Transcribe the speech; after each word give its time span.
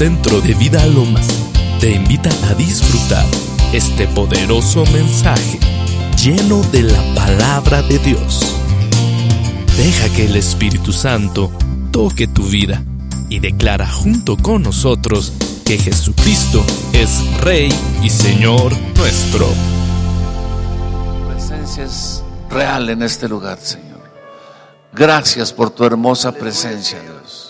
Centro 0.00 0.40
de 0.40 0.54
Vida 0.54 0.86
Lomas 0.86 1.28
te 1.78 1.90
invita 1.90 2.30
a 2.48 2.54
disfrutar 2.54 3.26
este 3.74 4.06
poderoso 4.06 4.82
mensaje 4.94 5.60
lleno 6.16 6.62
de 6.72 6.84
la 6.84 7.02
palabra 7.14 7.82
de 7.82 7.98
Dios. 7.98 8.56
Deja 9.76 10.08
que 10.16 10.24
el 10.24 10.36
Espíritu 10.36 10.94
Santo 10.94 11.52
toque 11.92 12.26
tu 12.26 12.44
vida 12.44 12.82
y 13.28 13.40
declara 13.40 13.86
junto 13.86 14.38
con 14.38 14.62
nosotros 14.62 15.34
que 15.66 15.76
Jesucristo 15.76 16.64
es 16.94 17.22
Rey 17.42 17.70
y 18.02 18.08
Señor 18.08 18.72
nuestro. 18.96 19.46
Presencia 21.28 21.84
es 21.84 22.24
real 22.48 22.88
en 22.88 23.02
este 23.02 23.28
lugar, 23.28 23.58
Señor. 23.60 24.00
Gracias 24.94 25.52
por 25.52 25.68
tu 25.68 25.84
hermosa 25.84 26.32
presencia, 26.32 26.98
Dios. 27.02 27.49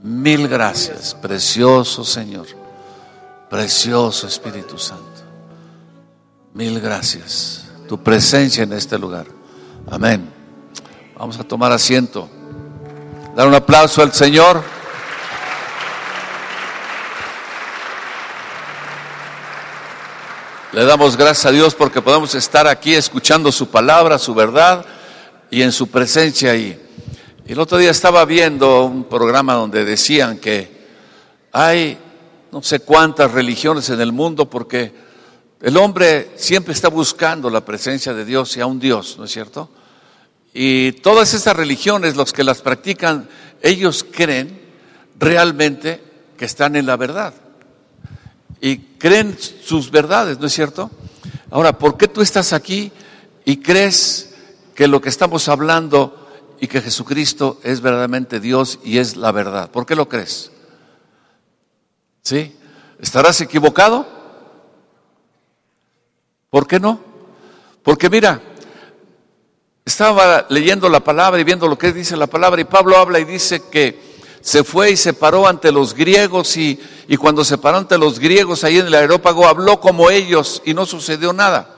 Mil 0.00 0.46
gracias, 0.46 1.14
precioso 1.14 2.04
Señor. 2.04 2.46
Precioso 3.50 4.26
Espíritu 4.26 4.78
Santo. 4.78 5.04
Mil 6.54 6.80
gracias. 6.80 7.64
Tu 7.88 8.00
presencia 8.02 8.62
en 8.62 8.72
este 8.72 8.98
lugar. 8.98 9.26
Amén. 9.90 10.30
Vamos 11.16 11.38
a 11.40 11.44
tomar 11.44 11.72
asiento. 11.72 12.28
Dar 13.34 13.48
un 13.48 13.54
aplauso 13.54 14.02
al 14.02 14.12
Señor. 14.12 14.62
Le 20.72 20.84
damos 20.84 21.16
gracias 21.16 21.46
a 21.46 21.50
Dios 21.50 21.74
porque 21.74 22.02
podemos 22.02 22.34
estar 22.34 22.68
aquí 22.68 22.94
escuchando 22.94 23.50
su 23.50 23.68
palabra, 23.68 24.18
su 24.18 24.34
verdad 24.34 24.84
y 25.50 25.62
en 25.62 25.72
su 25.72 25.88
presencia 25.88 26.52
ahí. 26.52 26.87
El 27.48 27.58
otro 27.60 27.78
día 27.78 27.92
estaba 27.92 28.26
viendo 28.26 28.84
un 28.84 29.04
programa 29.04 29.54
donde 29.54 29.82
decían 29.82 30.36
que 30.36 30.70
hay 31.50 31.96
no 32.52 32.62
sé 32.62 32.80
cuántas 32.80 33.32
religiones 33.32 33.88
en 33.88 34.02
el 34.02 34.12
mundo 34.12 34.50
porque 34.50 34.92
el 35.62 35.78
hombre 35.78 36.32
siempre 36.36 36.74
está 36.74 36.88
buscando 36.88 37.48
la 37.48 37.64
presencia 37.64 38.12
de 38.12 38.26
Dios 38.26 38.54
y 38.54 38.60
a 38.60 38.66
un 38.66 38.78
Dios, 38.78 39.16
¿no 39.16 39.24
es 39.24 39.30
cierto? 39.30 39.70
Y 40.52 40.92
todas 40.92 41.32
esas 41.32 41.56
religiones, 41.56 42.16
los 42.16 42.34
que 42.34 42.44
las 42.44 42.60
practican, 42.60 43.30
ellos 43.62 44.04
creen 44.04 44.60
realmente 45.18 46.02
que 46.36 46.44
están 46.44 46.76
en 46.76 46.84
la 46.84 46.98
verdad 46.98 47.32
y 48.60 48.76
creen 48.98 49.38
sus 49.64 49.90
verdades, 49.90 50.38
¿no 50.38 50.48
es 50.48 50.52
cierto? 50.52 50.90
Ahora, 51.50 51.78
¿por 51.78 51.96
qué 51.96 52.08
tú 52.08 52.20
estás 52.20 52.52
aquí 52.52 52.92
y 53.46 53.56
crees 53.56 54.34
que 54.74 54.86
lo 54.86 55.00
que 55.00 55.08
estamos 55.08 55.48
hablando 55.48 56.27
y 56.60 56.66
que 56.66 56.80
Jesucristo 56.80 57.58
es 57.62 57.80
verdaderamente 57.80 58.40
Dios 58.40 58.78
y 58.82 58.98
es 58.98 59.16
la 59.16 59.32
verdad? 59.32 59.70
¿Por 59.70 59.86
qué 59.86 59.94
lo 59.94 60.08
crees? 60.08 60.50
¿Sí? 62.22 62.56
¿Estarás 63.00 63.40
equivocado? 63.40 64.06
¿Por 66.50 66.66
qué 66.66 66.80
no? 66.80 67.00
Porque 67.82 68.10
mira, 68.10 68.40
estaba 69.84 70.46
leyendo 70.50 70.88
la 70.88 71.00
palabra 71.00 71.40
y 71.40 71.44
viendo 71.44 71.68
lo 71.68 71.78
que 71.78 71.92
dice 71.92 72.16
la 72.16 72.26
palabra 72.26 72.60
y 72.60 72.64
Pablo 72.64 72.96
habla 72.96 73.18
y 73.18 73.24
dice 73.24 73.62
que 73.70 74.08
se 74.40 74.64
fue 74.64 74.92
y 74.92 74.96
se 74.96 75.14
paró 75.14 75.46
ante 75.46 75.72
los 75.72 75.94
griegos 75.94 76.56
y, 76.56 76.80
y 77.06 77.16
cuando 77.16 77.44
se 77.44 77.58
paró 77.58 77.78
ante 77.78 77.98
los 77.98 78.18
griegos 78.18 78.64
ahí 78.64 78.78
en 78.78 78.86
el 78.86 78.94
aerópago 78.94 79.46
habló 79.46 79.80
como 79.80 80.10
ellos 80.10 80.62
y 80.64 80.74
no 80.74 80.86
sucedió 80.86 81.32
nada. 81.32 81.77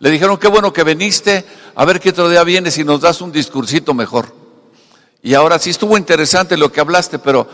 Le 0.00 0.10
dijeron, 0.10 0.36
qué 0.36 0.48
bueno 0.48 0.72
que 0.72 0.84
viniste, 0.84 1.44
a 1.74 1.84
ver 1.84 2.00
qué 2.00 2.10
otro 2.10 2.28
día 2.28 2.44
vienes 2.44 2.78
y 2.78 2.84
nos 2.84 3.00
das 3.00 3.20
un 3.20 3.32
discursito 3.32 3.94
mejor. 3.94 4.32
Y 5.22 5.34
ahora 5.34 5.58
sí 5.58 5.70
estuvo 5.70 5.98
interesante 5.98 6.56
lo 6.56 6.70
que 6.70 6.80
hablaste, 6.80 7.18
pero, 7.18 7.48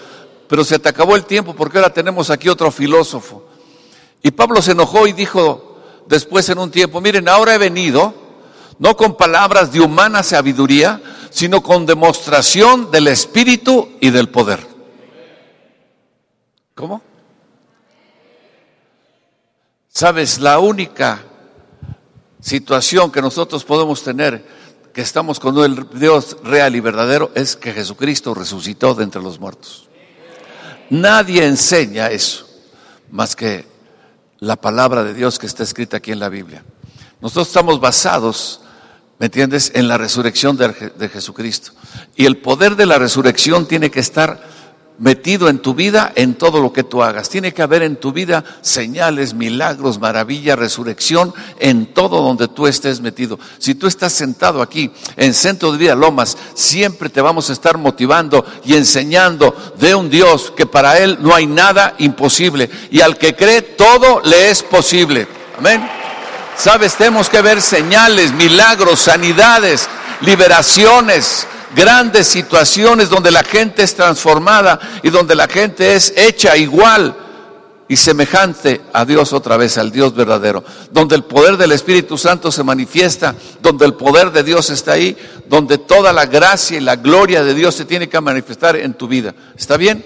pero 0.48 0.64
se 0.64 0.78
te 0.78 0.88
acabó 0.88 1.16
el 1.16 1.24
tiempo 1.24 1.54
porque 1.54 1.78
ahora 1.78 1.92
tenemos 1.92 2.30
aquí 2.30 2.48
otro 2.48 2.70
filósofo. 2.70 3.46
Y 4.22 4.30
Pablo 4.30 4.60
se 4.60 4.72
enojó 4.72 5.06
y 5.06 5.12
dijo 5.12 5.78
después 6.06 6.48
en 6.50 6.58
un 6.58 6.70
tiempo, 6.70 7.00
miren, 7.00 7.28
ahora 7.28 7.54
he 7.54 7.58
venido 7.58 8.14
no 8.78 8.96
con 8.96 9.16
palabras 9.16 9.72
de 9.72 9.80
humana 9.80 10.22
sabiduría, 10.22 11.00
sino 11.30 11.62
con 11.62 11.86
demostración 11.86 12.90
del 12.90 13.08
Espíritu 13.08 13.90
y 14.00 14.10
del 14.10 14.28
poder. 14.28 14.66
¿Cómo? 16.74 17.02
Sabes, 19.88 20.40
la 20.40 20.58
única 20.58 21.22
situación 22.44 23.10
que 23.10 23.22
nosotros 23.22 23.64
podemos 23.64 24.02
tener, 24.02 24.44
que 24.92 25.00
estamos 25.00 25.40
con 25.40 25.58
el 25.58 25.88
Dios 25.94 26.36
real 26.44 26.76
y 26.76 26.80
verdadero, 26.80 27.32
es 27.34 27.56
que 27.56 27.72
Jesucristo 27.72 28.34
resucitó 28.34 28.94
de 28.94 29.04
entre 29.04 29.22
los 29.22 29.40
muertos. 29.40 29.88
Nadie 30.90 31.46
enseña 31.46 32.10
eso, 32.10 32.46
más 33.10 33.34
que 33.34 33.66
la 34.40 34.56
palabra 34.56 35.02
de 35.02 35.14
Dios 35.14 35.38
que 35.38 35.46
está 35.46 35.62
escrita 35.62 35.96
aquí 35.96 36.12
en 36.12 36.20
la 36.20 36.28
Biblia. 36.28 36.62
Nosotros 37.22 37.48
estamos 37.48 37.80
basados 37.80 38.60
¿me 39.18 39.26
entiendes?, 39.26 39.72
en 39.74 39.88
la 39.88 39.96
resurrección 39.96 40.56
de, 40.58 40.92
de, 40.98 41.08
Jesucristo. 41.08 41.72
Y 42.14 42.26
el 42.26 42.36
poder 42.38 42.76
de 42.76 42.84
la 42.84 42.98
resurrección 42.98 43.66
tiene 43.66 43.90
que 43.90 44.00
estar 44.00 44.42
metido 44.98 45.48
en 45.48 45.58
tu 45.58 45.74
vida, 45.74 46.12
en 46.14 46.34
todo 46.34 46.60
lo 46.60 46.72
que 46.72 46.84
tú 46.84 47.02
hagas. 47.02 47.28
Tiene 47.28 47.52
que 47.52 47.62
haber 47.62 47.82
en 47.82 47.96
tu 47.96 48.12
vida 48.12 48.44
señales, 48.60 49.34
milagros, 49.34 49.98
maravilla, 49.98 50.56
resurrección, 50.56 51.34
en 51.58 51.86
todo 51.86 52.22
donde 52.22 52.48
tú 52.48 52.66
estés 52.66 53.00
metido. 53.00 53.38
Si 53.58 53.74
tú 53.74 53.86
estás 53.86 54.12
sentado 54.12 54.62
aquí 54.62 54.90
en 55.16 55.34
Centro 55.34 55.72
de 55.72 55.78
Vida 55.78 55.94
Lomas, 55.94 56.36
siempre 56.54 57.08
te 57.08 57.20
vamos 57.20 57.50
a 57.50 57.52
estar 57.52 57.76
motivando 57.76 58.44
y 58.64 58.74
enseñando 58.74 59.54
de 59.78 59.94
un 59.94 60.10
Dios 60.10 60.52
que 60.56 60.66
para 60.66 60.98
Él 60.98 61.18
no 61.20 61.34
hay 61.34 61.46
nada 61.46 61.94
imposible. 61.98 62.70
Y 62.90 63.00
al 63.00 63.18
que 63.18 63.34
cree, 63.34 63.62
todo 63.62 64.20
le 64.24 64.50
es 64.50 64.62
posible. 64.62 65.26
Amén. 65.58 65.88
Sabes, 66.56 66.94
tenemos 66.94 67.28
que 67.28 67.42
ver 67.42 67.60
señales, 67.60 68.32
milagros, 68.32 69.00
sanidades, 69.00 69.88
liberaciones, 70.20 71.48
grandes 71.74 72.26
situaciones 72.26 73.10
donde 73.10 73.30
la 73.30 73.42
gente 73.42 73.82
es 73.82 73.94
transformada 73.94 74.78
y 75.02 75.10
donde 75.10 75.34
la 75.34 75.48
gente 75.48 75.94
es 75.94 76.12
hecha 76.16 76.56
igual 76.56 77.16
y 77.86 77.96
semejante 77.96 78.80
a 78.92 79.04
Dios 79.04 79.32
otra 79.32 79.56
vez, 79.56 79.76
al 79.76 79.92
Dios 79.92 80.14
verdadero, 80.14 80.64
donde 80.90 81.16
el 81.16 81.24
poder 81.24 81.56
del 81.56 81.72
Espíritu 81.72 82.16
Santo 82.16 82.50
se 82.50 82.62
manifiesta, 82.62 83.34
donde 83.60 83.84
el 83.84 83.94
poder 83.94 84.32
de 84.32 84.42
Dios 84.42 84.70
está 84.70 84.92
ahí, 84.92 85.16
donde 85.48 85.78
toda 85.78 86.12
la 86.12 86.26
gracia 86.26 86.78
y 86.78 86.80
la 86.80 86.96
gloria 86.96 87.44
de 87.44 87.54
Dios 87.54 87.74
se 87.74 87.84
tiene 87.84 88.08
que 88.08 88.20
manifestar 88.20 88.76
en 88.76 88.94
tu 88.94 89.06
vida. 89.06 89.34
¿Está 89.56 89.76
bien? 89.76 90.04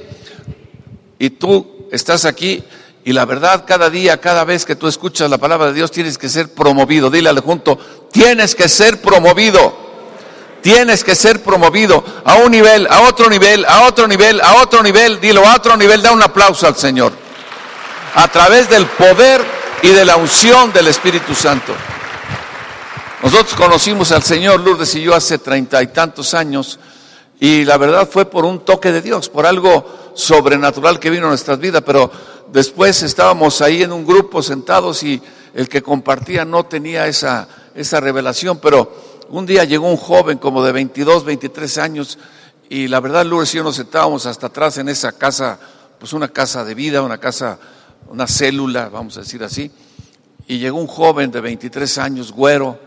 Y 1.19 1.31
tú 1.31 1.89
estás 1.93 2.25
aquí 2.25 2.63
y 3.05 3.13
la 3.13 3.25
verdad, 3.25 3.65
cada 3.67 3.89
día, 3.89 4.21
cada 4.21 4.45
vez 4.45 4.65
que 4.65 4.77
tú 4.77 4.87
escuchas 4.87 5.31
la 5.31 5.39
palabra 5.39 5.69
de 5.69 5.73
Dios, 5.73 5.91
tienes 5.91 6.19
que 6.19 6.29
ser 6.29 6.53
promovido. 6.53 7.11
Dile 7.11 7.31
al 7.31 7.41
junto, 7.41 7.79
tienes 8.13 8.55
que 8.55 8.69
ser 8.69 9.01
promovido. 9.01 9.88
Tienes 10.63 11.05
que 11.05 11.15
ser 11.15 11.43
promovido 11.43 12.05
a 12.25 12.37
un 12.37 12.51
nivel, 12.51 12.87
a 12.91 13.03
otro 13.03 13.29
nivel, 13.31 13.65
a 13.65 13.83
otro 13.83 14.09
nivel, 14.09 14.41
a 14.41 14.57
otro 14.57 14.83
nivel. 14.83 15.21
Dilo 15.21 15.47
a 15.47 15.57
otro 15.57 15.77
nivel, 15.77 16.03
da 16.03 16.13
un 16.13 16.23
aplauso 16.23 16.67
al 16.67 16.77
Señor. 16.77 17.13
A 18.15 18.29
través 18.29 18.69
del 18.69 18.87
poder 18.87 19.45
y 19.83 19.89
de 19.89 20.05
la 20.05 20.17
unción 20.17 20.73
del 20.73 20.89
Espíritu 20.89 21.35
Santo. 21.35 21.73
Nosotros 23.23 23.55
conocimos 23.55 24.13
al 24.13 24.23
Señor 24.23 24.61
Lourdes 24.61 24.95
y 24.95 25.03
yo 25.03 25.15
hace 25.15 25.39
treinta 25.39 25.83
y 25.83 25.89
tantos 25.89 26.35
años. 26.35 26.79
Y 27.41 27.65
la 27.65 27.77
verdad 27.77 28.09
fue 28.11 28.25
por 28.25 28.45
un 28.45 28.65
toque 28.65 28.91
de 28.91 29.01
Dios, 29.01 29.29
por 29.29 29.47
algo 29.47 30.13
sobrenatural 30.15 30.99
que 30.99 31.11
vino 31.11 31.27
a 31.27 31.31
nuestras 31.31 31.59
vidas, 31.59 31.83
pero 31.87 32.11
después 32.49 33.03
estábamos 33.03 33.61
ahí 33.61 33.83
en 33.83 33.93
un 33.93 34.05
grupo 34.05 34.43
sentados 34.43 35.03
y 35.05 35.23
el 35.55 35.69
que 35.69 35.83
compartía 35.83 36.45
no 36.45 36.65
tenía 36.67 37.07
esa, 37.07 37.47
esa 37.75 38.01
revelación, 38.01 38.59
pero 38.59 39.08
un 39.31 39.47
día 39.47 39.65
llegó 39.65 39.89
un 39.89 39.97
joven 39.97 40.39
como 40.39 40.63
de 40.63 40.73
22, 40.73 41.25
23 41.25 41.79
años 41.79 42.19
y 42.69 42.89
la 42.89 43.01
verdad 43.01 43.25
Lourdes 43.25 43.55
y 43.55 43.59
yo 43.59 43.65
nos 43.65 43.77
sentábamos 43.77 44.27
hasta 44.27 44.49
atrás 44.49 44.79
en 44.79 44.89
esa 44.89 45.13
casa, 45.13 45.59
pues 45.99 46.13
una 46.13 46.29
casa 46.29 46.65
de 46.65 46.75
vida, 46.75 47.03
una 47.03 47.19
casa, 47.19 47.59
una 48.09 48.27
célula, 48.27 48.89
vamos 48.89 49.17
a 49.17 49.21
decir 49.21 49.43
así, 49.43 49.71
y 50.47 50.59
llegó 50.59 50.79
un 50.79 50.87
joven 50.87 51.31
de 51.31 51.41
23 51.41 51.99
años, 51.99 52.33
güero, 52.33 52.79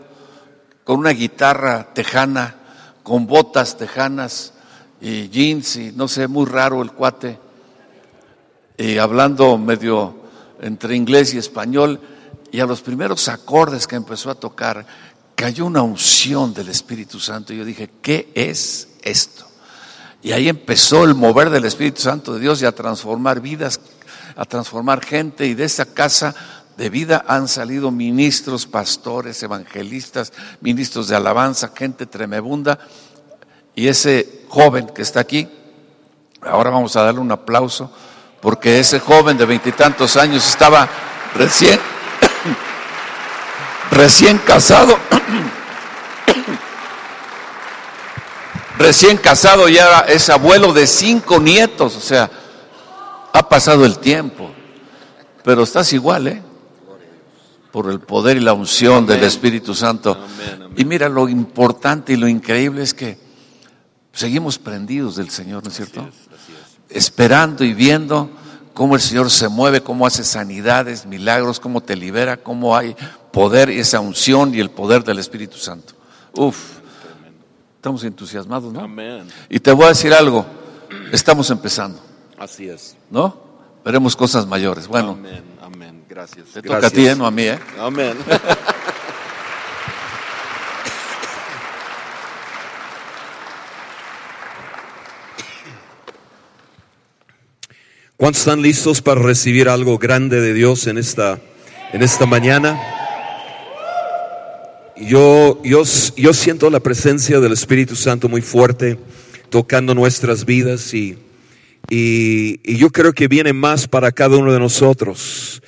con 0.84 0.98
una 0.98 1.10
guitarra 1.10 1.92
tejana, 1.94 2.56
con 3.02 3.26
botas 3.26 3.76
tejanas 3.76 4.52
y 5.00 5.28
jeans 5.28 5.76
y 5.76 5.92
no 5.92 6.08
sé, 6.08 6.28
muy 6.28 6.46
raro 6.46 6.82
el 6.82 6.92
cuate 6.92 7.38
y 8.76 8.98
hablando 8.98 9.58
medio 9.58 10.14
entre 10.60 10.96
inglés 10.96 11.34
y 11.34 11.38
español, 11.38 12.00
y 12.50 12.60
a 12.60 12.66
los 12.66 12.82
primeros 12.82 13.28
acordes 13.28 13.86
que 13.86 13.96
empezó 13.96 14.30
a 14.30 14.34
tocar, 14.34 14.86
cayó 15.34 15.66
una 15.66 15.82
unción 15.82 16.54
del 16.54 16.68
Espíritu 16.68 17.20
Santo. 17.20 17.52
Y 17.52 17.58
yo 17.58 17.64
dije, 17.64 17.90
¿qué 18.00 18.30
es 18.34 18.88
esto? 19.02 19.46
Y 20.22 20.32
ahí 20.32 20.48
empezó 20.48 21.04
el 21.04 21.14
mover 21.14 21.50
del 21.50 21.64
Espíritu 21.64 22.00
Santo 22.00 22.34
de 22.34 22.40
Dios 22.40 22.62
y 22.62 22.64
a 22.64 22.72
transformar 22.72 23.40
vidas, 23.40 23.80
a 24.36 24.44
transformar 24.44 25.04
gente. 25.04 25.46
Y 25.46 25.54
de 25.54 25.64
esa 25.64 25.84
casa 25.84 26.34
de 26.76 26.90
vida 26.90 27.24
han 27.26 27.48
salido 27.48 27.90
ministros, 27.90 28.66
pastores, 28.66 29.42
evangelistas, 29.42 30.32
ministros 30.60 31.08
de 31.08 31.16
alabanza, 31.16 31.72
gente 31.74 32.06
tremebunda. 32.06 32.78
Y 33.74 33.88
ese 33.88 34.44
joven 34.48 34.86
que 34.88 35.02
está 35.02 35.20
aquí, 35.20 35.48
ahora 36.40 36.70
vamos 36.70 36.94
a 36.96 37.02
darle 37.02 37.20
un 37.20 37.32
aplauso 37.32 37.90
porque 38.42 38.80
ese 38.80 38.98
joven 38.98 39.38
de 39.38 39.46
veintitantos 39.46 40.16
años 40.16 40.46
estaba 40.46 40.88
recién, 41.36 41.78
recién 43.92 44.38
casado, 44.38 44.98
recién 48.78 49.16
casado 49.16 49.68
ya 49.68 50.00
es 50.00 50.28
abuelo 50.30 50.72
de 50.72 50.86
cinco 50.86 51.40
nietos, 51.40 51.96
o 51.96 52.00
sea, 52.00 52.30
ha 53.32 53.48
pasado 53.48 53.84
el 53.84 53.98
tiempo, 53.98 54.50
pero 55.44 55.62
estás 55.62 55.92
igual, 55.92 56.28
¿eh? 56.28 56.42
Por 57.70 57.90
el 57.90 58.00
poder 58.00 58.36
y 58.36 58.40
la 58.40 58.52
unción 58.52 59.06
del 59.06 59.24
Espíritu 59.24 59.74
Santo. 59.74 60.18
Y 60.76 60.84
mira, 60.84 61.08
lo 61.08 61.28
importante 61.28 62.12
y 62.12 62.16
lo 62.16 62.28
increíble 62.28 62.82
es 62.82 62.92
que 62.92 63.18
seguimos 64.12 64.58
prendidos 64.58 65.16
del 65.16 65.30
Señor, 65.30 65.64
¿no 65.64 65.70
es 65.70 65.76
cierto? 65.76 66.06
Esperando 66.90 67.64
y 67.64 67.72
viendo 67.72 68.30
cómo 68.74 68.94
el 68.94 69.00
Señor 69.00 69.30
se 69.30 69.48
mueve, 69.48 69.82
cómo 69.82 70.06
hace 70.06 70.22
sanidades, 70.22 71.06
milagros, 71.06 71.60
cómo 71.60 71.80
te 71.80 71.96
libera, 71.96 72.36
cómo 72.36 72.76
hay 72.76 72.94
poder 73.32 73.70
y 73.70 73.78
esa 73.78 74.00
unción 74.00 74.54
y 74.54 74.60
el 74.60 74.70
poder 74.70 75.02
del 75.02 75.18
Espíritu 75.18 75.56
Santo. 75.56 75.94
Uf, 76.34 76.56
estamos 77.82 78.04
entusiasmados, 78.04 78.72
¿no? 78.72 78.78
Amén. 78.78 79.26
Y 79.48 79.58
te 79.58 79.72
voy 79.72 79.86
a 79.86 79.88
decir 79.88 80.14
algo, 80.14 80.46
estamos 81.10 81.50
empezando, 81.50 82.00
Así 82.38 82.68
es. 82.68 82.96
¿no? 83.10 83.36
Veremos 83.84 84.14
cosas 84.14 84.46
mayores. 84.46 84.86
Bueno, 84.86 85.16
Amén, 85.18 85.42
amén. 85.60 86.04
Gracias. 86.08 86.46
te 86.54 86.62
toca 86.62 86.86
a 86.86 86.90
ti, 86.90 87.08
¿eh? 87.08 87.16
no 87.16 87.26
a 87.26 87.32
mí, 87.32 87.42
¿eh? 87.42 87.58
Amén. 87.80 88.16
¿Cuántos 98.16 98.42
están 98.42 98.62
listos 98.62 99.02
para 99.02 99.20
recibir 99.20 99.68
algo 99.68 99.98
grande 99.98 100.40
de 100.40 100.54
Dios 100.54 100.86
en 100.86 100.98
esta, 100.98 101.40
en 101.92 102.02
esta 102.02 102.26
mañana? 102.26 102.91
Yo, 105.06 105.60
yo, 105.64 105.82
yo 106.16 106.32
siento 106.32 106.70
la 106.70 106.78
presencia 106.78 107.40
del 107.40 107.52
Espíritu 107.52 107.96
Santo 107.96 108.28
muy 108.28 108.40
fuerte 108.40 108.98
tocando 109.50 109.94
nuestras 109.96 110.44
vidas 110.44 110.94
y, 110.94 111.18
y, 111.90 112.60
y 112.62 112.76
yo 112.76 112.90
creo 112.90 113.12
que 113.12 113.26
viene 113.26 113.52
más 113.52 113.88
para 113.88 114.12
cada 114.12 114.36
uno 114.36 114.52
de 114.52 114.60
nosotros. 114.60 115.60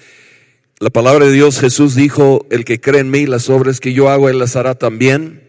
La 0.79 0.91
palabra 0.91 1.27
de 1.27 1.33
Dios, 1.33 1.59
Jesús 1.59 1.97
dijo, 1.97 2.47
el 2.51 2.65
que 2.65 2.81
cree 2.81 3.01
en 3.01 3.11
mí, 3.11 3.27
las 3.27 3.51
obras 3.51 3.81
que 3.81 3.93
yo 3.93 4.09
hago, 4.09 4.29
él 4.29 4.39
las 4.39 4.55
hará 4.55 4.77
también. 4.77 5.43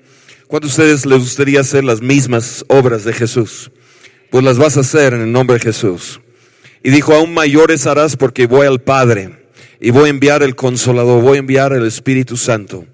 ¿Cuántos 0.48 0.76
de 0.76 0.84
ustedes 0.84 1.06
les 1.06 1.20
gustaría 1.20 1.62
hacer 1.62 1.84
las 1.84 2.02
mismas 2.02 2.66
obras 2.68 3.04
de 3.04 3.14
Jesús? 3.14 3.72
Pues 4.32 4.44
las 4.44 4.58
vas 4.58 4.78
a 4.78 4.82
hacer 4.82 5.14
en 5.14 5.22
el 5.22 5.32
nombre 5.32 5.58
de 5.58 5.64
Jesús. 5.64 6.22
Y 6.84 6.90
dijo, 6.90 7.14
aún 7.14 7.36
mayores 7.36 7.86
harás 7.86 8.18
porque 8.18 8.48
voy 8.48 8.66
al 8.66 8.82
Padre 8.82 9.46
y 9.80 9.92
voy 9.92 10.08
a 10.08 10.10
enviar 10.10 10.42
el 10.42 10.56
consolador, 10.56 11.22
voy 11.22 11.38
a 11.38 11.40
enviar 11.40 11.74
el 11.74 11.86
Espíritu 11.86 12.36
Santo. 12.36 12.86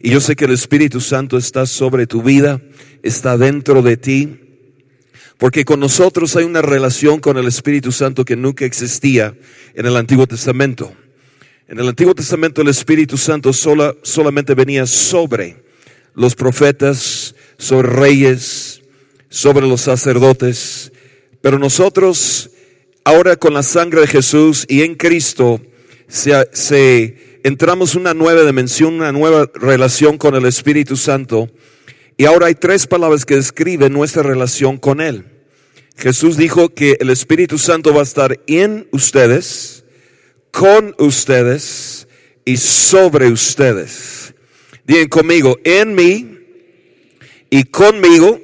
Y 0.00 0.10
yo 0.10 0.20
sé 0.20 0.36
que 0.36 0.44
el 0.44 0.52
Espíritu 0.52 1.00
Santo 1.00 1.36
está 1.36 1.66
sobre 1.66 2.06
tu 2.06 2.22
vida, 2.22 2.60
está 3.02 3.38
dentro 3.38 3.82
de 3.82 3.96
ti, 3.96 4.40
porque 5.38 5.64
con 5.64 5.80
nosotros 5.80 6.36
hay 6.36 6.44
una 6.44 6.62
relación 6.62 7.20
con 7.20 7.36
el 7.36 7.46
Espíritu 7.46 7.92
Santo 7.92 8.24
que 8.24 8.36
nunca 8.36 8.64
existía 8.64 9.34
en 9.74 9.86
el 9.86 9.96
Antiguo 9.96 10.26
Testamento. 10.26 10.92
En 11.68 11.78
el 11.78 11.88
Antiguo 11.88 12.14
Testamento 12.14 12.62
el 12.62 12.68
Espíritu 12.68 13.16
Santo 13.16 13.52
sola, 13.52 13.94
solamente 14.02 14.54
venía 14.54 14.86
sobre 14.86 15.64
los 16.14 16.34
profetas, 16.34 17.34
sobre 17.58 17.88
reyes, 17.88 18.82
sobre 19.28 19.66
los 19.66 19.82
sacerdotes, 19.82 20.92
pero 21.40 21.58
nosotros 21.58 22.50
ahora 23.04 23.36
con 23.36 23.54
la 23.54 23.62
sangre 23.62 24.02
de 24.02 24.06
Jesús 24.06 24.64
y 24.68 24.82
en 24.82 24.94
Cristo 24.94 25.60
se, 26.08 26.48
se 26.52 27.25
entramos 27.46 27.94
una 27.94 28.12
nueva 28.12 28.42
dimensión, 28.44 28.94
una 28.94 29.12
nueva 29.12 29.48
relación 29.54 30.18
con 30.18 30.34
el 30.34 30.46
Espíritu 30.46 30.96
Santo. 30.96 31.48
Y 32.16 32.24
ahora 32.24 32.46
hay 32.46 32.56
tres 32.56 32.88
palabras 32.88 33.24
que 33.24 33.36
describen 33.36 33.92
nuestra 33.92 34.24
relación 34.24 34.78
con 34.78 35.00
Él. 35.00 35.26
Jesús 35.96 36.36
dijo 36.36 36.70
que 36.70 36.96
el 36.98 37.08
Espíritu 37.08 37.56
Santo 37.56 37.94
va 37.94 38.00
a 38.00 38.02
estar 38.02 38.40
en 38.48 38.88
ustedes, 38.90 39.84
con 40.50 40.96
ustedes 40.98 42.08
y 42.44 42.56
sobre 42.56 43.28
ustedes. 43.28 44.34
Digan 44.84 45.06
conmigo, 45.06 45.56
en 45.62 45.94
mí 45.94 46.38
y 47.48 47.62
conmigo 47.62 48.40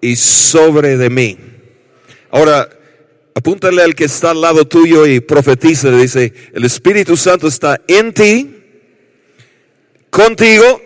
y 0.00 0.14
sobre 0.14 0.96
de 0.96 1.10
mí. 1.10 1.36
Ahora, 2.30 2.68
apúntale 3.34 3.82
al 3.82 3.94
que 3.94 4.04
está 4.04 4.30
al 4.30 4.40
lado 4.40 4.66
tuyo 4.66 5.06
y 5.06 5.20
profetiza, 5.20 5.90
dice, 5.90 6.32
el 6.52 6.64
Espíritu 6.64 7.16
Santo 7.16 7.48
está 7.48 7.80
en 7.86 8.12
ti, 8.12 8.56
contigo 10.10 10.80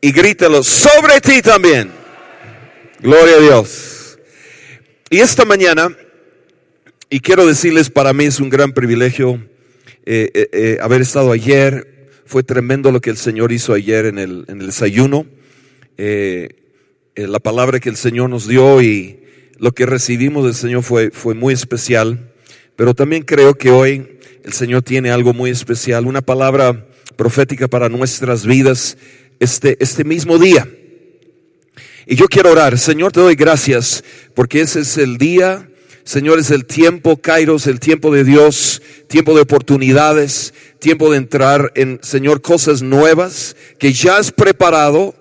y 0.00 0.12
grítalo 0.12 0.62
sobre 0.62 1.20
ti 1.20 1.40
también. 1.40 1.90
Gloria 3.00 3.36
a 3.36 3.40
Dios. 3.40 4.18
Y 5.10 5.20
esta 5.20 5.44
mañana, 5.44 5.96
y 7.08 7.20
quiero 7.20 7.46
decirles, 7.46 7.88
para 7.88 8.12
mí 8.12 8.24
es 8.24 8.40
un 8.40 8.50
gran 8.50 8.72
privilegio 8.72 9.40
eh, 10.04 10.30
eh, 10.34 10.48
eh, 10.52 10.78
haber 10.82 11.00
estado 11.00 11.32
ayer. 11.32 12.10
Fue 12.26 12.42
tremendo 12.42 12.92
lo 12.92 13.00
que 13.00 13.10
el 13.10 13.16
Señor 13.16 13.52
hizo 13.52 13.72
ayer 13.72 14.06
en 14.06 14.18
el, 14.18 14.44
en 14.48 14.60
el 14.60 14.66
desayuno. 14.66 15.26
La 15.96 17.38
palabra 17.38 17.80
que 17.80 17.88
el 17.88 17.96
Señor 17.96 18.28
nos 18.28 18.48
dio 18.48 18.82
y 18.82 19.23
lo 19.64 19.72
que 19.72 19.86
recibimos 19.86 20.44
del 20.44 20.54
Señor 20.54 20.82
fue, 20.82 21.10
fue 21.10 21.32
muy 21.32 21.54
especial. 21.54 22.30
Pero 22.76 22.92
también 22.92 23.22
creo 23.22 23.54
que 23.54 23.70
hoy 23.70 24.18
el 24.44 24.52
Señor 24.52 24.82
tiene 24.82 25.10
algo 25.10 25.32
muy 25.32 25.48
especial, 25.48 26.06
una 26.06 26.20
palabra 26.20 26.86
profética 27.16 27.66
para 27.66 27.88
nuestras 27.88 28.44
vidas 28.44 28.98
este, 29.40 29.78
este 29.80 30.04
mismo 30.04 30.38
día. 30.38 30.68
Y 32.06 32.14
yo 32.14 32.26
quiero 32.26 32.52
orar, 32.52 32.78
Señor, 32.78 33.12
te 33.12 33.20
doy 33.20 33.36
gracias 33.36 34.04
porque 34.34 34.60
ese 34.60 34.80
es 34.80 34.98
el 34.98 35.16
día, 35.16 35.70
Señor, 36.04 36.38
es 36.38 36.50
el 36.50 36.66
tiempo, 36.66 37.16
Kairos, 37.16 37.66
el 37.66 37.80
tiempo 37.80 38.12
de 38.12 38.22
Dios, 38.22 38.82
tiempo 39.08 39.34
de 39.34 39.40
oportunidades, 39.40 40.52
tiempo 40.78 41.10
de 41.10 41.16
entrar 41.16 41.72
en, 41.74 42.00
Señor, 42.02 42.42
cosas 42.42 42.82
nuevas 42.82 43.56
que 43.78 43.94
ya 43.94 44.18
has 44.18 44.30
preparado 44.30 45.14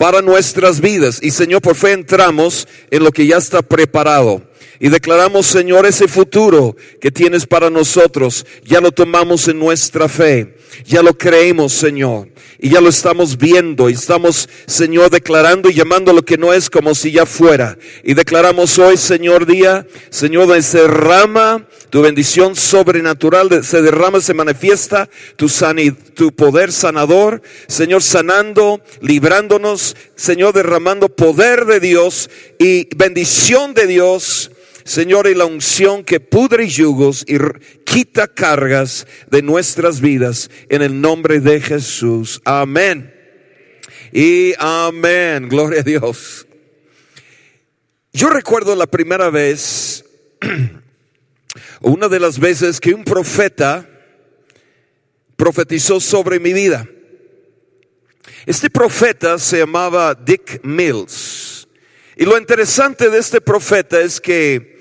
para 0.00 0.22
nuestras 0.22 0.80
vidas. 0.80 1.18
Y 1.22 1.30
Señor, 1.30 1.60
por 1.60 1.76
fe 1.76 1.92
entramos 1.92 2.66
en 2.90 3.04
lo 3.04 3.12
que 3.12 3.26
ya 3.26 3.36
está 3.36 3.60
preparado. 3.60 4.40
Y 4.82 4.88
declaramos, 4.88 5.46
Señor, 5.46 5.84
ese 5.84 6.08
futuro 6.08 6.74
que 7.02 7.10
tienes 7.10 7.46
para 7.46 7.68
nosotros, 7.68 8.46
ya 8.64 8.80
lo 8.80 8.92
tomamos 8.92 9.46
en 9.46 9.58
nuestra 9.58 10.08
fe, 10.08 10.56
ya 10.86 11.02
lo 11.02 11.18
creemos, 11.18 11.74
Señor, 11.74 12.28
y 12.58 12.70
ya 12.70 12.80
lo 12.80 12.88
estamos 12.88 13.36
viendo, 13.36 13.90
y 13.90 13.92
estamos, 13.92 14.48
Señor, 14.66 15.10
declarando 15.10 15.68
y 15.68 15.74
llamando 15.74 16.14
lo 16.14 16.24
que 16.24 16.38
no 16.38 16.54
es 16.54 16.70
como 16.70 16.94
si 16.94 17.12
ya 17.12 17.26
fuera. 17.26 17.76
Y 18.02 18.14
declaramos 18.14 18.78
hoy, 18.78 18.96
Señor, 18.96 19.44
día, 19.44 19.86
Señor, 20.08 20.62
se 20.62 20.78
derrama 20.78 21.68
tu 21.90 22.00
bendición 22.00 22.56
sobrenatural, 22.56 23.62
se 23.62 23.82
derrama, 23.82 24.22
se 24.22 24.32
manifiesta 24.32 25.10
tu, 25.36 25.50
sanid, 25.50 25.92
tu 26.14 26.32
poder 26.32 26.72
sanador, 26.72 27.42
Señor, 27.66 28.02
sanando, 28.02 28.80
librándonos, 29.02 29.94
Señor, 30.16 30.54
derramando 30.54 31.10
poder 31.10 31.66
de 31.66 31.80
Dios 31.80 32.30
y 32.58 32.88
bendición 32.96 33.74
de 33.74 33.86
Dios. 33.86 34.50
Señor, 34.84 35.26
y 35.26 35.34
la 35.34 35.44
unción 35.44 36.04
que 36.04 36.20
pudre 36.20 36.68
yugos 36.68 37.24
y 37.26 37.38
quita 37.84 38.28
cargas 38.28 39.06
de 39.30 39.42
nuestras 39.42 40.00
vidas 40.00 40.50
en 40.68 40.82
el 40.82 41.00
nombre 41.00 41.40
de 41.40 41.60
Jesús. 41.60 42.40
Amén. 42.44 43.14
Y 44.12 44.54
amén. 44.58 45.48
Gloria 45.48 45.80
a 45.80 45.84
Dios. 45.84 46.46
Yo 48.12 48.28
recuerdo 48.28 48.74
la 48.74 48.86
primera 48.86 49.30
vez, 49.30 50.04
una 51.80 52.08
de 52.08 52.20
las 52.20 52.38
veces 52.38 52.80
que 52.80 52.92
un 52.92 53.04
profeta 53.04 53.88
profetizó 55.36 56.00
sobre 56.00 56.40
mi 56.40 56.52
vida. 56.52 56.86
Este 58.46 58.68
profeta 58.68 59.38
se 59.38 59.58
llamaba 59.58 60.14
Dick 60.14 60.60
Mills. 60.64 61.49
Y 62.16 62.24
lo 62.24 62.36
interesante 62.36 63.08
de 63.08 63.18
este 63.18 63.40
profeta 63.40 64.00
es 64.00 64.20
que 64.20 64.80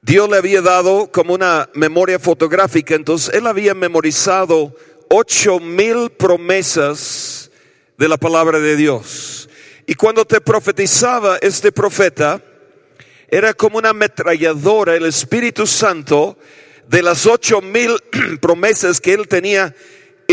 Dios 0.00 0.28
le 0.28 0.36
había 0.36 0.62
dado 0.62 1.10
como 1.12 1.34
una 1.34 1.68
memoria 1.74 2.18
fotográfica, 2.18 2.94
entonces 2.94 3.34
él 3.34 3.46
había 3.46 3.74
memorizado 3.74 4.74
ocho 5.08 5.60
mil 5.60 6.10
promesas 6.10 7.50
de 7.98 8.08
la 8.08 8.16
palabra 8.16 8.58
de 8.58 8.76
Dios. 8.76 9.48
Y 9.86 9.94
cuando 9.94 10.24
te 10.24 10.40
profetizaba 10.40 11.38
este 11.42 11.70
profeta, 11.70 12.42
era 13.28 13.52
como 13.54 13.78
una 13.78 13.90
ametralladora, 13.90 14.94
el 14.94 15.06
Espíritu 15.06 15.66
Santo, 15.66 16.38
de 16.88 17.02
las 17.02 17.26
ocho 17.26 17.60
mil 17.60 17.96
promesas 18.40 19.00
que 19.00 19.12
él 19.12 19.28
tenía 19.28 19.74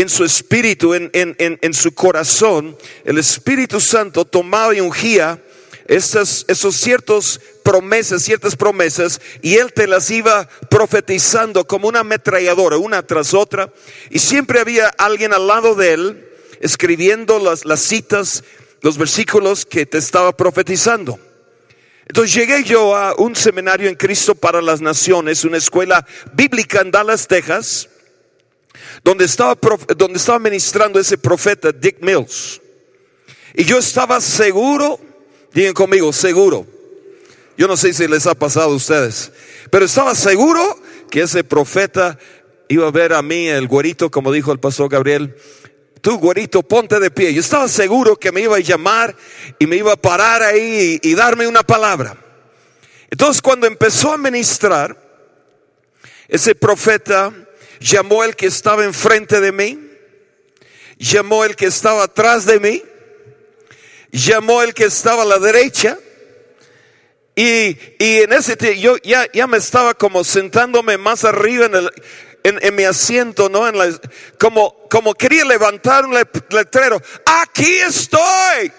en 0.00 0.08
su 0.08 0.24
espíritu, 0.24 0.94
en, 0.94 1.10
en, 1.12 1.34
en, 1.38 1.58
en 1.62 1.74
su 1.74 1.92
corazón, 1.94 2.76
el 3.04 3.18
Espíritu 3.18 3.80
Santo 3.80 4.24
tomaba 4.24 4.74
y 4.74 4.80
ungía 4.80 5.42
estas, 5.86 6.44
esos 6.46 6.76
ciertos 6.76 7.40
promesas, 7.64 8.22
ciertas 8.22 8.54
promesas, 8.54 9.20
y 9.42 9.56
él 9.56 9.72
te 9.72 9.88
las 9.88 10.08
iba 10.10 10.48
profetizando 10.68 11.66
como 11.66 11.88
una 11.88 12.00
ametralladora, 12.00 12.76
una 12.76 13.04
tras 13.04 13.34
otra, 13.34 13.72
y 14.08 14.20
siempre 14.20 14.60
había 14.60 14.88
alguien 14.88 15.32
al 15.32 15.48
lado 15.48 15.74
de 15.74 15.92
él 15.92 16.28
escribiendo 16.60 17.40
las, 17.40 17.64
las 17.64 17.80
citas, 17.80 18.44
los 18.82 18.98
versículos 18.98 19.66
que 19.66 19.84
te 19.84 19.98
estaba 19.98 20.36
profetizando. 20.36 21.18
Entonces 22.06 22.34
llegué 22.34 22.62
yo 22.62 22.94
a 22.94 23.14
un 23.16 23.34
seminario 23.34 23.88
en 23.88 23.96
Cristo 23.96 24.34
para 24.34 24.62
las 24.62 24.80
Naciones, 24.80 25.44
una 25.44 25.58
escuela 25.58 26.06
bíblica 26.32 26.80
en 26.80 26.90
Dallas, 26.90 27.26
Texas, 27.26 27.88
donde 29.02 29.24
estaba, 29.24 29.58
donde 29.96 30.18
estaba 30.18 30.38
ministrando 30.38 30.98
ese 30.98 31.18
profeta 31.18 31.72
Dick 31.72 31.96
Mills. 32.00 32.60
Y 33.54 33.64
yo 33.64 33.78
estaba 33.78 34.20
seguro, 34.20 35.00
digan 35.52 35.74
conmigo, 35.74 36.12
seguro. 36.12 36.66
Yo 37.56 37.66
no 37.66 37.76
sé 37.76 37.92
si 37.92 38.06
les 38.06 38.26
ha 38.26 38.34
pasado 38.34 38.72
a 38.72 38.76
ustedes, 38.76 39.32
pero 39.70 39.84
estaba 39.84 40.14
seguro 40.14 40.78
que 41.10 41.22
ese 41.22 41.44
profeta 41.44 42.18
iba 42.68 42.86
a 42.86 42.90
ver 42.90 43.12
a 43.12 43.22
mí, 43.22 43.48
el 43.48 43.66
güerito, 43.66 44.10
como 44.10 44.32
dijo 44.32 44.52
el 44.52 44.60
pastor 44.60 44.88
Gabriel, 44.88 45.36
tú 46.00 46.18
güerito, 46.18 46.62
ponte 46.62 47.00
de 47.00 47.10
pie. 47.10 47.34
Yo 47.34 47.40
estaba 47.40 47.68
seguro 47.68 48.16
que 48.16 48.32
me 48.32 48.42
iba 48.42 48.56
a 48.56 48.60
llamar 48.60 49.14
y 49.58 49.66
me 49.66 49.76
iba 49.76 49.92
a 49.92 49.96
parar 49.96 50.42
ahí 50.42 51.00
y, 51.02 51.10
y 51.10 51.14
darme 51.14 51.46
una 51.46 51.62
palabra. 51.62 52.16
Entonces 53.10 53.42
cuando 53.42 53.66
empezó 53.66 54.12
a 54.12 54.18
ministrar, 54.18 54.96
ese 56.28 56.54
profeta 56.54 57.34
llamó 57.80 58.22
el 58.22 58.36
que 58.36 58.46
estaba 58.46 58.84
enfrente 58.84 59.40
de 59.40 59.50
mí, 59.50 59.78
llamó 60.98 61.44
el 61.44 61.56
que 61.56 61.66
estaba 61.66 62.04
atrás 62.04 62.44
de 62.44 62.60
mí, 62.60 62.84
llamó 64.12 64.62
el 64.62 64.74
que 64.74 64.84
estaba 64.84 65.22
a 65.22 65.26
la 65.26 65.38
derecha. 65.38 65.98
Y, 67.34 67.78
y 67.98 68.18
en 68.22 68.32
ese 68.34 68.56
tiempo 68.56 68.80
yo 68.80 68.96
ya, 68.98 69.26
ya 69.32 69.46
me 69.46 69.56
estaba 69.56 69.94
como 69.94 70.22
sentándome 70.24 70.98
más 70.98 71.24
arriba 71.24 71.66
en, 71.66 71.74
el, 71.74 71.90
en, 72.42 72.74
mi 72.74 72.84
asiento, 72.84 73.48
¿no? 73.48 73.66
En 73.66 73.78
la, 73.78 73.98
como, 74.38 74.88
como 74.90 75.14
quería 75.14 75.44
levantar 75.44 76.04
un 76.04 76.14
letrero. 76.50 77.00
Aquí 77.24 77.78
estoy. 77.78 78.72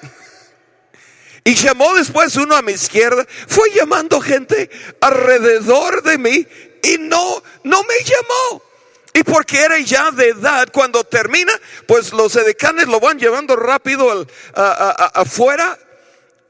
Y 1.44 1.56
llamó 1.56 1.96
después 1.96 2.36
uno 2.36 2.56
a 2.56 2.62
mi 2.62 2.74
izquierda. 2.74 3.26
Fue 3.48 3.72
llamando 3.72 4.22
gente 4.22 4.70
alrededor 5.00 6.04
de 6.04 6.20
mí 6.20 6.48
y 6.84 6.98
no, 7.00 7.42
no 7.64 7.84
me 7.84 7.96
llamó. 8.04 8.71
Y 9.14 9.24
porque 9.24 9.60
era 9.60 9.78
ya 9.80 10.12
de 10.12 10.30
edad, 10.30 10.70
cuando 10.72 11.04
termina, 11.04 11.52
pues 11.86 12.14
los 12.14 12.36
edecanes 12.36 12.88
lo 12.88 13.00
van 13.00 13.20
llevando 13.20 13.56
rápido 13.56 14.10
al, 14.10 14.28
a, 14.56 14.72
a, 14.72 15.22
afuera. 15.22 15.78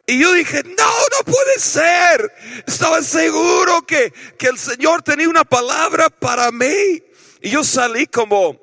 Y 0.05 0.19
yo 0.19 0.33
dije, 0.33 0.61
no, 0.63 0.73
no 0.75 1.31
puede 1.31 1.57
ser. 1.57 2.31
Estaba 2.67 3.01
seguro 3.01 3.81
que, 3.87 4.13
que 4.37 4.47
el 4.47 4.59
Señor 4.59 5.01
tenía 5.01 5.29
una 5.29 5.43
palabra 5.43 6.09
para 6.09 6.51
mí. 6.51 7.03
Y 7.41 7.49
yo 7.49 7.63
salí 7.63 8.05
como 8.05 8.61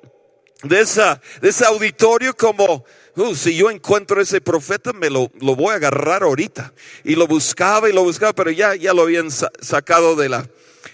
de, 0.63 0.81
esa, 0.81 1.21
de 1.41 1.49
ese 1.49 1.65
auditorio 1.65 2.37
como, 2.37 2.85
uh, 3.17 3.35
si 3.35 3.57
yo 3.57 3.71
encuentro 3.71 4.21
ese 4.21 4.41
profeta, 4.41 4.93
me 4.93 5.11
lo, 5.11 5.31
lo, 5.41 5.57
voy 5.57 5.73
a 5.73 5.77
agarrar 5.77 6.23
ahorita. 6.23 6.73
Y 7.03 7.17
lo 7.17 7.27
buscaba 7.27 7.89
y 7.89 7.93
lo 7.93 8.05
buscaba, 8.05 8.33
pero 8.33 8.53
ya, 8.53 8.77
ya 8.77 8.93
lo 8.93 9.03
habían 9.03 9.31
sa 9.33 9.51
sacado 9.61 10.15
de 10.15 10.29
la, 10.29 10.49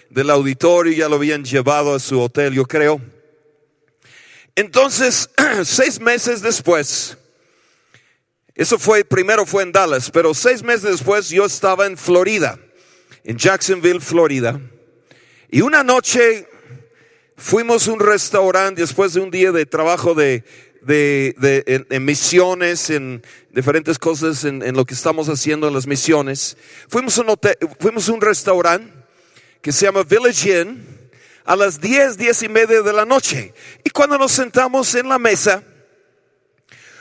del 0.09 0.29
auditorio, 0.29 0.93
ya 0.93 1.09
lo 1.09 1.15
habían 1.15 1.43
llevado 1.43 1.95
a 1.95 1.99
su 1.99 2.19
hotel, 2.19 2.53
yo 2.53 2.65
creo. 2.65 3.01
Entonces, 4.55 5.29
seis 5.63 5.99
meses 5.99 6.41
después, 6.41 7.17
eso 8.53 8.79
fue, 8.79 9.03
primero 9.03 9.45
fue 9.45 9.63
en 9.63 9.71
Dallas, 9.71 10.09
pero 10.09 10.33
seis 10.33 10.63
meses 10.63 10.83
después 10.83 11.29
yo 11.29 11.45
estaba 11.45 11.85
en 11.85 11.97
Florida, 11.97 12.57
en 13.23 13.37
Jacksonville, 13.37 13.99
Florida. 13.99 14.59
Y 15.49 15.61
una 15.61 15.83
noche 15.83 16.47
fuimos 17.35 17.87
a 17.87 17.91
un 17.91 17.99
restaurante 17.99 18.81
después 18.81 19.13
de 19.13 19.19
un 19.19 19.29
día 19.29 19.51
de 19.51 19.65
trabajo 19.65 20.13
de, 20.13 20.45
de, 20.81 21.35
de 21.37 21.85
en, 21.89 22.05
misiones, 22.05 22.89
en 22.89 23.21
diferentes 23.51 23.99
cosas, 23.99 24.45
en, 24.45 24.63
en, 24.63 24.75
lo 24.75 24.85
que 24.85 24.93
estamos 24.93 25.27
haciendo 25.27 25.67
en 25.67 25.73
las 25.73 25.85
misiones. 25.85 26.55
Fuimos 26.87 27.17
a 27.17 27.23
un, 27.23 27.35
fuimos 27.79 28.07
a 28.07 28.13
un 28.13 28.21
restaurante 28.21 29.04
que 29.65 29.71
se 29.71 29.87
llama 29.87 30.03
Village 30.03 30.61
Inn 30.61 31.09
a 31.43 31.55
las 31.55 31.81
diez, 31.81 32.19
diez 32.19 32.43
y 32.43 32.47
media 32.47 32.83
de 32.83 32.93
la 32.93 33.03
noche. 33.03 33.51
Y 33.83 33.89
cuando 33.89 34.15
nos 34.15 34.31
sentamos 34.31 34.93
en 34.93 35.09
la 35.09 35.17
mesa, 35.17 35.63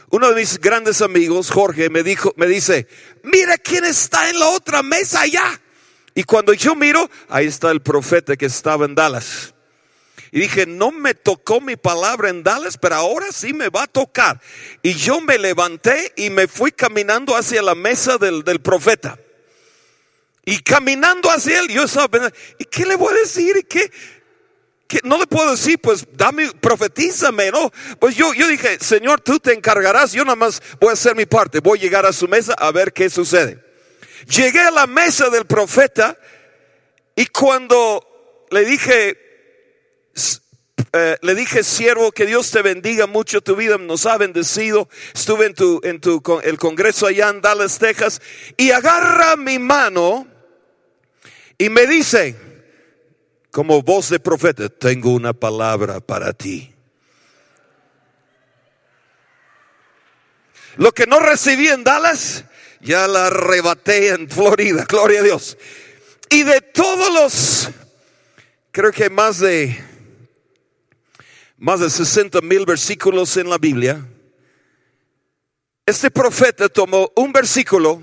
uno 0.08 0.30
de 0.30 0.34
mis 0.34 0.58
grandes 0.58 1.02
amigos, 1.02 1.50
Jorge, 1.50 1.90
me 1.90 2.02
dijo, 2.02 2.32
me 2.38 2.46
dice, 2.46 2.88
mira 3.22 3.58
quién 3.58 3.84
está 3.84 4.30
en 4.30 4.38
la 4.38 4.48
otra 4.48 4.82
mesa 4.82 5.20
allá. 5.20 5.60
Y 6.14 6.22
cuando 6.22 6.54
yo 6.54 6.74
miro, 6.74 7.10
ahí 7.28 7.48
está 7.48 7.70
el 7.70 7.82
profeta 7.82 8.34
que 8.34 8.46
estaba 8.46 8.86
en 8.86 8.94
Dallas. 8.94 9.52
Y 10.32 10.40
dije, 10.40 10.64
no 10.64 10.90
me 10.90 11.12
tocó 11.12 11.60
mi 11.60 11.76
palabra 11.76 12.30
en 12.30 12.42
Dallas, 12.42 12.78
pero 12.78 12.94
ahora 12.94 13.26
sí 13.30 13.52
me 13.52 13.68
va 13.68 13.82
a 13.82 13.88
tocar. 13.88 14.40
Y 14.82 14.94
yo 14.94 15.20
me 15.20 15.36
levanté 15.36 16.14
y 16.16 16.30
me 16.30 16.48
fui 16.48 16.72
caminando 16.72 17.36
hacia 17.36 17.60
la 17.60 17.74
mesa 17.74 18.16
del, 18.16 18.42
del 18.42 18.62
profeta. 18.62 19.18
Y 20.44 20.58
caminando 20.58 21.30
hacia 21.30 21.60
él, 21.60 21.68
yo 21.68 21.84
estaba 21.84 22.08
pensando, 22.08 22.36
¿y 22.58 22.64
qué 22.64 22.84
le 22.84 22.96
voy 22.96 23.14
a 23.14 23.18
decir? 23.18 23.56
¿Y 23.56 23.62
qué? 23.62 23.90
¿Qué? 24.86 25.00
No 25.02 25.18
le 25.18 25.26
puedo 25.26 25.52
decir, 25.52 25.78
pues 25.78 26.06
dame, 26.12 26.50
profetízame, 26.60 27.50
¿no? 27.50 27.72
Pues 27.98 28.14
yo, 28.14 28.34
yo 28.34 28.46
dije, 28.48 28.78
Señor, 28.78 29.20
tú 29.20 29.38
te 29.38 29.54
encargarás, 29.54 30.12
yo 30.12 30.24
nada 30.24 30.36
más 30.36 30.62
voy 30.80 30.90
a 30.90 30.92
hacer 30.92 31.16
mi 31.16 31.24
parte, 31.24 31.60
voy 31.60 31.78
a 31.78 31.82
llegar 31.82 32.04
a 32.04 32.12
su 32.12 32.28
mesa 32.28 32.52
a 32.54 32.70
ver 32.72 32.92
qué 32.92 33.08
sucede. 33.08 33.64
Llegué 34.28 34.60
a 34.60 34.70
la 34.70 34.86
mesa 34.86 35.30
del 35.30 35.46
profeta 35.46 36.18
y 37.16 37.26
cuando 37.26 38.46
le 38.50 38.64
dije, 38.64 39.18
eh, 40.92 41.16
le 41.22 41.34
dije, 41.34 41.64
siervo, 41.64 42.12
que 42.12 42.26
Dios 42.26 42.50
te 42.50 42.62
bendiga 42.62 43.06
mucho 43.06 43.40
tu 43.40 43.56
vida, 43.56 43.78
nos 43.78 44.06
ha 44.06 44.16
bendecido. 44.18 44.88
Estuve 45.14 45.46
en 45.46 45.54
tu, 45.54 45.80
en 45.82 46.00
tu, 46.00 46.22
el 46.42 46.58
congreso 46.58 47.06
allá 47.06 47.30
en 47.30 47.40
Dallas, 47.40 47.78
Texas, 47.78 48.20
y 48.56 48.70
agarra 48.70 49.36
mi 49.36 49.58
mano 49.58 50.33
y 51.58 51.68
me 51.68 51.86
dice, 51.86 52.36
como 53.50 53.82
voz 53.82 54.08
de 54.08 54.18
profeta, 54.18 54.68
tengo 54.68 55.12
una 55.12 55.32
palabra 55.32 56.00
para 56.00 56.32
ti. 56.32 56.74
Lo 60.76 60.92
que 60.92 61.06
no 61.06 61.20
recibí 61.20 61.68
en 61.68 61.84
Dallas, 61.84 62.44
ya 62.80 63.06
la 63.06 63.28
arrebaté 63.28 64.08
en 64.08 64.28
Florida, 64.28 64.84
gloria 64.88 65.20
a 65.20 65.22
Dios. 65.22 65.56
Y 66.30 66.42
de 66.42 66.60
todos 66.60 67.14
los, 67.14 67.70
creo 68.72 68.90
que 68.90 69.08
más 69.08 69.38
de, 69.38 69.78
más 71.56 71.78
de 71.78 71.90
60 71.90 72.40
mil 72.40 72.66
versículos 72.66 73.36
en 73.36 73.48
la 73.48 73.58
Biblia, 73.58 74.04
este 75.86 76.10
profeta 76.10 76.68
tomó 76.68 77.12
un 77.14 77.32
versículo 77.32 78.02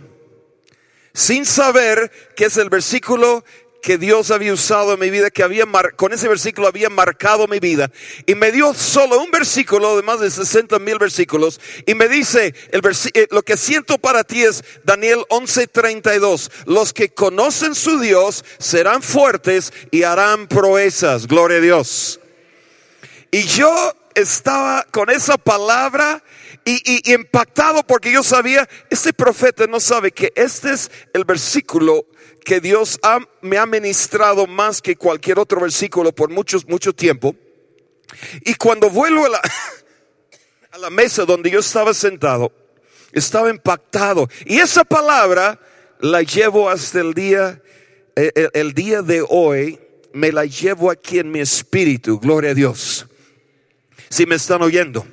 sin 1.13 1.45
saber 1.45 2.11
que 2.35 2.45
es 2.45 2.57
el 2.57 2.69
versículo 2.69 3.43
que 3.81 3.97
Dios 3.97 4.31
había 4.31 4.53
usado 4.53 4.93
en 4.93 4.99
mi 4.99 5.09
vida, 5.09 5.31
que 5.31 5.43
había 5.43 5.65
con 5.95 6.13
ese 6.13 6.27
versículo 6.27 6.67
había 6.67 6.89
marcado 6.89 7.47
mi 7.47 7.59
vida. 7.59 7.91
Y 8.25 8.35
me 8.35 8.51
dio 8.51 8.73
solo 8.73 9.19
un 9.19 9.31
versículo 9.31 9.97
de 9.97 10.03
más 10.03 10.19
de 10.19 10.29
60 10.29 10.77
mil 10.79 10.99
versículos. 10.99 11.59
Y 11.85 11.95
me 11.95 12.07
dice, 12.07 12.53
el 12.71 12.81
eh, 13.13 13.27
lo 13.31 13.41
que 13.41 13.57
siento 13.57 13.97
para 13.97 14.23
ti 14.23 14.43
es 14.43 14.63
Daniel 14.83 15.25
11:32. 15.29 16.51
Los 16.65 16.93
que 16.93 17.09
conocen 17.09 17.75
su 17.75 17.99
Dios 17.99 18.45
serán 18.59 19.01
fuertes 19.01 19.73
y 19.89 20.03
harán 20.03 20.47
proezas. 20.47 21.27
Gloria 21.27 21.57
a 21.57 21.61
Dios. 21.61 22.19
Y 23.31 23.43
yo 23.43 23.95
estaba 24.13 24.85
con 24.91 25.09
esa 25.09 25.37
palabra 25.37 26.23
y, 26.65 26.81
y, 26.85 27.13
impactado 27.13 27.83
porque 27.83 28.11
yo 28.11 28.23
sabía, 28.23 28.67
este 28.89 29.13
profeta 29.13 29.65
no 29.67 29.79
sabe 29.79 30.11
que 30.11 30.31
este 30.35 30.71
es 30.71 30.91
el 31.13 31.25
versículo 31.25 32.05
que 32.43 32.59
Dios 32.59 32.99
ha, 33.03 33.19
me 33.41 33.57
ha 33.57 33.65
ministrado 33.65 34.47
más 34.47 34.81
que 34.81 34.95
cualquier 34.95 35.39
otro 35.39 35.61
versículo 35.61 36.11
por 36.11 36.29
mucho, 36.29 36.59
mucho 36.67 36.93
tiempo. 36.93 37.35
Y 38.41 38.55
cuando 38.55 38.89
vuelvo 38.89 39.25
a 39.25 39.29
la, 39.29 39.41
a 40.71 40.77
la 40.77 40.89
mesa 40.89 41.25
donde 41.25 41.49
yo 41.49 41.59
estaba 41.59 41.93
sentado, 41.93 42.51
estaba 43.11 43.49
impactado. 43.49 44.29
Y 44.45 44.59
esa 44.59 44.83
palabra 44.83 45.59
la 45.99 46.21
llevo 46.21 46.69
hasta 46.69 46.99
el 46.99 47.13
día, 47.13 47.61
el, 48.15 48.49
el 48.53 48.73
día 48.73 49.01
de 49.01 49.23
hoy, 49.27 49.79
me 50.13 50.31
la 50.31 50.45
llevo 50.45 50.91
aquí 50.91 51.19
en 51.19 51.31
mi 51.31 51.39
espíritu, 51.39 52.19
gloria 52.19 52.51
a 52.51 52.53
Dios. 52.53 53.07
Si 54.09 54.25
me 54.25 54.35
están 54.35 54.61
oyendo. 54.61 55.05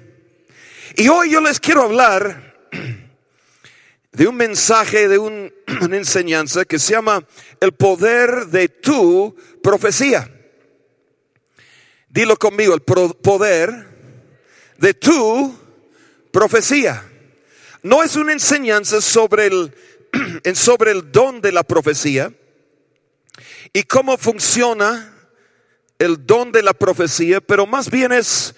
Y 0.96 1.08
hoy 1.08 1.30
yo 1.30 1.40
les 1.40 1.60
quiero 1.60 1.82
hablar 1.82 2.56
de 4.12 4.26
un 4.26 4.36
mensaje, 4.36 5.08
de 5.08 5.18
un, 5.18 5.52
una 5.82 5.96
enseñanza 5.96 6.64
que 6.64 6.78
se 6.78 6.92
llama 6.92 7.24
el 7.60 7.72
poder 7.72 8.46
de 8.46 8.68
tu 8.68 9.36
profecía. 9.62 10.30
Dilo 12.08 12.36
conmigo, 12.36 12.74
el 12.74 12.80
poder 12.80 13.86
de 14.78 14.94
tu 14.94 15.54
profecía. 16.32 17.04
No 17.82 18.02
es 18.02 18.16
una 18.16 18.32
enseñanza 18.32 19.00
sobre 19.00 19.46
el 19.46 19.74
sobre 20.54 20.92
el 20.92 21.12
don 21.12 21.40
de 21.40 21.52
la 21.52 21.62
profecía 21.62 22.32
y 23.72 23.82
cómo 23.82 24.16
funciona 24.16 25.14
el 25.98 26.24
don 26.26 26.52
de 26.52 26.62
la 26.62 26.72
profecía, 26.72 27.40
pero 27.40 27.66
más 27.66 27.90
bien 27.90 28.12
es 28.12 28.54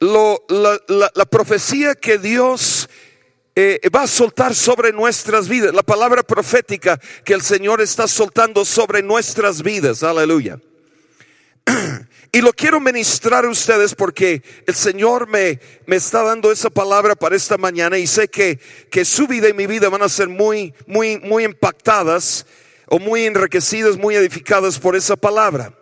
lo, 0.00 0.44
la, 0.48 0.80
la- 0.88 1.12
la 1.14 1.24
profecía 1.26 1.94
que 1.94 2.18
Dios 2.18 2.88
eh, 3.54 3.80
va 3.94 4.02
a 4.02 4.06
soltar 4.06 4.54
sobre 4.54 4.92
nuestras 4.92 5.48
vidas, 5.48 5.74
la 5.74 5.82
palabra 5.82 6.22
profética 6.22 6.98
que 7.24 7.34
el 7.34 7.42
Señor 7.42 7.80
está 7.80 8.08
soltando 8.08 8.64
sobre 8.64 9.02
nuestras 9.02 9.62
vidas, 9.62 10.02
aleluya. 10.02 10.58
Y 12.32 12.42
lo 12.42 12.52
quiero 12.52 12.78
ministrar 12.78 13.44
a 13.44 13.48
ustedes 13.50 13.92
porque 13.96 14.44
el 14.64 14.76
Señor 14.76 15.26
me, 15.26 15.58
me 15.86 15.96
está 15.96 16.22
dando 16.22 16.52
esa 16.52 16.70
palabra 16.70 17.16
para 17.16 17.34
esta 17.34 17.58
mañana 17.58 17.98
y 17.98 18.06
sé 18.06 18.28
que, 18.28 18.60
que 18.88 19.04
su 19.04 19.26
vida 19.26 19.48
y 19.48 19.52
mi 19.52 19.66
vida 19.66 19.88
van 19.88 20.02
a 20.02 20.08
ser 20.08 20.28
muy, 20.28 20.72
muy, 20.86 21.18
muy 21.18 21.42
impactadas 21.42 22.46
o 22.86 23.00
muy 23.00 23.24
enriquecidas, 23.24 23.96
muy 23.96 24.14
edificadas 24.14 24.78
por 24.78 24.94
esa 24.94 25.16
palabra. 25.16 25.74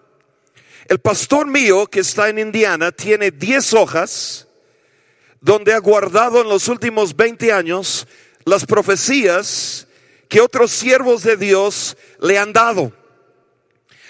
El 0.88 1.00
pastor 1.00 1.46
mío 1.46 1.86
que 1.86 2.00
está 2.00 2.30
en 2.30 2.38
Indiana 2.38 2.90
tiene 2.90 3.30
10 3.30 3.74
hojas 3.74 4.48
donde 5.38 5.74
ha 5.74 5.78
guardado 5.78 6.40
en 6.40 6.48
los 6.48 6.66
últimos 6.66 7.14
20 7.14 7.52
años 7.52 8.08
las 8.46 8.64
profecías 8.64 9.86
que 10.30 10.40
otros 10.40 10.70
siervos 10.70 11.22
de 11.22 11.36
Dios 11.36 11.96
le 12.20 12.38
han 12.38 12.54
dado. 12.54 12.92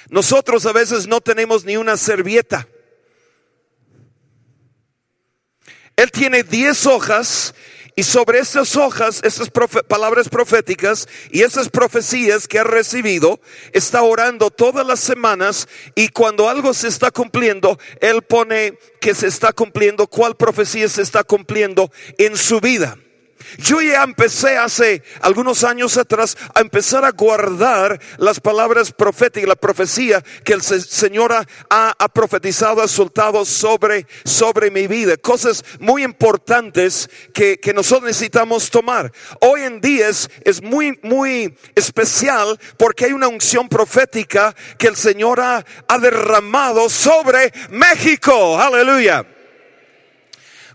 Nosotros 0.09 0.67
a 0.67 0.73
veces 0.73 1.09
no 1.09 1.21
tenemos 1.21 1.65
ni 1.65 1.77
una 1.77 1.97
servieta. 1.97 2.69
Él 5.97 6.13
tiene 6.13 6.45
10 6.45 6.87
hojas 6.87 7.55
y 7.99 8.05
sobre 8.05 8.39
esas 8.39 8.77
hojas, 8.77 9.21
esas 9.25 9.51
palabras 9.89 10.29
proféticas 10.29 11.09
y 11.33 11.43
esas 11.43 11.69
profecías 11.69 12.47
que 12.47 12.61
ha 12.61 12.63
recibido, 12.63 13.41
está 13.73 14.03
orando 14.03 14.51
todas 14.51 14.87
las 14.87 15.01
semanas 15.01 15.67
y 15.97 16.07
cuando 16.11 16.49
algo 16.49 16.73
se 16.75 16.87
está 16.87 17.11
cumpliendo, 17.11 17.77
Él 18.01 18.23
pone 18.23 18.79
que 19.01 19.17
se 19.17 19.27
está 19.27 19.53
cumpliendo, 19.53 20.07
cuál 20.07 20.37
profecía 20.37 20.89
se 20.89 21.03
está 21.03 21.25
cumpliendo 21.25 21.91
en 22.19 22.37
su 22.37 22.61
vida. 22.61 22.97
Yo 23.57 23.81
ya 23.81 24.03
empecé 24.03 24.59
hace 24.59 25.03
algunos 25.21 25.65
años 25.65 25.97
atrás 25.97 26.37
a 26.55 26.61
empezar 26.61 27.05
a 27.05 27.13
guardar 27.13 27.99
las 28.19 28.41
palabras 28.41 28.93
proféticas, 28.93 29.49
la 29.49 29.57
profecía 29.57 30.23
que 30.45 30.53
el 30.53 30.63
se- 30.63 30.81
Señor 30.81 31.33
ha, 31.71 32.09
profetizado, 32.13 32.83
ha 32.83 32.89
soltado 32.89 33.45
sobre, 33.45 34.07
sobre 34.25 34.71
mi 34.71 34.87
vida. 34.87 35.17
Cosas 35.17 35.65
muy 35.81 36.03
importantes 36.05 37.09
que, 37.33 37.59
que 37.59 37.73
nosotros 37.73 38.05
necesitamos 38.09 38.71
tomar. 38.71 39.11
Hoy 39.41 39.63
en 39.63 39.81
día 39.81 40.09
es, 40.09 40.29
es 40.45 40.63
muy, 40.63 40.99
muy 41.03 41.57
especial 41.75 42.59
porque 42.77 43.07
hay 43.07 43.13
una 43.13 43.29
unción 43.29 43.69
profética 43.69 44.55
que 44.77 44.89
el 44.89 44.97
Señor 44.97 45.41
ha, 45.41 45.65
ha 45.89 45.99
derramado 45.99 46.89
sobre 46.89 47.53
México. 47.71 48.61
Aleluya. 48.61 49.25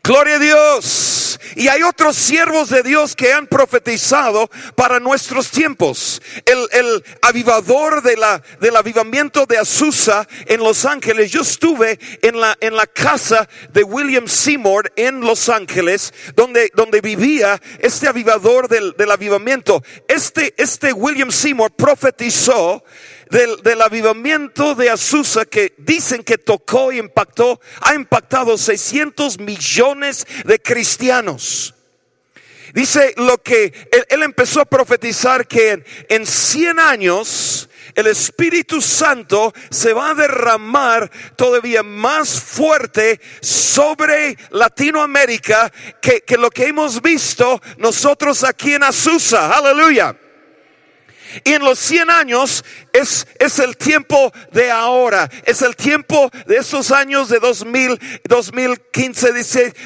Gloria 0.04 0.36
a 0.36 0.40
Dios. 0.40 1.23
Y 1.56 1.68
hay 1.68 1.84
otros 1.84 2.16
siervos 2.16 2.70
de 2.70 2.84
Dios 2.84 3.16
que 3.16 3.34
han 3.34 3.48
profetizado 3.48 4.50
para 4.76 5.00
nuestros 5.00 5.50
tiempos. 5.52 6.22
El, 6.46 6.68
el 6.72 7.04
avivador 7.22 8.02
de 8.02 8.18
la, 8.18 8.42
del 8.60 8.76
avivamiento 8.76 9.46
de 9.46 9.58
Azusa 9.58 10.28
en 10.46 10.60
Los 10.60 10.86
Ángeles. 10.86 11.32
Yo 11.32 11.42
estuve 11.42 12.00
en 12.22 12.40
la, 12.40 12.58
en 12.60 12.76
la 12.76 12.88
casa 12.88 13.48
de 13.72 13.84
William 13.84 14.28
Seymour 14.28 14.92
en 14.96 15.22
Los 15.22 15.50
Ángeles, 15.50 16.14
donde, 16.36 16.72
donde 16.76 17.02
vivía 17.02 17.62
este 17.80 18.08
avivador 18.08 18.68
del, 18.68 18.94
del 18.98 19.12
avivamiento. 19.12 19.84
Este, 20.08 20.54
este 20.58 20.94
William 20.94 21.32
Seymour 21.32 21.72
profetizó 21.72 22.84
del, 23.34 23.64
del 23.64 23.82
avivamiento 23.82 24.76
de 24.76 24.92
Azusa 24.92 25.46
que 25.46 25.74
dicen 25.80 26.24
que 26.24 26.38
tocó 26.38 26.92
y 26.92 27.00
impactó, 27.00 27.60
ha 27.82 27.96
impactado 27.96 28.58
600 28.58 29.40
millones 29.40 30.28
de 30.46 30.60
cristianos. 30.60 31.74
Dice 32.76 33.14
lo 33.18 33.40
que 33.40 33.88
él, 33.92 34.06
él 34.10 34.24
empezó 34.24 34.62
a 34.62 34.66
profetizar 34.66 35.48
que 35.48 35.72
en, 35.72 35.86
en 36.10 36.28
100 36.28 36.80
años 36.80 37.70
el 37.96 38.08
Espíritu 38.08 38.82
Santo 38.82 39.52
se 39.72 39.94
va 39.94 40.12
a 40.12 40.16
derramar 40.16 41.12
todavía 41.36 41.82
más 41.82 42.40
fuerte 42.40 43.20
sobre 43.42 44.38
Latinoamérica 44.52 45.72
que, 46.02 46.22
que 46.22 46.38
lo 46.38 46.52
que 46.52 46.68
hemos 46.68 47.02
visto 47.02 47.60
nosotros 47.78 48.44
aquí 48.44 48.74
en 48.74 48.84
Azusa. 48.84 49.56
Aleluya. 49.58 50.16
Y 51.44 51.54
en 51.54 51.64
los 51.64 51.80
100 51.80 52.10
años 52.10 52.64
es, 52.92 53.28
es 53.40 53.60
el 53.60 53.78
tiempo 53.78 54.32
de 54.52 54.72
ahora, 54.72 55.30
es 55.46 55.62
el 55.62 55.76
tiempo 55.76 56.30
de 56.46 56.58
esos 56.58 56.92
años 56.92 57.30
de 57.30 57.40
2000, 57.40 58.00
2015, 58.28 59.34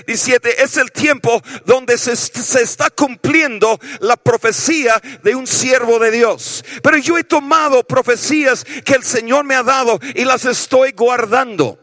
17, 0.06 0.64
es 0.64 0.78
el 0.78 0.92
tiempo 0.92 1.42
donde 1.66 1.98
se, 1.98 2.16
se 2.16 2.62
está 2.62 2.90
cumpliendo 2.90 3.80
la 4.00 4.18
profecía 4.18 5.02
de 5.24 5.36
un 5.36 5.48
siervo 5.48 6.00
de 6.00 6.12
Dios. 6.12 6.64
Pero 6.84 6.98
yo 6.98 7.18
he 7.18 7.24
tomado 7.24 7.84
profecías 7.84 8.66
que 8.86 8.94
el 8.94 9.04
Señor 9.04 9.46
me 9.46 9.56
ha 9.56 9.64
dado 9.64 10.00
y 10.16 10.26
las 10.26 10.46
estoy 10.46 10.92
guardando. 10.92 11.80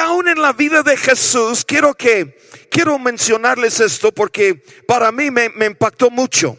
Aún 0.00 0.28
en 0.28 0.40
la 0.40 0.52
vida 0.52 0.82
de 0.82 0.96
Jesús, 0.96 1.64
quiero 1.64 1.94
que, 1.94 2.38
quiero 2.70 2.98
mencionarles 2.98 3.80
esto 3.80 4.12
porque 4.12 4.62
para 4.86 5.10
mí 5.12 5.30
me, 5.30 5.48
me 5.50 5.66
impactó 5.66 6.10
mucho. 6.10 6.56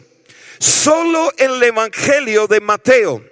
Solo 0.58 1.32
en 1.36 1.50
el 1.52 1.62
Evangelio 1.62 2.46
de 2.46 2.60
Mateo, 2.60 3.24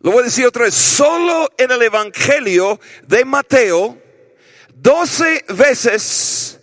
lo 0.00 0.10
voy 0.10 0.20
a 0.20 0.24
decir 0.24 0.46
otra 0.46 0.64
vez, 0.64 0.74
solo 0.74 1.50
en 1.56 1.70
el 1.70 1.82
Evangelio 1.82 2.78
de 3.06 3.24
Mateo, 3.24 3.98
doce 4.74 5.44
veces 5.48 6.60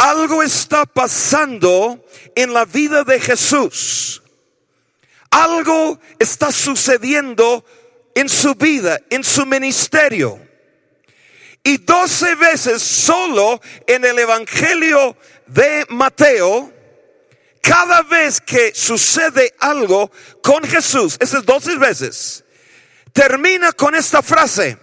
algo 0.00 0.42
está 0.42 0.86
pasando 0.86 2.02
en 2.34 2.54
la 2.54 2.64
vida 2.64 3.04
de 3.04 3.20
Jesús. 3.20 4.22
Algo 5.30 6.00
está 6.18 6.50
sucediendo 6.50 7.64
en 8.14 8.30
su 8.30 8.54
vida, 8.54 8.98
en 9.10 9.22
su 9.22 9.44
ministerio. 9.44 10.40
Y 11.62 11.76
doce 11.76 12.34
veces 12.34 12.82
solo 12.82 13.60
en 13.86 14.04
el 14.06 14.18
Evangelio 14.18 15.16
de 15.46 15.84
Mateo, 15.90 16.72
cada 17.60 18.02
vez 18.02 18.40
que 18.40 18.72
sucede 18.74 19.54
algo 19.58 20.10
con 20.42 20.62
Jesús, 20.64 21.16
esas 21.20 21.44
doce 21.44 21.76
veces, 21.76 22.44
termina 23.12 23.72
con 23.72 23.94
esta 23.94 24.22
frase, 24.22 24.78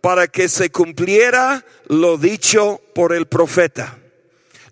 para 0.00 0.26
que 0.26 0.48
se 0.48 0.70
cumpliera 0.70 1.64
lo 1.86 2.18
dicho 2.18 2.80
por 2.94 3.14
el 3.14 3.26
profeta. 3.26 3.98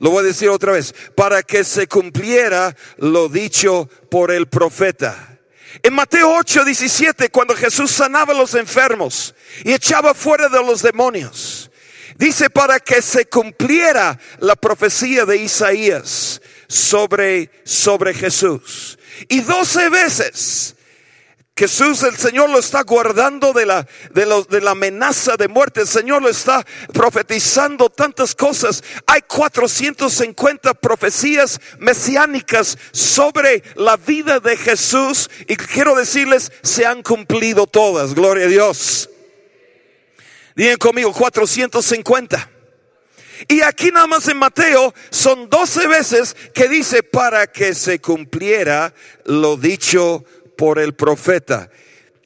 Lo 0.01 0.11
voy 0.11 0.25
a 0.25 0.29
decir 0.29 0.49
otra 0.49 0.73
vez, 0.73 0.95
para 1.15 1.43
que 1.43 1.63
se 1.63 1.87
cumpliera 1.87 2.75
lo 2.97 3.29
dicho 3.29 3.89
por 4.11 4.33
el 4.33 4.49
profeta. 4.49 5.39
En 5.83 5.95
Mateo 5.95 6.35
8, 6.35 6.65
17, 6.65 7.29
cuando 7.29 7.55
Jesús 7.55 7.93
sanaba 7.93 8.33
a 8.33 8.37
los 8.37 8.55
enfermos 8.55 9.35
y 9.65 9.73
echaba 9.73 10.15
fuera 10.15 10.49
de 10.49 10.65
los 10.65 10.83
demonios, 10.83 11.71
dice 12.17 12.51
para 12.51 12.81
que 12.81 13.01
se 13.01 13.27
cumpliera 13.27 14.19
la 14.41 14.57
profecía 14.57 15.25
de 15.25 15.37
Isaías 15.37 16.41
sobre, 16.71 17.51
sobre 17.65 18.15
Jesús. 18.15 18.97
Y 19.29 19.41
doce 19.41 19.89
veces 19.89 20.77
Jesús, 21.57 22.03
el 22.05 22.17
Señor 22.17 22.49
lo 22.49 22.59
está 22.59 22.85
guardando 22.85 23.53
de 23.53 23.67
la, 23.67 23.87
de, 24.13 24.25
los, 24.25 24.49
de 24.49 24.63
la 24.63 24.71
amenaza 24.71 25.37
de 25.37 25.49
muerte. 25.49 25.81
El 25.81 25.89
Señor 25.89 26.23
lo 26.23 26.31
está 26.31 26.65
profetizando 26.95 27.91
tantas 27.91 28.35
cosas. 28.35 28.83
Hay 29.07 29.21
450 29.27 30.73
profecías 30.75 31.61
mesiánicas 31.79 32.79
sobre 32.93 33.63
la 33.75 33.99
vida 33.99 34.41
de 34.41 34.57
Jesús. 34.57 35.29
Y 35.49 35.57
quiero 35.57 35.95
decirles, 35.95 36.51
se 36.63 36.87
han 36.87 37.03
cumplido 37.03 37.67
todas. 37.67 38.15
Gloria 38.15 38.47
a 38.47 38.49
Dios. 38.49 39.11
Digan 40.55 40.79
conmigo, 40.79 41.13
450. 41.13 42.60
Y 43.49 43.63
aquí 43.63 43.91
nada 43.91 44.07
más 44.07 44.29
en 44.29 44.37
Mateo 44.37 44.95
son 45.11 45.49
12 45.49 45.87
veces 45.87 46.37
que 46.55 46.69
dice 46.69 47.03
para 47.03 47.47
que 47.47 47.75
se 47.75 48.01
cumpliera 48.01 48.95
lo 49.25 49.57
dicho 49.57 50.25
por 50.57 50.79
el 50.79 50.95
profeta. 50.95 51.71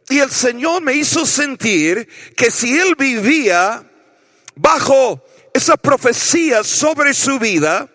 Y 0.09 0.19
el 0.19 0.31
Señor 0.31 0.83
me 0.83 0.95
hizo 0.95 1.25
sentir 1.25 2.09
que 2.37 2.51
si 2.51 2.79
él 2.79 2.95
vivía 2.97 3.89
bajo 4.55 5.25
esa 5.53 5.77
profecía 5.77 6.65
sobre 6.65 7.15
su 7.15 7.39
vida, 7.39 7.89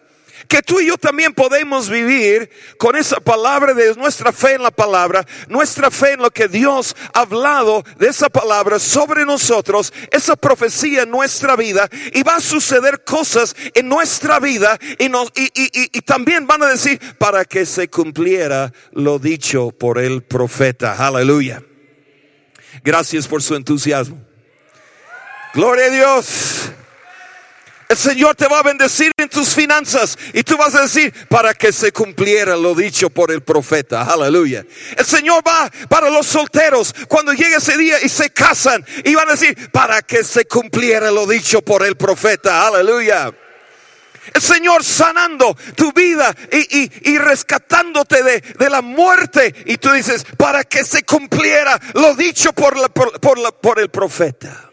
que 0.49 0.63
tú 0.63 0.79
y 0.79 0.87
yo 0.87 0.97
también 0.97 1.33
podemos 1.33 1.89
vivir 1.89 2.49
con 2.79 2.95
esa 2.95 3.19
palabra 3.19 3.75
de 3.75 3.83
Dios, 3.83 3.97
nuestra 3.97 4.33
fe 4.33 4.55
en 4.55 4.63
la 4.63 4.71
palabra, 4.71 5.23
nuestra 5.47 5.91
fe 5.91 6.13
en 6.13 6.23
lo 6.23 6.31
que 6.31 6.47
Dios 6.47 6.95
ha 7.13 7.21
hablado 7.21 7.83
de 7.99 8.07
esa 8.07 8.29
palabra 8.29 8.79
sobre 8.79 9.25
nosotros, 9.25 9.93
esa 10.11 10.35
profecía 10.35 11.03
en 11.03 11.11
nuestra 11.11 11.55
vida 11.55 11.87
y 12.13 12.23
va 12.23 12.37
a 12.37 12.41
suceder 12.41 13.03
cosas 13.03 13.55
en 13.75 13.87
nuestra 13.87 14.39
vida 14.39 14.79
y, 14.97 15.07
nos, 15.07 15.31
y, 15.35 15.45
y, 15.53 15.69
y 15.95 16.01
también 16.01 16.47
van 16.47 16.63
a 16.63 16.67
decir 16.67 16.99
para 17.19 17.45
que 17.45 17.67
se 17.67 17.87
cumpliera 17.87 18.73
lo 18.93 19.19
dicho 19.19 19.69
por 19.69 19.99
el 19.99 20.23
profeta. 20.23 20.95
Aleluya. 20.97 21.61
Gracias 22.83 23.27
por 23.27 23.43
su 23.43 23.55
entusiasmo. 23.55 24.19
Gloria 25.53 25.85
a 25.85 25.89
Dios. 25.89 26.71
El 27.89 27.97
Señor 27.97 28.35
te 28.35 28.47
va 28.47 28.59
a 28.59 28.63
bendecir 28.63 29.11
en 29.17 29.29
tus 29.29 29.55
finanzas 29.55 30.15
y 30.33 30.43
tú 30.43 30.55
vas 30.57 30.75
a 30.75 30.83
decir 30.83 31.11
para 31.27 31.55
que 31.55 31.73
se 31.73 31.91
cumpliera 31.91 32.55
lo 32.55 32.75
dicho 32.75 33.09
por 33.09 33.31
el 33.31 33.41
profeta. 33.41 34.03
Aleluya. 34.03 34.63
El 34.95 35.05
Señor 35.05 35.41
va 35.45 35.71
para 35.89 36.07
los 36.11 36.27
solteros 36.27 36.93
cuando 37.07 37.33
llegue 37.33 37.55
ese 37.55 37.79
día 37.79 37.97
y 38.03 38.07
se 38.07 38.29
casan 38.29 38.85
y 39.03 39.15
van 39.15 39.27
a 39.29 39.31
decir 39.31 39.71
para 39.71 40.03
que 40.03 40.23
se 40.23 40.45
cumpliera 40.45 41.09
lo 41.09 41.25
dicho 41.25 41.63
por 41.63 41.83
el 41.83 41.97
profeta. 41.97 42.67
Aleluya. 42.67 43.33
El 44.35 44.41
Señor 44.43 44.83
sanando 44.83 45.57
tu 45.75 45.91
vida 45.91 46.35
y, 46.51 46.81
y, 46.81 46.91
y 47.05 47.17
rescatándote 47.17 48.21
de, 48.21 48.41
de, 48.41 48.69
la 48.69 48.83
muerte. 48.83 49.55
Y 49.65 49.77
tú 49.77 49.91
dices, 49.91 50.27
para 50.37 50.63
que 50.63 50.83
se 50.83 51.01
cumpliera 51.01 51.79
lo 51.95 52.13
dicho 52.13 52.53
por, 52.53 52.77
la, 52.77 52.89
por, 52.89 53.39
la, 53.39 53.51
por 53.51 53.79
el 53.79 53.89
profeta. 53.89 54.68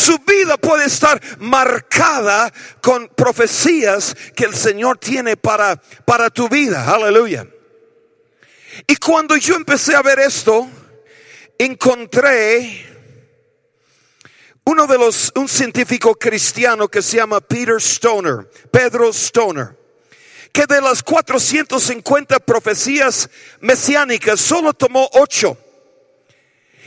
Su 0.00 0.16
vida 0.20 0.56
puede 0.56 0.86
estar 0.86 1.20
marcada 1.40 2.50
con 2.80 3.06
profecías 3.08 4.16
que 4.34 4.46
el 4.46 4.54
Señor 4.54 4.96
tiene 4.96 5.36
para, 5.36 5.76
para 6.06 6.30
tu 6.30 6.48
vida. 6.48 6.90
Aleluya. 6.90 7.46
Y 8.86 8.96
cuando 8.96 9.36
yo 9.36 9.56
empecé 9.56 9.94
a 9.94 10.00
ver 10.00 10.20
esto, 10.20 10.66
encontré 11.58 12.86
uno 14.64 14.86
de 14.86 14.96
los, 14.96 15.32
un 15.34 15.46
científico 15.46 16.14
cristiano 16.14 16.88
que 16.88 17.02
se 17.02 17.18
llama 17.18 17.42
Peter 17.42 17.76
Stoner, 17.76 18.50
Pedro 18.70 19.10
Stoner, 19.10 19.76
que 20.50 20.64
de 20.64 20.80
las 20.80 21.02
450 21.02 22.40
profecías 22.40 23.28
mesiánicas 23.60 24.40
solo 24.40 24.72
tomó 24.72 25.10
ocho. 25.12 25.58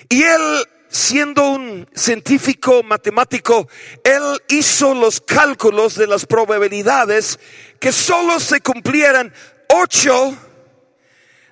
Y 0.10 0.24
él 0.24 0.68
siendo 0.94 1.50
un 1.50 1.90
científico 1.96 2.84
matemático, 2.84 3.68
él 4.04 4.40
hizo 4.48 4.94
los 4.94 5.20
cálculos 5.20 5.96
de 5.96 6.06
las 6.06 6.28
probabilidades 6.28 7.40
que 7.80 7.92
solo 7.92 8.40
se 8.40 8.62
cumplieran 8.62 9.34
ocho 9.70 10.38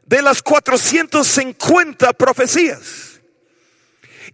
de 0.05 0.21
las 0.21 0.43
450 0.43 2.13
profecías. 2.13 3.19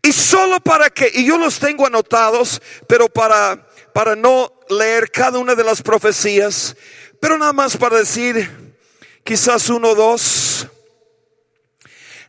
Y 0.01 0.11
solo 0.11 0.59
para 0.59 0.89
que, 0.89 1.09
y 1.13 1.25
yo 1.25 1.37
los 1.37 1.57
tengo 1.57 1.87
anotados, 1.87 2.61
pero 2.85 3.07
para, 3.07 3.65
para 3.93 4.13
no 4.15 4.51
leer 4.69 5.09
cada 5.09 5.39
una 5.39 5.55
de 5.55 5.63
las 5.63 5.81
profecías, 5.81 6.75
pero 7.21 7.37
nada 7.37 7.53
más 7.53 7.77
para 7.77 7.97
decir 7.97 8.75
quizás 9.23 9.69
uno 9.69 9.91
o 9.91 9.95
dos 9.95 10.67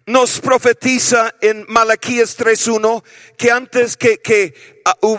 nos 0.09 0.41
profetiza 0.41 1.35
en 1.43 1.67
Malaquías 1.69 2.39
3.1 2.39 3.05
que 3.37 3.51
antes 3.51 3.95
que, 3.99 4.19
que, 4.19 4.55
uh, 5.03 5.19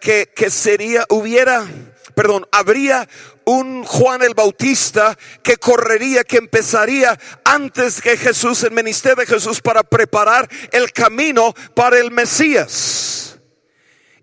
que, 0.00 0.32
que 0.34 0.50
sería, 0.50 1.06
hubiera, 1.08 1.64
perdón, 2.16 2.44
habría 2.50 3.08
un 3.44 3.84
Juan 3.84 4.22
el 4.22 4.34
Bautista 4.34 5.16
que 5.40 5.56
correría, 5.56 6.24
que 6.24 6.38
empezaría 6.38 7.16
antes 7.44 8.00
que 8.00 8.16
Jesús, 8.16 8.64
el 8.64 8.72
ministerio 8.72 9.24
de 9.24 9.26
Jesús, 9.26 9.60
para 9.60 9.84
preparar 9.84 10.48
el 10.72 10.90
camino 10.90 11.54
para 11.74 12.00
el 12.00 12.10
Mesías. 12.10 13.38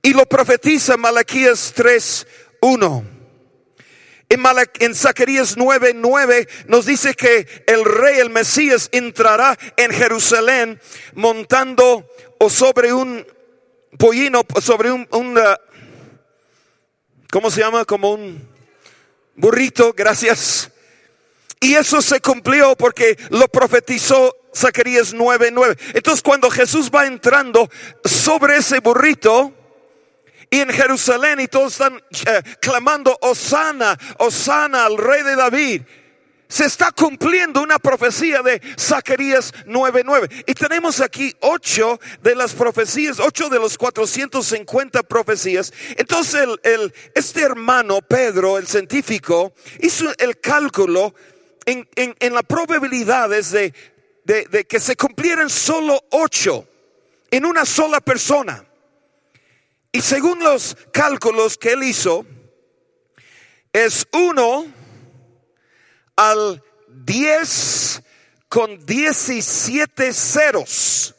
Y 0.01 0.13
lo 0.13 0.25
profetiza 0.25 0.97
Malaquías 0.97 1.73
3.1. 1.73 3.20
En, 4.31 4.41
en 4.79 4.95
Zacarías 4.95 5.57
9:9 5.57 5.91
9 5.93 6.47
nos 6.67 6.85
dice 6.85 7.15
que 7.15 7.45
el 7.67 7.83
rey, 7.83 8.17
el 8.19 8.29
Mesías, 8.29 8.87
entrará 8.93 9.59
en 9.75 9.91
Jerusalén 9.91 10.79
montando 11.15 12.09
o 12.39 12.49
sobre 12.49 12.93
un 12.93 13.27
pollino, 13.97 14.43
sobre 14.61 14.89
un, 14.89 15.05
un 15.11 15.37
uh, 15.37 15.55
¿cómo 17.29 17.51
se 17.51 17.59
llama? 17.59 17.83
Como 17.83 18.13
un 18.13 18.47
burrito, 19.35 19.91
gracias. 19.91 20.71
Y 21.59 21.75
eso 21.75 22.01
se 22.01 22.21
cumplió 22.21 22.77
porque 22.77 23.17
lo 23.31 23.49
profetizó 23.49 24.33
Zacarías 24.55 25.13
9:9. 25.13 25.49
9. 25.51 25.77
Entonces 25.93 26.21
cuando 26.21 26.49
Jesús 26.49 26.89
va 26.89 27.05
entrando 27.05 27.69
sobre 28.05 28.55
ese 28.55 28.79
burrito, 28.79 29.53
y 30.53 30.59
en 30.59 30.69
Jerusalén 30.69 31.39
y 31.39 31.47
todos 31.47 31.71
están 31.71 32.03
eh, 32.27 32.41
clamando, 32.59 33.17
Osana, 33.21 33.97
Osana 34.19 34.85
al 34.85 34.97
rey 34.97 35.23
de 35.23 35.35
David. 35.37 35.81
Se 36.49 36.65
está 36.65 36.91
cumpliendo 36.91 37.61
una 37.61 37.79
profecía 37.79 38.41
de 38.41 38.61
Zacarías 38.77 39.53
9:9. 39.65 40.43
Y 40.45 40.53
tenemos 40.53 40.99
aquí 40.99 41.33
ocho 41.39 41.97
de 42.21 42.35
las 42.35 42.51
profecías, 42.51 43.21
ocho 43.21 43.47
de 43.47 43.59
los 43.59 43.77
450 43.77 45.03
profecías. 45.03 45.71
Entonces 45.95 46.45
el, 46.63 46.93
este 47.15 47.43
hermano 47.43 48.01
Pedro, 48.01 48.57
el 48.57 48.67
científico, 48.67 49.53
hizo 49.79 50.11
el 50.17 50.41
cálculo 50.41 51.15
en, 51.65 51.87
en, 51.95 52.13
en 52.19 52.33
las 52.33 53.51
de, 53.51 53.73
de 54.25 54.65
que 54.65 54.79
se 54.81 54.97
cumplieran 54.97 55.49
solo 55.49 56.03
ocho 56.09 56.67
en 57.31 57.45
una 57.45 57.63
sola 57.63 58.01
persona. 58.01 58.65
Y 59.91 60.01
según 60.01 60.39
los 60.39 60.77
cálculos 60.93 61.57
que 61.57 61.73
él 61.73 61.83
hizo, 61.83 62.25
es 63.73 64.07
uno 64.13 64.65
al 66.15 66.63
10 66.87 68.01
con 68.47 68.85
17 68.85 70.13
ceros. 70.13 71.15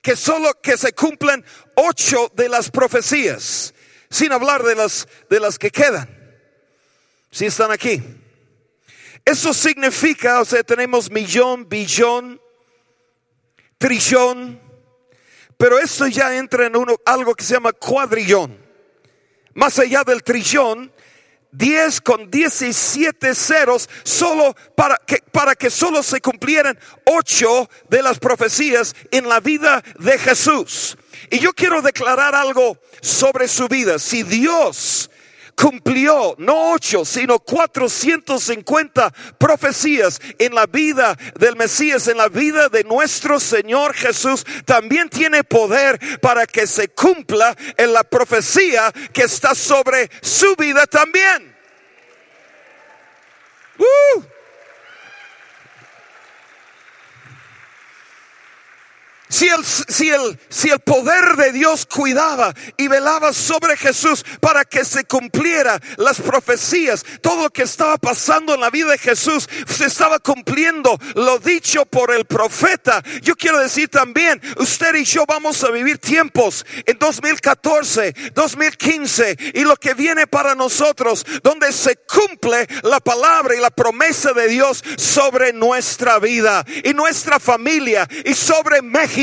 Que 0.00 0.16
solo 0.16 0.58
que 0.62 0.78
se 0.78 0.92
cumplen 0.92 1.44
ocho 1.74 2.30
de 2.34 2.48
las 2.48 2.70
profecías, 2.70 3.74
sin 4.08 4.32
hablar 4.32 4.62
de 4.62 4.74
las, 4.74 5.06
de 5.28 5.40
las 5.40 5.58
que 5.58 5.70
quedan. 5.70 6.08
Si 7.30 7.46
están 7.46 7.70
aquí. 7.70 8.02
Eso 9.24 9.52
significa, 9.52 10.40
o 10.40 10.44
sea, 10.46 10.62
tenemos 10.62 11.10
millón, 11.10 11.68
billón, 11.68 12.40
trillón, 13.76 14.58
pero 15.58 15.78
esto 15.78 16.06
ya 16.06 16.36
entra 16.36 16.66
en 16.66 16.76
uno, 16.76 16.96
algo 17.04 17.34
que 17.34 17.44
se 17.44 17.54
llama 17.54 17.72
cuadrillón. 17.72 18.56
Más 19.54 19.78
allá 19.80 20.04
del 20.04 20.22
trillón, 20.22 20.92
10 21.50 22.00
con 22.02 22.30
17 22.30 23.34
ceros 23.34 23.88
solo 24.04 24.54
para 24.76 24.96
que, 24.98 25.18
para 25.32 25.56
que 25.56 25.68
solo 25.68 26.02
se 26.02 26.20
cumplieran 26.20 26.78
8 27.04 27.68
de 27.88 28.02
las 28.02 28.20
profecías 28.20 28.94
en 29.10 29.28
la 29.28 29.40
vida 29.40 29.82
de 29.98 30.16
Jesús. 30.18 30.96
Y 31.30 31.40
yo 31.40 31.52
quiero 31.52 31.82
declarar 31.82 32.36
algo 32.36 32.78
sobre 33.00 33.48
su 33.48 33.66
vida. 33.66 33.98
Si 33.98 34.22
Dios 34.22 35.10
cumplió 35.60 36.36
no 36.38 36.70
ocho, 36.72 37.04
sino 37.04 37.40
450 37.40 39.12
profecías 39.36 40.20
en 40.38 40.54
la 40.54 40.66
vida 40.66 41.16
del 41.38 41.56
Mesías, 41.56 42.06
en 42.06 42.16
la 42.16 42.28
vida 42.28 42.68
de 42.68 42.84
nuestro 42.84 43.40
Señor 43.40 43.92
Jesús, 43.94 44.46
también 44.64 45.08
tiene 45.08 45.42
poder 45.42 46.20
para 46.20 46.46
que 46.46 46.66
se 46.66 46.88
cumpla 46.88 47.56
en 47.76 47.92
la 47.92 48.04
profecía 48.04 48.92
que 49.12 49.22
está 49.22 49.54
sobre 49.54 50.08
su 50.22 50.54
vida 50.54 50.86
también. 50.86 51.56
Uh. 53.78 54.37
Si 59.28 59.46
el, 59.46 59.64
si, 59.64 60.08
el, 60.08 60.38
si 60.48 60.70
el 60.70 60.80
poder 60.80 61.36
de 61.36 61.52
Dios 61.52 61.84
cuidaba 61.84 62.54
y 62.78 62.88
velaba 62.88 63.32
sobre 63.34 63.76
Jesús 63.76 64.24
para 64.40 64.64
que 64.64 64.84
se 64.84 65.04
cumpliera 65.04 65.78
las 65.98 66.20
profecías, 66.20 67.04
todo 67.20 67.42
lo 67.42 67.50
que 67.50 67.62
estaba 67.62 67.98
pasando 67.98 68.54
en 68.54 68.60
la 68.60 68.70
vida 68.70 68.92
de 68.92 68.98
Jesús 68.98 69.48
se 69.66 69.84
estaba 69.84 70.18
cumpliendo 70.18 70.98
lo 71.14 71.38
dicho 71.38 71.84
por 71.84 72.10
el 72.10 72.24
profeta. 72.24 73.02
Yo 73.20 73.36
quiero 73.36 73.58
decir 73.58 73.88
también, 73.88 74.40
usted 74.56 74.94
y 74.94 75.04
yo 75.04 75.26
vamos 75.26 75.62
a 75.62 75.70
vivir 75.70 75.98
tiempos 75.98 76.64
en 76.86 76.98
2014, 76.98 78.14
2015 78.34 79.36
y 79.54 79.60
lo 79.60 79.76
que 79.76 79.92
viene 79.92 80.26
para 80.26 80.54
nosotros, 80.54 81.26
donde 81.42 81.72
se 81.72 81.96
cumple 81.96 82.66
la 82.82 83.00
palabra 83.00 83.54
y 83.54 83.60
la 83.60 83.70
promesa 83.70 84.32
de 84.32 84.48
Dios 84.48 84.82
sobre 84.96 85.52
nuestra 85.52 86.18
vida 86.18 86.64
y 86.82 86.94
nuestra 86.94 87.38
familia 87.38 88.08
y 88.24 88.34
sobre 88.34 88.80
México 88.80 89.17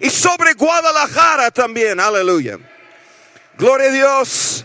y 0.00 0.10
sobre 0.10 0.54
Guadalajara 0.54 1.50
también. 1.50 2.00
Aleluya. 2.00 2.58
Gloria 3.58 3.88
a 3.88 3.92
Dios. 3.92 4.64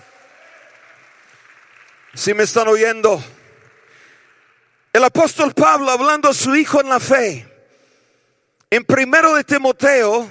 Si 2.13 2.33
me 2.33 2.43
están 2.43 2.67
oyendo. 2.67 3.21
El 4.93 5.03
apóstol 5.03 5.53
Pablo 5.53 5.91
hablando 5.91 6.29
a 6.29 6.33
su 6.33 6.55
hijo 6.55 6.79
en 6.81 6.89
la 6.89 6.99
fe. 6.99 7.45
En 8.69 8.85
primero 8.85 9.35
de 9.35 9.43
Timoteo, 9.43 10.29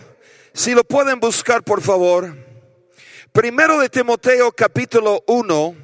si 0.52 0.74
lo 0.74 0.82
pueden 0.82 1.20
buscar 1.20 1.62
por 1.62 1.82
favor. 1.82 2.34
Primero 3.32 3.78
de 3.78 3.90
Timoteo 3.90 4.50
capítulo 4.52 5.22
1. 5.26 5.76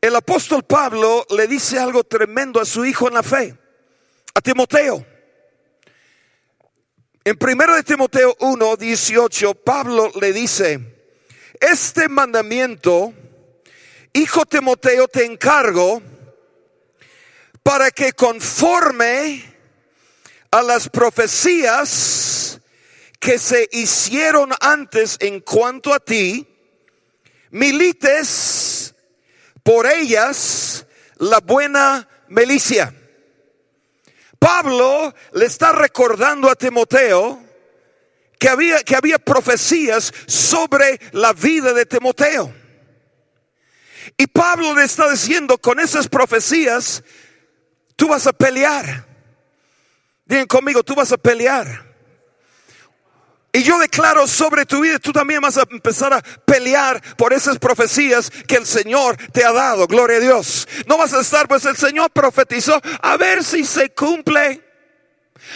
El 0.00 0.16
apóstol 0.16 0.64
Pablo 0.64 1.26
le 1.36 1.46
dice 1.46 1.78
algo 1.78 2.04
tremendo 2.04 2.60
a 2.60 2.64
su 2.64 2.84
hijo 2.84 3.06
en 3.06 3.14
la 3.14 3.22
fe. 3.22 3.56
A 4.34 4.40
Timoteo. 4.40 5.11
En 7.24 7.36
primero 7.36 7.76
de 7.76 7.84
Timoteo 7.84 8.36
1, 8.40 8.76
18, 8.76 9.54
Pablo 9.54 10.10
le 10.20 10.32
dice, 10.32 10.80
este 11.60 12.08
mandamiento, 12.08 13.14
hijo 14.12 14.44
Timoteo, 14.44 15.06
te 15.06 15.24
encargo 15.24 16.02
para 17.62 17.92
que 17.92 18.12
conforme 18.12 19.44
a 20.50 20.62
las 20.62 20.88
profecías 20.88 22.60
que 23.20 23.38
se 23.38 23.68
hicieron 23.70 24.50
antes 24.60 25.16
en 25.20 25.38
cuanto 25.42 25.94
a 25.94 26.00
ti, 26.00 26.48
milites 27.52 28.96
por 29.62 29.86
ellas 29.86 30.86
la 31.18 31.38
buena 31.38 32.08
milicia. 32.26 32.92
Pablo 34.42 35.14
le 35.34 35.46
está 35.46 35.70
recordando 35.70 36.50
a 36.50 36.56
Timoteo 36.56 37.40
que 38.40 38.48
había, 38.48 38.82
que 38.82 38.96
había 38.96 39.20
profecías 39.20 40.12
sobre 40.26 40.98
la 41.12 41.32
vida 41.32 41.72
de 41.72 41.86
Timoteo. 41.86 42.52
Y 44.16 44.26
Pablo 44.26 44.74
le 44.74 44.82
está 44.82 45.08
diciendo, 45.08 45.58
con 45.58 45.78
esas 45.78 46.08
profecías, 46.08 47.04
tú 47.94 48.08
vas 48.08 48.26
a 48.26 48.32
pelear. 48.32 49.06
Digan 50.24 50.48
conmigo, 50.48 50.82
tú 50.82 50.96
vas 50.96 51.12
a 51.12 51.18
pelear. 51.18 51.91
Y 53.54 53.62
yo 53.64 53.78
declaro 53.78 54.26
sobre 54.26 54.64
tu 54.64 54.80
vida, 54.80 54.98
tú 54.98 55.12
también 55.12 55.42
vas 55.42 55.58
a 55.58 55.64
empezar 55.70 56.14
a 56.14 56.22
pelear 56.22 57.02
por 57.16 57.34
esas 57.34 57.58
profecías 57.58 58.30
que 58.48 58.56
el 58.56 58.64
Señor 58.64 59.18
te 59.30 59.44
ha 59.44 59.52
dado. 59.52 59.86
Gloria 59.86 60.16
a 60.16 60.20
Dios. 60.20 60.66
No 60.86 60.96
vas 60.96 61.12
a 61.12 61.20
estar, 61.20 61.46
pues 61.46 61.66
el 61.66 61.76
Señor 61.76 62.10
profetizó, 62.10 62.80
a 63.02 63.16
ver 63.18 63.44
si 63.44 63.64
se 63.64 63.90
cumple. 63.90 64.71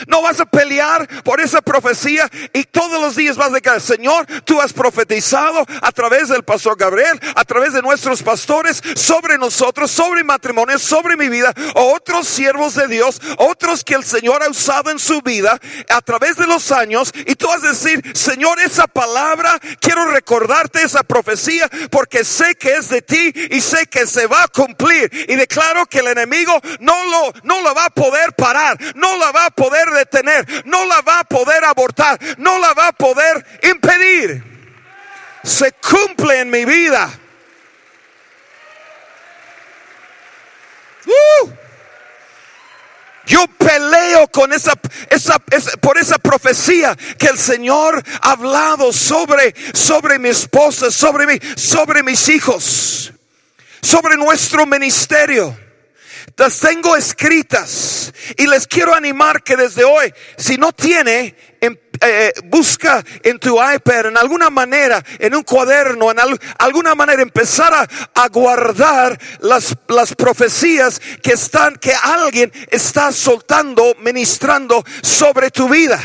No 0.07 0.23
vas 0.23 0.41
a 0.41 0.47
pelear 0.47 1.07
por 1.23 1.41
esa 1.41 1.61
profecía 1.61 2.29
y 2.53 2.65
todos 2.65 3.01
los 3.01 3.17
días 3.17 3.37
vas 3.37 3.49
a 3.49 3.51
decir, 3.51 3.67
Señor, 3.81 4.27
tú 4.45 4.61
has 4.61 4.73
profetizado 4.73 5.65
a 5.83 5.93
través 5.93 6.29
del 6.29 6.43
pastor 6.43 6.77
Gabriel, 6.77 7.19
a 7.35 7.45
través 7.45 7.73
de 7.73 7.83
nuestros 7.83 8.23
pastores, 8.23 8.83
sobre 8.95 9.39
nosotros, 9.39 9.91
sobre 9.91 10.25
matrimonio, 10.25 10.79
sobre 10.79 11.17
mi 11.17 11.29
vida, 11.29 11.53
otros 11.75 12.29
siervos 12.29 12.75
de 12.75 12.87
Dios, 12.89 13.21
otros 13.39 13.83
que 13.85 13.95
el 13.95 14.05
Señor 14.05 14.43
ha 14.43 14.49
usado 14.49 14.91
en 14.91 14.99
su 14.99 15.21
vida 15.23 15.59
a 15.89 16.01
través 16.01 16.37
de 16.37 16.47
los 16.47 16.71
años. 16.73 17.13
Y 17.27 17.35
tú 17.35 17.49
vas 17.49 17.65
a 17.65 17.69
decir, 17.69 18.03
Señor, 18.15 18.59
esa 18.61 18.87
palabra, 18.87 19.59
quiero 19.81 20.07
recordarte 20.07 20.83
esa 20.83 21.03
profecía 21.03 21.69
porque 21.91 22.25
sé 22.25 22.55
que 22.55 22.75
es 22.75 22.89
de 22.89 23.03
ti 23.03 23.33
y 23.51 23.61
sé 23.61 23.87
que 23.87 24.07
se 24.07 24.27
va 24.27 24.45
a 24.45 24.49
cumplir. 24.49 25.11
Y 25.29 25.35
declaro 25.37 25.87
que 25.87 26.01
el 26.01 26.09
enemigo 26.09 26.61
no 26.81 27.05
lo, 27.05 27.33
no 27.43 27.63
lo 27.63 27.75
va 27.75 27.87
a 27.87 27.91
poder 27.91 28.33
parar, 28.35 28.79
no 28.95 29.17
la 29.17 29.33
va 29.33 29.47
a 29.47 29.51
poder 29.51 29.76
detener, 29.91 30.65
no 30.65 30.85
la 30.87 31.01
va 31.03 31.21
a 31.21 31.25
poder 31.25 31.65
abortar, 31.65 32.19
no 32.39 32.59
la 32.59 32.73
va 32.75 32.89
a 32.89 32.93
poder 32.93 33.45
impedir. 33.63 34.43
Se 35.43 35.73
cumple 35.73 36.41
en 36.41 36.51
mi 36.51 36.65
vida. 36.65 37.11
Uh. 41.07 41.51
Yo 43.27 43.45
peleo 43.59 44.29
con 44.29 44.53
esa, 44.53 44.73
esa, 45.11 45.39
por 45.81 45.99
esa 45.99 46.17
profecía 46.19 46.97
que 47.19 47.27
el 47.27 47.39
Señor 47.39 48.03
ha 48.23 48.31
hablado 48.31 48.93
sobre, 48.93 49.55
sobre 49.75 50.19
mi 50.19 50.29
esposa, 50.29 50.93
sobre 50.93 51.27
mí, 51.27 51.39
sobre 51.57 52.05
mis 52.05 52.29
hijos, 52.29 53.13
sobre 53.83 54.17
nuestro 54.17 54.65
ministerio 54.65 55.66
las 56.37 56.61
tengo 56.61 56.97
escritas 56.97 58.13
y 58.37 58.47
les 58.47 58.67
quiero 58.67 58.95
animar 58.95 59.43
que 59.43 59.57
desde 59.57 59.85
hoy, 59.85 60.13
si 60.37 60.59
no 60.59 60.73
tiene, 60.73 61.35
em, 61.61 61.77
eh, 62.01 62.33
busca 62.45 63.03
en 63.23 63.39
tu 63.39 63.57
iPad, 63.57 64.07
en 64.07 64.19
alguna 64.19 64.51
manera, 64.51 65.03
en 65.19 65.35
un 65.35 65.43
cuaderno, 65.43 66.11
en 66.11 66.19
alguna 66.59 66.95
manera, 66.95 67.23
empezar 67.23 67.73
a, 67.73 67.89
a 68.23 68.29
guardar 68.29 69.19
las, 69.41 69.75
las 69.89 70.15
profecías 70.15 71.01
que 71.23 71.33
están, 71.33 71.77
que 71.77 71.95
alguien 71.95 72.53
está 72.71 73.13
soltando, 73.13 73.95
ministrando 74.01 74.85
sobre 75.03 75.51
tu 75.51 75.69
vida. 75.69 76.01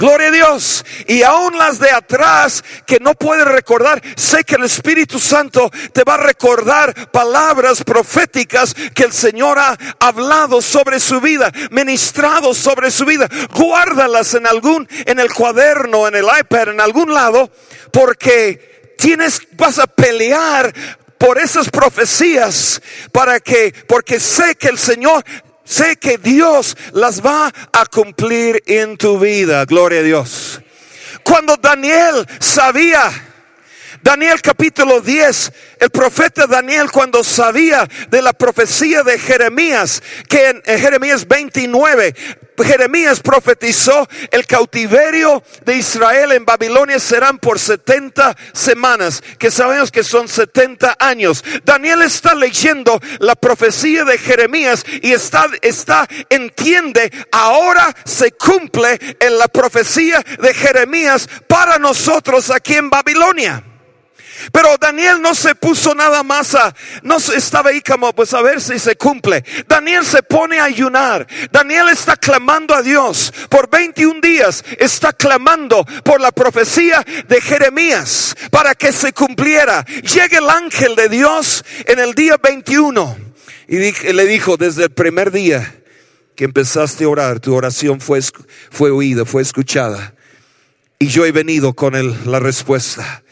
Gloria 0.00 0.28
a 0.28 0.30
Dios. 0.30 0.82
Y 1.08 1.22
aún 1.22 1.58
las 1.58 1.78
de 1.78 1.90
atrás 1.90 2.64
que 2.86 2.98
no 3.00 3.14
puedes 3.14 3.44
recordar, 3.44 4.02
sé 4.16 4.44
que 4.44 4.54
el 4.54 4.64
Espíritu 4.64 5.20
Santo 5.20 5.70
te 5.92 6.04
va 6.04 6.14
a 6.14 6.24
recordar 6.24 7.10
palabras 7.10 7.84
proféticas 7.84 8.74
que 8.94 9.02
el 9.02 9.12
Señor 9.12 9.58
ha 9.58 9.76
hablado 9.98 10.62
sobre 10.62 11.00
su 11.00 11.20
vida, 11.20 11.52
ministrado 11.70 12.54
sobre 12.54 12.90
su 12.90 13.04
vida. 13.04 13.28
Guárdalas 13.54 14.32
en 14.32 14.46
algún, 14.46 14.88
en 15.04 15.20
el 15.20 15.30
cuaderno, 15.34 16.08
en 16.08 16.14
el 16.14 16.24
iPad, 16.24 16.70
en 16.70 16.80
algún 16.80 17.12
lado, 17.12 17.50
porque 17.92 18.94
tienes, 18.96 19.42
vas 19.52 19.78
a 19.78 19.86
pelear 19.86 20.72
por 21.18 21.38
esas 21.38 21.68
profecías 21.68 22.80
para 23.12 23.38
que, 23.38 23.74
porque 23.86 24.18
sé 24.18 24.54
que 24.54 24.68
el 24.68 24.78
Señor 24.78 25.22
Sé 25.70 25.94
que 25.98 26.18
Dios 26.18 26.76
las 26.94 27.24
va 27.24 27.46
a 27.46 27.86
cumplir 27.86 28.60
en 28.66 28.96
tu 28.96 29.20
vida. 29.20 29.64
Gloria 29.66 30.00
a 30.00 30.02
Dios. 30.02 30.60
Cuando 31.22 31.56
Daniel 31.58 32.26
sabía, 32.40 33.08
Daniel 34.02 34.42
capítulo 34.42 35.00
10, 35.00 35.52
el 35.78 35.90
profeta 35.90 36.48
Daniel 36.48 36.90
cuando 36.90 37.22
sabía 37.22 37.88
de 38.08 38.20
la 38.20 38.32
profecía 38.32 39.04
de 39.04 39.16
Jeremías, 39.16 40.02
que 40.28 40.60
en 40.64 40.80
Jeremías 40.80 41.28
29 41.28 42.16
Jeremías 42.64 43.20
profetizó 43.20 44.08
el 44.30 44.46
cautiverio 44.46 45.42
de 45.64 45.76
Israel 45.76 46.32
en 46.32 46.44
Babilonia 46.44 46.98
serán 46.98 47.38
por 47.38 47.58
70 47.58 48.36
semanas, 48.52 49.22
que 49.38 49.50
sabemos 49.50 49.90
que 49.90 50.02
son 50.02 50.28
70 50.28 50.96
años. 50.98 51.44
Daniel 51.64 52.02
está 52.02 52.34
leyendo 52.34 53.00
la 53.18 53.34
profecía 53.34 54.04
de 54.04 54.18
Jeremías 54.18 54.84
y 55.02 55.12
está, 55.12 55.46
está, 55.62 56.08
entiende, 56.28 57.10
ahora 57.32 57.94
se 58.04 58.32
cumple 58.32 58.98
en 59.20 59.38
la 59.38 59.48
profecía 59.48 60.24
de 60.40 60.54
Jeremías 60.54 61.28
para 61.46 61.78
nosotros 61.78 62.50
aquí 62.50 62.74
en 62.74 62.90
Babilonia. 62.90 63.64
Pero 64.52 64.76
Daniel 64.78 65.20
no 65.20 65.34
se 65.34 65.54
puso 65.54 65.94
nada 65.94 66.22
más 66.22 66.54
a, 66.54 66.74
no 67.02 67.16
estaba 67.16 67.70
ahí 67.70 67.80
como, 67.80 68.12
pues 68.12 68.32
a 68.34 68.42
ver 68.42 68.60
si 68.60 68.78
se 68.78 68.96
cumple. 68.96 69.44
Daniel 69.66 70.04
se 70.04 70.22
pone 70.22 70.58
a 70.58 70.64
ayunar. 70.64 71.26
Daniel 71.50 71.88
está 71.88 72.16
clamando 72.16 72.74
a 72.74 72.82
Dios. 72.82 73.32
Por 73.48 73.68
21 73.68 74.20
días 74.20 74.64
está 74.78 75.12
clamando 75.12 75.84
por 76.04 76.20
la 76.20 76.32
profecía 76.32 77.04
de 77.28 77.40
Jeremías 77.40 78.36
para 78.50 78.74
que 78.74 78.92
se 78.92 79.12
cumpliera. 79.12 79.84
Llega 79.84 80.38
el 80.38 80.50
ángel 80.50 80.96
de 80.96 81.08
Dios 81.08 81.64
en 81.86 81.98
el 81.98 82.14
día 82.14 82.36
21 82.36 83.30
y 83.68 84.12
le 84.12 84.26
dijo 84.26 84.56
desde 84.56 84.84
el 84.84 84.90
primer 84.90 85.30
día 85.30 85.76
que 86.34 86.44
empezaste 86.44 87.04
a 87.04 87.08
orar, 87.08 87.38
tu 87.38 87.54
oración 87.54 88.00
fue, 88.00 88.20
fue 88.70 88.90
oída, 88.90 89.24
fue 89.24 89.42
escuchada. 89.42 90.14
Y 90.98 91.06
yo 91.06 91.24
he 91.24 91.32
venido 91.32 91.74
con 91.74 91.94
la 92.30 92.40
respuesta. 92.40 93.22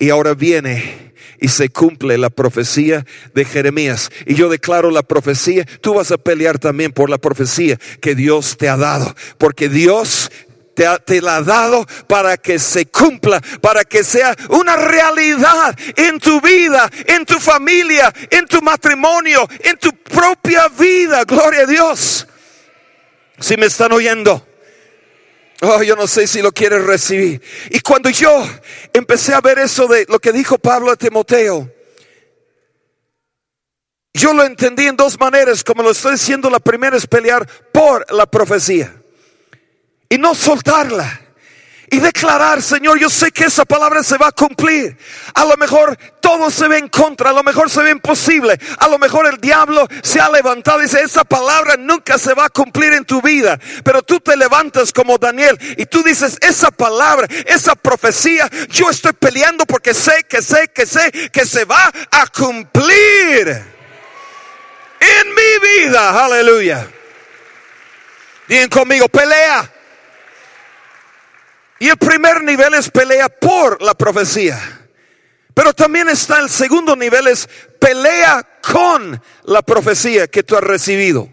Y 0.00 0.08
ahora 0.08 0.34
viene 0.34 1.12
y 1.40 1.48
se 1.48 1.68
cumple 1.68 2.18
la 2.18 2.30
profecía 2.30 3.04
de 3.34 3.44
Jeremías. 3.44 4.10
Y 4.26 4.34
yo 4.34 4.48
declaro 4.48 4.90
la 4.90 5.02
profecía, 5.02 5.64
tú 5.82 5.94
vas 5.94 6.10
a 6.10 6.18
pelear 6.18 6.58
también 6.58 6.92
por 6.92 7.10
la 7.10 7.18
profecía 7.18 7.78
que 8.00 8.14
Dios 8.14 8.56
te 8.56 8.68
ha 8.68 8.78
dado. 8.78 9.14
Porque 9.36 9.68
Dios 9.68 10.32
te, 10.74 10.86
te, 11.04 11.20
la 11.20 11.36
ha 11.36 11.42
dado 11.42 11.86
para 12.06 12.38
que 12.38 12.58
se 12.58 12.86
cumpla, 12.86 13.42
para 13.60 13.84
que 13.84 14.02
sea 14.02 14.34
una 14.48 14.76
realidad 14.76 15.78
en 15.96 16.18
tu 16.18 16.40
vida, 16.40 16.90
en 17.06 17.26
tu 17.26 17.38
familia, 17.38 18.12
en 18.30 18.46
tu 18.46 18.62
matrimonio, 18.62 19.46
en 19.60 19.76
tu 19.78 19.92
propia 19.92 20.68
vida. 20.68 21.24
Gloria 21.24 21.60
a 21.60 21.66
Dios. 21.66 22.26
Si 23.38 23.56
me 23.58 23.66
están 23.66 23.92
oyendo. 23.92 24.49
Oh, 25.62 25.82
yo 25.82 25.94
no 25.94 26.06
sé 26.06 26.26
si 26.26 26.40
lo 26.40 26.52
quieres 26.52 26.84
recibir. 26.84 27.42
Y 27.70 27.80
cuando 27.80 28.08
yo 28.08 28.48
empecé 28.92 29.34
a 29.34 29.40
ver 29.40 29.58
eso 29.58 29.86
de 29.86 30.06
lo 30.08 30.18
que 30.18 30.32
dijo 30.32 30.58
Pablo 30.58 30.90
a 30.90 30.96
Timoteo, 30.96 31.70
yo 34.14 34.32
lo 34.32 34.44
entendí 34.44 34.86
en 34.86 34.96
dos 34.96 35.18
maneras. 35.20 35.62
Como 35.62 35.82
lo 35.82 35.90
estoy 35.90 36.12
diciendo, 36.12 36.48
la 36.48 36.60
primera 36.60 36.96
es 36.96 37.06
pelear 37.06 37.46
por 37.72 38.10
la 38.12 38.26
profecía 38.26 38.94
y 40.08 40.18
no 40.18 40.34
soltarla. 40.34 41.20
Y 41.90 41.98
declarar, 41.98 42.62
Señor, 42.62 43.00
yo 43.00 43.10
sé 43.10 43.32
que 43.32 43.44
esa 43.44 43.64
palabra 43.64 44.04
se 44.04 44.16
va 44.16 44.28
a 44.28 44.32
cumplir. 44.32 44.96
A 45.34 45.44
lo 45.44 45.56
mejor 45.56 45.98
todo 46.20 46.48
se 46.48 46.68
ve 46.68 46.78
en 46.78 46.88
contra, 46.88 47.30
a 47.30 47.32
lo 47.32 47.42
mejor 47.42 47.68
se 47.68 47.82
ve 47.82 47.90
imposible, 47.90 48.58
a 48.78 48.86
lo 48.86 48.96
mejor 48.96 49.26
el 49.26 49.40
diablo 49.40 49.88
se 50.00 50.20
ha 50.20 50.30
levantado 50.30 50.78
y 50.78 50.84
dice, 50.84 51.02
esa 51.02 51.24
palabra 51.24 51.76
nunca 51.76 52.16
se 52.16 52.32
va 52.32 52.44
a 52.44 52.48
cumplir 52.48 52.92
en 52.92 53.04
tu 53.04 53.20
vida. 53.20 53.58
Pero 53.82 54.02
tú 54.02 54.20
te 54.20 54.36
levantas 54.36 54.92
como 54.92 55.18
Daniel 55.18 55.58
y 55.76 55.84
tú 55.86 56.04
dices, 56.04 56.38
esa 56.40 56.70
palabra, 56.70 57.26
esa 57.46 57.74
profecía, 57.74 58.48
yo 58.68 58.88
estoy 58.88 59.12
peleando 59.12 59.66
porque 59.66 59.92
sé, 59.92 60.24
que 60.28 60.42
sé, 60.42 60.68
que 60.68 60.86
sé 60.86 61.10
que 61.32 61.44
se 61.44 61.64
va 61.64 61.90
a 62.12 62.26
cumplir 62.28 63.48
en 65.00 65.28
mi 65.34 65.68
vida. 65.68 66.24
Aleluya. 66.24 66.86
Digan 68.46 68.68
conmigo, 68.68 69.08
pelea. 69.08 69.79
Y 71.80 71.88
el 71.88 71.96
primer 71.96 72.44
nivel 72.44 72.74
es 72.74 72.90
pelea 72.90 73.30
por 73.30 73.80
la 73.82 73.94
profecía. 73.94 74.60
Pero 75.54 75.72
también 75.72 76.10
está 76.10 76.38
el 76.38 76.50
segundo 76.50 76.94
nivel, 76.94 77.26
es 77.26 77.48
pelea 77.80 78.46
con 78.62 79.20
la 79.44 79.62
profecía 79.62 80.28
que 80.28 80.42
tú 80.42 80.56
has 80.56 80.62
recibido. 80.62 81.28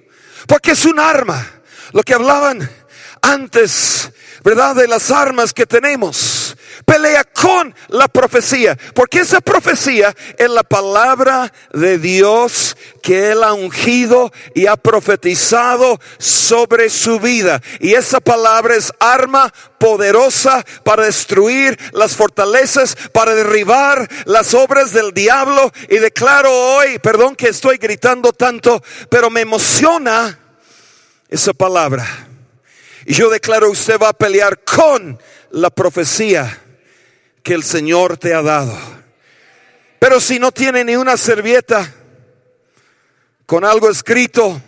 Porque 0.47 0.71
es 0.71 0.85
un 0.85 0.99
arma. 0.99 1.45
Lo 1.91 2.01
que 2.01 2.13
hablaban 2.13 2.69
antes, 3.21 4.09
¿verdad? 4.43 4.75
De 4.75 4.87
las 4.87 5.11
armas 5.11 5.53
que 5.53 5.65
tenemos 5.65 6.47
pelea 6.85 7.25
con 7.25 7.75
la 7.89 8.07
profecía, 8.07 8.77
porque 8.93 9.19
esa 9.19 9.41
profecía 9.41 10.15
es 10.37 10.49
la 10.49 10.63
palabra 10.63 11.51
de 11.73 11.97
Dios 11.97 12.77
que 13.01 13.31
Él 13.31 13.43
ha 13.43 13.53
ungido 13.53 14.31
y 14.55 14.67
ha 14.67 14.77
profetizado 14.77 15.99
sobre 16.17 16.89
su 16.89 17.19
vida. 17.19 17.61
Y 17.79 17.93
esa 17.93 18.19
palabra 18.19 18.75
es 18.75 18.93
arma 18.99 19.53
poderosa 19.77 20.65
para 20.83 21.03
destruir 21.03 21.77
las 21.91 22.15
fortalezas, 22.15 22.95
para 23.11 23.35
derribar 23.35 24.07
las 24.25 24.53
obras 24.53 24.93
del 24.93 25.13
diablo. 25.13 25.71
Y 25.89 25.97
declaro 25.97 26.51
hoy, 26.51 26.99
perdón 26.99 27.35
que 27.35 27.49
estoy 27.49 27.77
gritando 27.77 28.31
tanto, 28.31 28.81
pero 29.09 29.29
me 29.29 29.41
emociona 29.41 30.39
esa 31.29 31.53
palabra. 31.53 32.27
Y 33.09 33.13
yo 33.13 33.29
declaro, 33.29 33.71
usted 33.71 33.97
va 33.97 34.09
a 34.09 34.13
pelear 34.13 34.65
con 34.65 35.17
la 35.51 35.69
profecía 35.69 36.61
que 37.41 37.53
el 37.53 37.63
Señor 37.63 38.17
te 38.17 38.33
ha 38.33 38.41
dado. 38.41 38.77
Pero 39.97 40.19
si 40.19 40.39
no 40.39 40.51
tiene 40.51 40.83
ni 40.83 40.97
una 40.97 41.15
servieta 41.15 41.89
con 43.45 43.63
algo 43.63 43.89
escrito, 43.89 44.61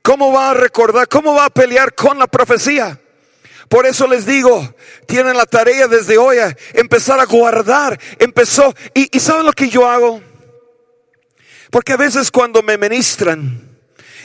¿cómo 0.00 0.32
va 0.32 0.52
a 0.52 0.54
recordar? 0.54 1.06
¿Cómo 1.06 1.34
va 1.34 1.44
a 1.44 1.50
pelear 1.50 1.94
con 1.94 2.18
la 2.18 2.26
profecía? 2.26 2.98
Por 3.68 3.84
eso 3.84 4.06
les 4.06 4.24
digo, 4.24 4.74
tienen 5.06 5.36
la 5.36 5.44
tarea 5.44 5.88
desde 5.88 6.16
hoy 6.16 6.38
a 6.38 6.56
empezar 6.72 7.20
a 7.20 7.26
guardar. 7.26 8.00
Empezó, 8.20 8.74
y, 8.94 9.14
y 9.14 9.20
¿saben 9.20 9.44
lo 9.44 9.52
que 9.52 9.68
yo 9.68 9.86
hago? 9.86 10.22
Porque 11.70 11.92
a 11.92 11.98
veces 11.98 12.30
cuando 12.30 12.62
me 12.62 12.78
ministran, 12.78 13.71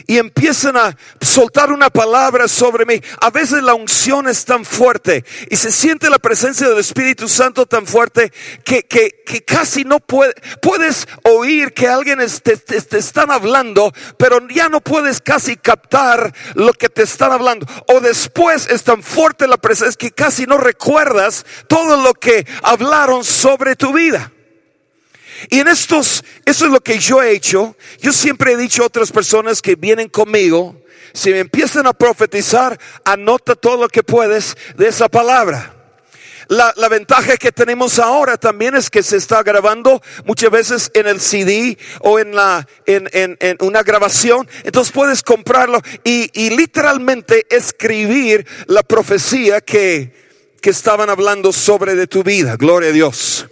y 0.06 0.18
empiezan 0.18 0.78
a 0.78 0.96
soltar 1.22 1.72
una 1.72 1.90
palabra 1.90 2.48
sobre 2.48 2.86
mí. 2.86 3.02
A 3.22 3.30
veces 3.30 3.64
la 3.64 3.74
unción 3.74 4.28
es 4.28 4.46
tan 4.46 4.66
fuerte 4.66 5.24
y 5.50 5.56
se 5.56 5.72
siente 5.72 6.10
la 6.10 6.20
presencia 6.20 6.68
del 6.70 6.80
Espíritu 6.80 7.28
Santo 7.28 7.66
tan 7.66 7.88
fuerte 7.88 8.32
que, 8.64 8.84
que, 8.84 9.24
que 9.26 9.44
casi 9.44 9.84
no 9.84 10.00
puede, 10.00 10.34
puedes 10.62 11.08
oír 11.24 11.74
que 11.74 11.88
alguien 11.88 12.20
te, 12.44 12.58
te, 12.58 12.98
están 12.98 13.32
hablando, 13.32 13.94
pero 14.18 14.48
ya 14.50 14.70
no 14.70 14.82
puedes 14.82 15.22
casi 15.22 15.56
captar 15.56 16.34
lo 16.56 16.74
que 16.74 16.90
te 16.90 17.04
están 17.04 17.32
hablando. 17.32 17.66
O 17.88 18.00
después 18.00 18.68
es 18.68 18.84
tan 18.84 19.04
fuerte 19.04 19.48
la 19.48 19.58
presencia 19.58 19.98
que 19.98 20.12
casi 20.12 20.46
no 20.46 20.58
recuerdas 20.58 21.46
todo 21.68 22.02
lo 22.02 22.14
que 22.14 22.46
hablaron 22.64 23.24
sobre 23.24 23.76
tu 23.76 23.94
vida. 23.94 24.32
Y 25.50 25.60
en 25.60 25.68
estos, 25.68 26.24
eso 26.46 26.66
es 26.66 26.72
lo 26.72 26.82
que 26.82 27.00
yo 27.00 27.22
he 27.22 27.32
hecho. 27.32 27.76
Yo 28.00 28.12
siempre 28.12 28.54
he 28.54 28.58
dicho 28.58 28.84
a 28.84 28.88
otras 28.88 29.12
personas 29.12 29.62
que 29.62 29.76
vienen 29.76 30.10
conmigo, 30.10 30.82
si 31.14 31.32
me 31.32 31.40
empiezan 31.40 31.88
a 31.88 31.94
profetizar, 31.94 32.80
anota 33.04 33.56
todo 33.56 33.78
lo 33.78 33.88
que 33.88 34.04
puedes 34.04 34.56
de 34.76 34.88
esa 34.88 35.10
palabra. 35.10 35.74
La, 36.50 36.74
la, 36.78 36.88
ventaja 36.88 37.36
que 37.36 37.52
tenemos 37.52 38.00
ahora 38.00 38.38
también 38.38 38.74
es 38.76 38.90
que 38.90 39.04
se 39.04 39.18
está 39.18 39.44
grabando 39.44 40.02
muchas 40.26 40.50
veces 40.50 40.92
en 40.94 41.06
el 41.08 41.20
CD 41.20 41.78
o 42.00 42.20
en, 42.20 42.34
la, 42.34 42.66
en, 42.86 43.10
en, 43.12 43.36
en 43.42 43.58
una 43.60 43.84
grabación. 43.84 44.48
Entonces 44.64 44.94
puedes 44.94 45.24
comprarlo 45.24 45.82
y, 46.06 46.30
y 46.34 46.52
literalmente 46.52 47.46
escribir 47.50 48.48
la 48.68 48.82
profecía 48.82 49.60
que, 49.60 50.14
que 50.62 50.70
estaban 50.70 51.10
hablando 51.10 51.52
sobre 51.52 51.96
de 51.96 52.08
tu 52.08 52.24
vida. 52.24 52.56
Gloria 52.56 52.90
a 52.90 52.94
Dios. 52.94 53.48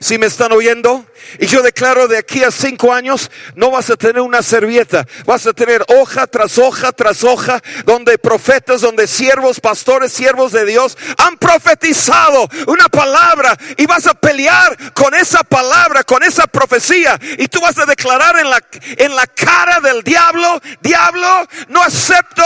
Si 0.00 0.18
me 0.18 0.26
están 0.26 0.52
oyendo? 0.52 1.06
Y 1.38 1.46
yo 1.46 1.62
declaro 1.62 2.08
de 2.08 2.18
aquí 2.18 2.44
a 2.44 2.50
cinco 2.50 2.92
años 2.92 3.30
no 3.54 3.70
vas 3.70 3.90
a 3.90 3.96
tener 3.96 4.20
una 4.20 4.42
servieta, 4.42 5.06
vas 5.24 5.46
a 5.46 5.52
tener 5.52 5.84
hoja 5.88 6.26
tras 6.26 6.58
hoja 6.58 6.92
tras 6.92 7.24
hoja, 7.24 7.60
donde 7.84 8.18
profetas, 8.18 8.80
donde 8.80 9.06
siervos, 9.06 9.60
pastores, 9.60 10.12
siervos 10.12 10.52
de 10.52 10.64
Dios 10.64 10.96
han 11.18 11.36
profetizado 11.36 12.48
una 12.66 12.88
palabra 12.88 13.56
y 13.76 13.86
vas 13.86 14.06
a 14.06 14.14
pelear 14.14 14.92
con 14.92 15.14
esa 15.14 15.42
palabra, 15.42 16.04
con 16.04 16.22
esa 16.22 16.46
profecía. 16.46 17.18
Y 17.38 17.48
tú 17.48 17.60
vas 17.60 17.78
a 17.78 17.86
declarar 17.86 18.38
en 18.38 18.50
la, 18.50 18.60
en 18.96 19.14
la 19.14 19.26
cara 19.26 19.80
del 19.80 20.02
diablo, 20.02 20.60
diablo, 20.80 21.46
no 21.68 21.82
acepto 21.82 22.44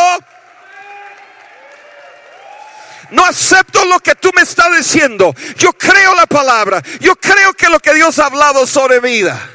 no 3.10 3.24
acepto 3.24 3.84
lo 3.84 3.98
que 4.00 4.14
tú 4.14 4.30
me 4.34 4.42
estás 4.42 4.76
diciendo. 4.76 5.34
Yo 5.56 5.72
creo 5.72 6.14
la 6.14 6.26
palabra. 6.26 6.82
Yo 7.00 7.16
creo 7.16 7.52
que 7.54 7.68
lo 7.68 7.80
que 7.80 7.94
Dios 7.94 8.18
ha 8.18 8.26
hablado 8.26 8.66
sobre 8.66 9.00
vida. 9.00 9.50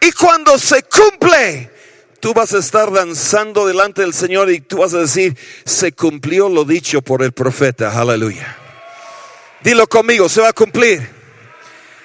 Y 0.00 0.12
cuando 0.12 0.58
se 0.58 0.82
cumple, 0.82 1.70
tú 2.20 2.34
vas 2.34 2.52
a 2.54 2.58
estar 2.58 2.90
danzando 2.90 3.66
delante 3.66 4.02
del 4.02 4.14
Señor 4.14 4.50
y 4.50 4.60
tú 4.60 4.78
vas 4.78 4.94
a 4.94 4.98
decir, 4.98 5.36
se 5.64 5.92
cumplió 5.92 6.48
lo 6.48 6.64
dicho 6.64 7.02
por 7.02 7.22
el 7.22 7.32
profeta. 7.32 7.98
Aleluya. 7.98 8.56
Dilo 9.62 9.86
conmigo, 9.86 10.28
se 10.28 10.40
va 10.40 10.50
a 10.50 10.52
cumplir. 10.52 11.08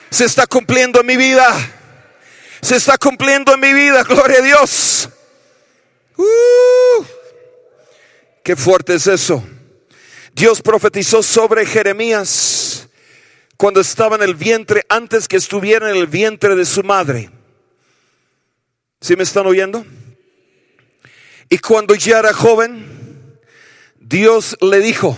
Se 0.09 0.25
está 0.25 0.45
cumpliendo 0.45 0.99
en 0.99 1.05
mi 1.05 1.17
vida. 1.17 1.55
Se 2.61 2.75
está 2.75 2.97
cumpliendo 2.97 3.53
en 3.53 3.59
mi 3.59 3.73
vida. 3.73 4.03
Gloria 4.07 4.39
a 4.39 4.41
Dios. 4.41 5.09
Uh, 6.17 7.03
qué 8.43 8.55
fuerte 8.55 8.95
es 8.95 9.07
eso. 9.07 9.43
Dios 10.33 10.61
profetizó 10.61 11.21
sobre 11.21 11.65
Jeremías 11.65 12.87
cuando 13.57 13.79
estaba 13.81 14.15
en 14.15 14.23
el 14.23 14.35
vientre, 14.35 14.85
antes 14.89 15.27
que 15.27 15.37
estuviera 15.37 15.89
en 15.89 15.97
el 15.97 16.07
vientre 16.07 16.55
de 16.55 16.65
su 16.65 16.83
madre. 16.83 17.29
¿Sí 18.99 19.15
me 19.15 19.23
están 19.23 19.45
oyendo? 19.45 19.85
Y 21.49 21.57
cuando 21.59 21.95
ya 21.95 22.19
era 22.19 22.33
joven, 22.33 23.39
Dios 23.99 24.57
le 24.61 24.79
dijo, 24.79 25.17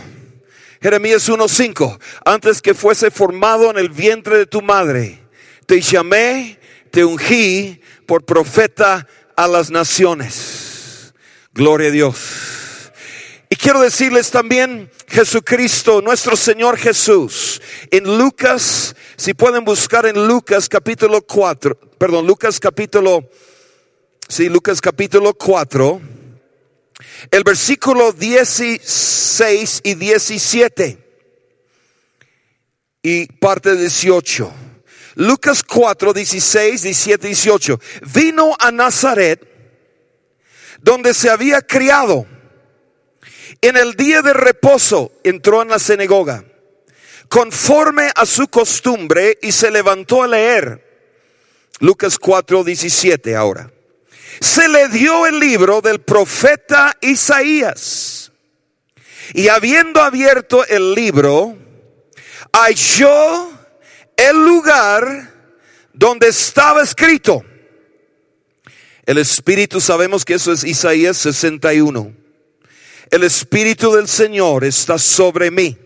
Jeremías 0.81 1.29
1.5, 1.29 1.99
antes 2.25 2.61
que 2.61 2.73
fuese 2.73 3.11
formado 3.11 3.69
en 3.69 3.77
el 3.77 3.89
vientre 3.89 4.37
de 4.37 4.45
tu 4.45 4.61
madre, 4.61 5.19
te 5.65 5.79
llamé, 5.79 6.59
te 6.91 7.05
ungí 7.05 7.79
por 8.05 8.25
profeta 8.25 9.07
a 9.35 9.47
las 9.47 9.71
naciones. 9.71 11.13
Gloria 11.53 11.87
a 11.87 11.91
Dios. 11.91 12.62
Y 13.53 13.55
quiero 13.55 13.81
decirles 13.81 14.31
también, 14.31 14.89
Jesucristo, 15.07 16.01
nuestro 16.01 16.35
Señor 16.35 16.75
Jesús, 16.75 17.61
en 17.91 18.17
Lucas, 18.17 18.95
si 19.15 19.35
pueden 19.35 19.63
buscar 19.63 20.07
en 20.07 20.27
Lucas 20.27 20.67
capítulo 20.67 21.21
4, 21.21 21.77
perdón, 21.99 22.25
Lucas 22.25 22.59
capítulo, 22.59 23.29
sí, 24.27 24.49
Lucas 24.49 24.81
capítulo 24.81 25.35
4, 25.35 26.01
el 27.29 27.43
versículo 27.43 28.11
16 28.11 29.81
y 29.83 29.93
17 29.93 30.97
y 33.03 33.27
parte 33.33 33.75
18. 33.75 34.51
Lucas 35.13 35.61
4, 35.61 36.11
16, 36.11 36.81
17, 36.81 37.27
18. 37.27 37.79
Vino 38.15 38.55
a 38.57 38.71
Nazaret, 38.71 39.47
donde 40.81 41.13
se 41.13 41.29
había 41.29 41.61
criado 41.61 42.32
en 43.61 43.77
el 43.77 43.95
día 43.95 44.21
de 44.21 44.33
reposo 44.33 45.11
entró 45.23 45.61
en 45.61 45.69
la 45.69 45.79
sinagoga, 45.79 46.43
conforme 47.27 48.09
a 48.15 48.25
su 48.25 48.47
costumbre, 48.47 49.37
y 49.41 49.51
se 49.51 49.71
levantó 49.71 50.23
a 50.23 50.27
leer. 50.27 50.81
Lucas 51.79 52.17
4, 52.17 52.63
17 52.63 53.35
ahora. 53.35 53.71
Se 54.39 54.67
le 54.67 54.87
dio 54.89 55.25
el 55.27 55.39
libro 55.39 55.81
del 55.81 55.99
profeta 55.99 56.97
Isaías. 57.01 58.31
Y 59.33 59.47
habiendo 59.47 60.01
abierto 60.01 60.65
el 60.65 60.93
libro, 60.93 61.57
halló 62.51 63.51
el 64.15 64.37
lugar 64.43 65.33
donde 65.93 66.27
estaba 66.27 66.81
escrito. 66.81 67.43
El 69.05 69.17
Espíritu, 69.17 69.81
sabemos 69.81 70.23
que 70.23 70.35
eso 70.35 70.51
es 70.51 70.63
Isaías 70.63 71.17
61 71.17 72.22
el 73.13 73.23
Espíritu 73.23 73.91
del 73.91 74.07
Señor 74.07 74.63
está 74.63 74.97
sobre 74.97 75.51
mí, 75.51 75.77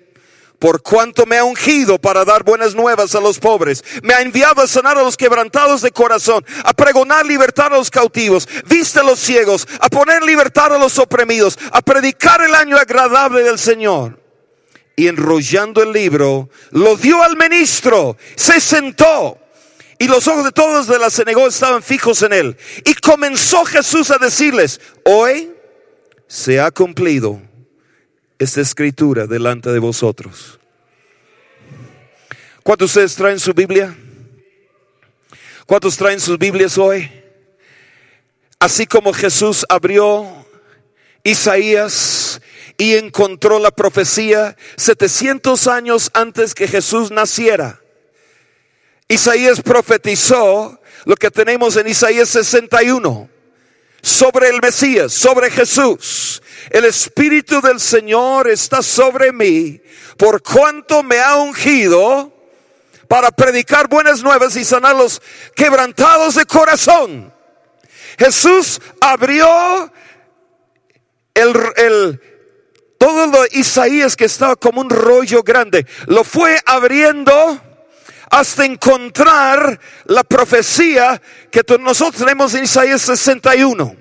por 0.60 0.82
cuanto 0.82 1.26
me 1.26 1.38
ha 1.38 1.44
ungido 1.44 2.00
para 2.00 2.24
dar 2.24 2.46
buenas 2.46 2.74
nuevas 2.74 3.16
a 3.16 3.20
los 3.20 3.38
pobres, 3.38 3.84
me 4.02 4.14
ha 4.14 4.22
enviado 4.22 4.62
a 4.62 4.68
sanar 4.68 4.98
a 4.98 5.04
los 5.04 5.18
quebrantados 5.18 5.82
de 5.82 5.92
corazón, 5.92 6.46
a 6.64 6.72
pregonar 6.72 7.26
libertad 7.26 7.66
a 7.66 7.78
los 7.78 7.92
cautivos, 7.92 8.48
viste 8.70 9.02
a 9.02 9.04
los 9.04 9.20
ciegos, 9.20 9.68
a 9.82 9.90
poner 9.90 10.24
libertad 10.24 10.74
a 10.74 10.78
los 10.78 10.98
oprimidos, 11.00 11.60
a 11.74 11.82
predicar 11.82 12.42
el 12.44 12.56
año 12.56 12.78
agradable 12.78 13.44
del 13.44 13.60
Señor. 13.60 14.24
Y 14.96 15.10
enrollando 15.10 15.84
el 15.84 15.92
libro, 15.92 16.50
lo 16.72 16.96
dio 16.96 17.22
al 17.22 17.36
ministro, 17.36 18.16
se 18.38 18.62
sentó. 18.62 19.38
Y 20.00 20.08
los 20.08 20.28
ojos 20.30 20.46
de 20.46 20.52
todos 20.54 20.88
de 20.88 20.98
la 20.98 21.10
sinagoga 21.10 21.50
estaban 21.50 21.84
fijos 21.84 22.22
en 22.22 22.32
él. 22.32 22.58
Y 22.86 22.94
comenzó 22.94 23.66
Jesús 23.66 24.12
a 24.12 24.18
decirles, 24.18 24.80
hoy 25.04 25.57
se 26.28 26.60
ha 26.60 26.72
cumplido 26.72 27.42
esta 28.38 28.62
escritura 28.62 29.26
delante 29.26 29.72
de 29.72 29.80
vosotros. 29.80 30.60
¿Cuántos 32.64 32.94
de 32.94 33.04
ustedes 33.04 33.16
traen 33.16 33.40
su 33.40 33.54
Biblia? 33.54 33.96
¿Cuántos 35.66 35.98
traen 35.98 36.20
sus 36.20 36.38
Biblias 36.38 36.78
hoy? 36.78 37.10
Así 38.60 38.86
como 38.86 39.14
Jesús 39.14 39.66
abrió 39.70 40.46
Isaías 41.24 42.42
y 42.78 42.96
encontró 42.96 43.60
la 43.60 43.72
profecía 43.72 44.56
700 44.76 45.68
años 45.68 46.12
antes 46.14 46.54
que 46.54 46.68
Jesús 46.68 47.12
naciera. 47.12 47.82
Isaías 49.08 49.62
profetizó 49.62 50.80
lo 51.06 51.16
que 51.16 51.32
tenemos 51.32 51.78
en 51.78 51.88
Isaías 51.88 52.30
61 52.30 53.37
sobre 54.08 54.48
el 54.48 54.62
Mesías, 54.62 55.12
sobre 55.12 55.52
Jesús. 55.52 56.42
El 56.70 56.86
Espíritu 56.86 57.62
del 57.62 57.80
Señor 57.80 58.50
está 58.50 58.82
sobre 58.82 59.34
mí 59.34 59.82
por 60.18 60.42
cuanto 60.42 61.04
me 61.04 61.20
ha 61.20 61.36
ungido 61.36 62.34
para 63.08 63.32
predicar 63.32 63.88
buenas 63.88 64.24
nuevas 64.24 64.56
y 64.56 64.64
sanar 64.64 64.96
los 64.96 65.22
quebrantados 65.56 66.36
de 66.36 66.46
corazón. 66.46 67.34
Jesús 68.18 68.82
abrió 69.02 69.92
el, 71.34 71.54
el 71.76 72.22
todo 72.98 73.28
lo 73.28 73.46
Isaías 73.52 74.16
que 74.16 74.26
estaba 74.26 74.56
como 74.56 74.82
un 74.82 74.90
rollo 74.90 75.44
grande, 75.44 75.86
lo 76.08 76.24
fue 76.24 76.60
abriendo 76.66 77.62
hasta 78.30 78.66
encontrar 78.66 79.80
la 80.06 80.24
profecía 80.24 81.22
que 81.52 81.64
nosotros 81.80 82.18
tenemos 82.18 82.54
en 82.54 82.64
Isaías 82.64 83.02
61. 83.02 83.96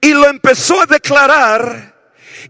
Y 0.00 0.12
lo 0.12 0.28
empezó 0.28 0.82
a 0.82 0.86
declarar 0.86 1.94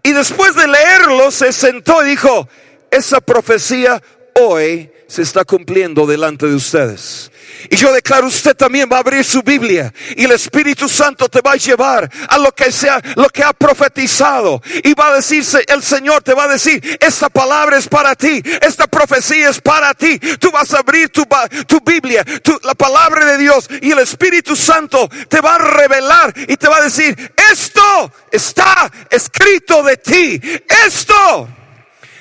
y 0.03 0.13
después 0.13 0.55
de 0.55 0.67
leerlo 0.67 1.31
se 1.31 1.53
sentó 1.53 2.05
y 2.05 2.11
dijo, 2.11 2.49
esa 2.91 3.21
profecía 3.21 4.03
hoy 4.35 4.91
se 5.09 5.23
está 5.23 5.45
cumpliendo 5.45 6.07
delante 6.07 6.47
de 6.47 6.55
ustedes. 6.55 7.31
Y 7.71 7.77
yo 7.77 7.93
declaro, 7.93 8.27
usted 8.27 8.57
también 8.57 8.89
va 8.91 8.97
a 8.97 9.01
abrir 9.01 9.25
su 9.25 9.43
Biblia 9.43 9.93
y 10.17 10.25
el 10.25 10.33
Espíritu 10.33 10.89
Santo 10.89 11.29
te 11.29 11.41
va 11.41 11.53
a 11.53 11.57
llevar 11.57 12.11
a 12.29 12.39
lo 12.39 12.53
que 12.53 12.73
sea, 12.73 13.01
lo 13.15 13.29
que 13.29 13.43
ha 13.43 13.53
profetizado. 13.53 14.61
Y 14.83 14.95
va 14.95 15.09
a 15.09 15.17
decirse, 15.17 15.65
el 15.69 15.83
Señor 15.83 16.23
te 16.23 16.35
va 16.35 16.45
a 16.45 16.49
decir, 16.49 16.99
esta 17.01 17.29
palabra 17.29 17.79
es 17.79 17.89
para 17.89 18.15
ti, 18.15 18.43
esta 18.61 18.87
profecía 18.87 19.49
es 19.49 19.61
para 19.61 19.95
ti. 19.95 20.19
Tú 20.19 20.51
vas 20.51 20.75
a 20.75 20.79
abrir 20.81 21.09
tu, 21.11 21.25
tu 21.67 21.81
Biblia, 21.81 22.25
la 22.63 22.75
palabra 22.75 23.25
de 23.25 23.39
Dios 23.39 23.69
y 23.81 23.93
el 23.93 24.01
Espíritu 24.01 24.57
Santo 24.57 25.09
te 25.29 25.41
va 25.41 25.55
a 25.55 25.59
revelar 25.59 26.35
y 26.49 26.57
te 26.57 26.69
va 26.69 26.79
a 26.79 26.83
decir, 26.83 27.17
esto 27.53 28.13
está 28.31 28.91
escrito 29.11 29.83
de 29.83 29.97
ti. 29.97 30.41
Esto 30.87 31.49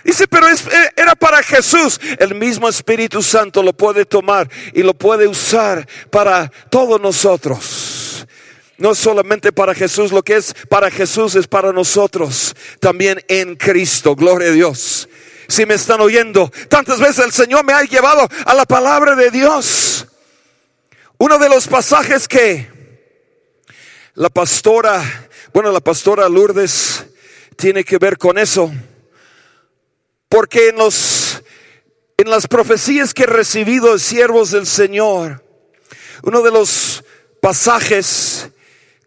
Dice, 0.06 0.28
pero 0.28 0.48
eh, 0.48 0.56
era 0.96 1.16
para 1.16 1.42
Jesús. 1.42 2.00
El 2.20 2.36
mismo 2.36 2.70
Espíritu 2.70 3.24
Santo 3.24 3.64
lo 3.64 3.74
puede 3.74 4.06
tomar 4.06 4.48
y 4.72 4.84
lo 4.84 4.94
puede 4.94 5.28
usar 5.28 5.88
para 6.12 6.52
todos 6.70 7.02
nosotros. 7.02 8.28
No 8.78 8.94
solamente 8.94 9.52
para 9.52 9.74
Jesús, 9.74 10.12
lo 10.12 10.22
que 10.22 10.36
es 10.36 10.54
para 10.70 10.92
Jesús 10.92 11.34
es 11.34 11.48
para 11.48 11.74
nosotros. 11.74 12.56
También 12.80 13.20
en 13.28 13.56
Cristo. 13.56 14.16
Gloria 14.16 14.50
a 14.50 14.52
Dios. 14.52 15.10
Si 15.48 15.66
me 15.66 15.74
están 15.74 16.00
oyendo, 16.02 16.52
tantas 16.70 17.00
veces 17.00 17.26
el 17.26 17.32
Señor 17.32 17.66
me 17.66 17.74
ha 17.74 17.82
llevado 17.82 18.28
a 18.46 18.54
la 18.54 18.66
palabra 18.66 19.16
de 19.16 19.32
Dios. 19.32 20.06
Uno 21.18 21.40
de 21.40 21.50
los 21.50 21.68
pasajes 21.68 22.28
que 22.28 22.68
la 24.14 24.30
pastora, 24.30 25.04
bueno, 25.52 25.72
la 25.72 25.80
pastora 25.80 26.30
Lourdes 26.30 27.06
tiene 27.56 27.84
que 27.84 27.98
ver 27.98 28.20
con 28.20 28.38
eso 28.38 28.72
porque 30.36 30.68
en 30.68 30.76
los 30.76 31.42
en 32.18 32.30
las 32.30 32.46
profecías 32.46 33.14
que 33.14 33.24
he 33.24 33.26
recibido 33.26 33.94
de 33.94 34.00
siervos 34.00 34.52
del 34.52 34.68
Señor, 34.68 35.42
uno 36.24 36.42
de 36.42 36.52
los 36.52 37.06
pasajes 37.40 38.50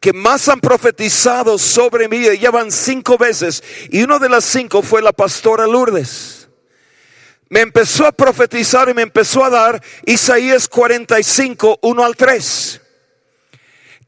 que 0.01 0.15
más 0.15 0.49
han 0.49 0.59
profetizado 0.59 1.59
sobre 1.59 2.09
mí, 2.09 2.25
ya 2.39 2.51
van 2.51 2.73
cinco 2.73 3.19
veces, 3.19 3.63
y 3.91 4.03
uno 4.03 4.19
de 4.19 4.31
las 4.31 4.47
cinco 4.47 4.81
fue 4.81 5.03
la 5.03 5.13
pastora 5.13 5.67
Lourdes. 5.67 6.49
Me 7.51 7.61
empezó 7.61 8.07
a 8.07 8.13
profetizar 8.13 8.89
y 8.89 8.95
me 8.95 9.03
empezó 9.03 9.45
a 9.45 9.51
dar 9.51 9.83
Isaías 10.07 10.67
45, 10.67 11.81
1 11.83 12.05
al 12.05 12.17
3 12.17 12.81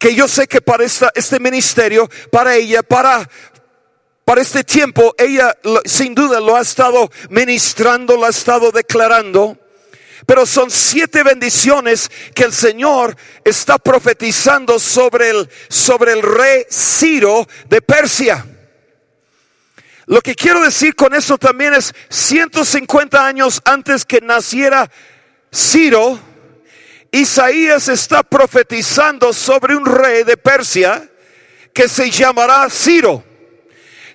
que 0.00 0.14
yo 0.14 0.26
sé 0.26 0.48
que 0.48 0.62
para 0.62 0.82
este 0.82 1.38
ministerio, 1.38 2.08
para 2.32 2.56
ella, 2.56 2.82
para, 2.82 3.28
para 4.30 4.42
este 4.42 4.62
tiempo 4.62 5.12
ella 5.18 5.58
sin 5.84 6.14
duda 6.14 6.38
lo 6.38 6.54
ha 6.54 6.60
estado 6.60 7.10
ministrando, 7.30 8.16
lo 8.16 8.26
ha 8.26 8.28
estado 8.28 8.70
declarando. 8.70 9.58
Pero 10.24 10.46
son 10.46 10.70
siete 10.70 11.24
bendiciones 11.24 12.08
que 12.32 12.44
el 12.44 12.52
Señor 12.52 13.16
está 13.44 13.76
profetizando 13.76 14.78
sobre 14.78 15.30
el, 15.30 15.50
sobre 15.68 16.12
el 16.12 16.22
rey 16.22 16.62
Ciro 16.70 17.44
de 17.68 17.82
Persia. 17.82 18.46
Lo 20.06 20.20
que 20.20 20.36
quiero 20.36 20.62
decir 20.62 20.94
con 20.94 21.12
eso 21.12 21.36
también 21.36 21.74
es 21.74 21.92
150 22.08 23.26
años 23.26 23.60
antes 23.64 24.04
que 24.04 24.20
naciera 24.20 24.88
Ciro, 25.52 26.20
Isaías 27.10 27.88
está 27.88 28.22
profetizando 28.22 29.32
sobre 29.32 29.74
un 29.74 29.84
rey 29.84 30.22
de 30.22 30.36
Persia 30.36 31.10
que 31.74 31.88
se 31.88 32.12
llamará 32.12 32.70
Ciro. 32.70 33.24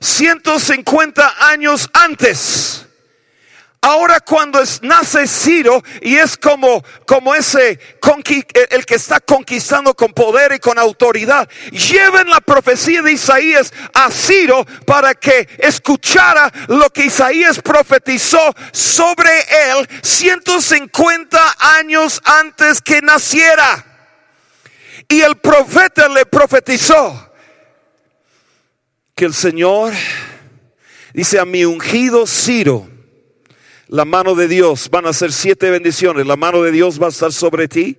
150 0.05 1.47
años 1.49 1.89
antes. 1.93 2.85
Ahora 3.81 4.19
cuando 4.19 4.61
es, 4.61 4.81
nace 4.81 5.27
Ciro 5.27 5.83
y 6.01 6.15
es 6.15 6.37
como, 6.37 6.83
como 7.05 7.35
ese 7.35 7.79
el 8.71 8.85
que 8.85 8.95
está 8.95 9.19
conquistando 9.19 9.93
con 9.93 10.11
poder 10.11 10.53
y 10.53 10.59
con 10.59 10.79
autoridad, 10.79 11.47
lleven 11.71 12.29
la 12.29 12.41
profecía 12.41 13.03
de 13.03 13.11
Isaías 13.11 13.71
a 13.93 14.09
Ciro 14.09 14.65
para 14.85 15.13
que 15.13 15.47
escuchara 15.59 16.51
lo 16.67 16.89
que 16.89 17.05
Isaías 17.05 17.59
profetizó 17.61 18.55
sobre 18.71 19.29
él 19.69 19.87
150 20.01 21.55
años 21.77 22.21
antes 22.25 22.81
que 22.81 23.01
naciera. 23.01 23.85
Y 25.07 25.21
el 25.21 25.35
profeta 25.37 26.07
le 26.07 26.25
profetizó 26.25 27.34
que 29.15 29.23
el 29.23 29.33
Señor 29.33 29.93
dice 31.13 31.39
a 31.39 31.45
mi 31.45 31.63
ungido 31.63 32.27
Ciro, 32.27 32.89
la 33.87 34.03
mano 34.03 34.35
de 34.35 34.49
Dios, 34.49 34.89
van 34.89 35.05
a 35.05 35.13
ser 35.13 35.31
siete 35.31 35.69
bendiciones, 35.69 36.27
la 36.27 36.35
mano 36.35 36.61
de 36.61 36.71
Dios 36.71 37.01
va 37.01 37.05
a 37.05 37.09
estar 37.09 37.31
sobre 37.31 37.69
ti, 37.69 37.97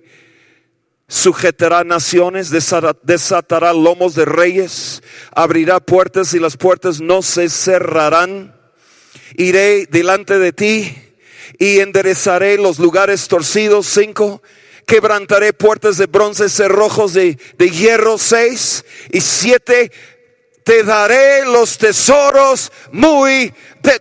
sujetará 1.07 1.83
naciones, 1.83 2.51
desatará 2.51 3.73
lomos 3.73 4.13
de 4.13 4.25
reyes, 4.25 5.01
abrirá 5.31 5.79
puertas 5.79 6.35
y 6.35 6.39
las 6.39 6.55
puertas 6.55 7.01
no 7.01 7.23
se 7.23 7.49
cerrarán. 7.49 8.55
Iré 9.37 9.87
delante 9.87 10.37
de 10.37 10.53
ti 10.53 10.95
y 11.57 11.79
enderezaré 11.79 12.57
los 12.57 12.77
lugares 12.77 13.27
torcidos. 13.27 13.87
Cinco, 13.87 14.41
quebrantaré 14.85 15.53
puertas 15.53 15.97
de 15.97 16.05
bronce, 16.05 16.49
cerrojos 16.49 17.13
de, 17.13 17.37
de 17.57 17.69
hierro. 17.69 18.17
Seis 18.17 18.83
y 19.11 19.21
siete, 19.21 19.91
te 20.67 20.83
daré 20.83 21.45
los 21.45 21.77
tesoros 21.77 22.73
muy, 22.91 23.53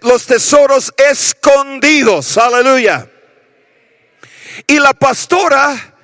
los 0.02 0.26
tesoros 0.26 0.92
escondidos. 0.96 2.36
Aleluya. 2.36 3.08
Y 4.66 4.80
la 4.80 4.92
pastora 4.92 5.94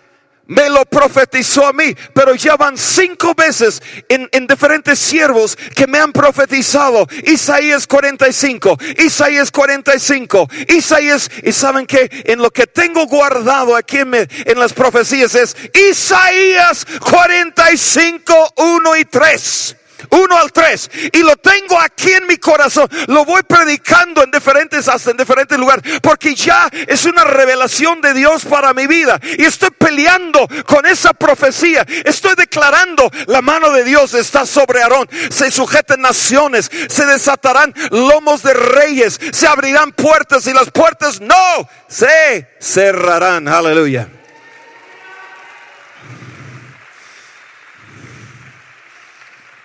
me 0.47 0.71
lo 0.71 0.85
profetizó 0.85 1.67
a 1.67 1.73
mí, 1.73 1.97
pero 2.15 2.37
ya 2.37 2.55
van 2.55 2.79
cinco 2.79 3.35
veces 3.35 3.83
en, 4.09 4.29
en, 4.31 4.47
diferentes 4.47 5.01
siervos 5.01 5.57
que 5.75 5.89
me 5.89 5.99
han 5.99 6.13
profetizado. 6.13 7.09
Isaías 7.25 7.89
45, 7.89 8.79
Isaías 8.99 9.51
45, 9.51 10.49
Isaías, 10.69 11.29
y 11.43 11.51
saben 11.51 11.87
que 11.87 12.09
en 12.27 12.39
lo 12.39 12.53
que 12.53 12.69
tengo 12.69 13.07
guardado 13.07 13.75
aquí 13.75 13.99
en, 13.99 14.15
en 14.15 14.59
las 14.61 14.73
profecías 14.73 15.35
es 15.35 15.57
Isaías 15.75 16.87
45, 17.01 18.53
1 18.57 18.97
y 18.97 19.05
3. 19.07 19.77
1 20.11 20.37
al 20.37 20.53
3. 20.53 20.91
Y 21.13 21.23
lo 21.23 21.37
tengo 21.37 21.79
aquí 21.79 22.13
en 22.13 22.27
mi 22.27 22.37
corazón. 22.37 22.89
Lo 23.09 23.25
voy 23.25 23.43
predicando 23.43 24.23
en 24.23 24.31
diferentes, 24.31 24.89
hasta 24.89 25.11
en 25.11 25.17
diferentes 25.17 25.59
lugares. 25.59 26.01
Porque 26.01 26.35
ya 26.35 26.69
es 26.87 27.05
una 27.05 27.25
revelación 27.25 28.01
de 28.01 28.15
Dios 28.15 28.45
para 28.45 28.73
mi 28.75 28.87
vida. 28.87 29.21
Y 29.39 29.45
estoy 29.45 29.71
peleando 29.71 30.49
con 30.67 30.87
esa 30.87 31.13
profecía. 31.13 31.87
Estoy 32.05 32.35
declarando 32.37 33.11
la 33.27 33.43
mano 33.43 33.71
de 33.71 33.85
Dios 33.85 34.15
está 34.15 34.47
sobre 34.47 34.83
Aarón. 34.83 35.09
Se 35.31 35.51
sujeten 35.51 36.01
naciones. 36.01 36.71
Se 36.89 37.07
desatarán 37.07 37.75
lomos 37.91 38.43
de 38.43 38.55
reyes. 38.55 39.21
Se 39.33 39.47
abrirán 39.47 39.93
puertas 39.93 40.47
y 40.47 40.53
las 40.53 40.71
puertas 40.71 41.21
no 41.21 41.69
se 41.89 42.49
cerrarán. 42.61 43.49
Aleluya. 43.49 44.09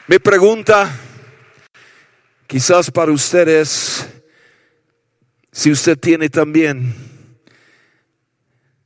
Mi 0.09 0.19
pregunta, 0.19 0.89
quizás 2.47 2.89
para 2.89 3.11
ustedes, 3.11 4.07
si 5.51 5.69
usted 5.69 5.99
tiene 5.99 6.29
también 6.29 6.95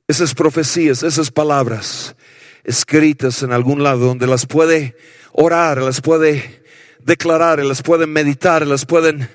esas 0.07 0.33
profecías, 0.33 1.03
esas 1.03 1.29
palabras 1.29 2.15
escritas 2.63 3.43
en 3.43 3.51
algún 3.51 3.83
lado 3.83 4.07
donde 4.07 4.25
las 4.25 4.47
puede 4.47 4.97
orar, 5.31 5.83
las 5.83 6.01
puede 6.01 6.63
declarar, 7.03 7.63
las 7.63 7.83
pueden 7.83 8.11
meditar, 8.11 8.65
las 8.65 8.87
pueden, 8.87 9.29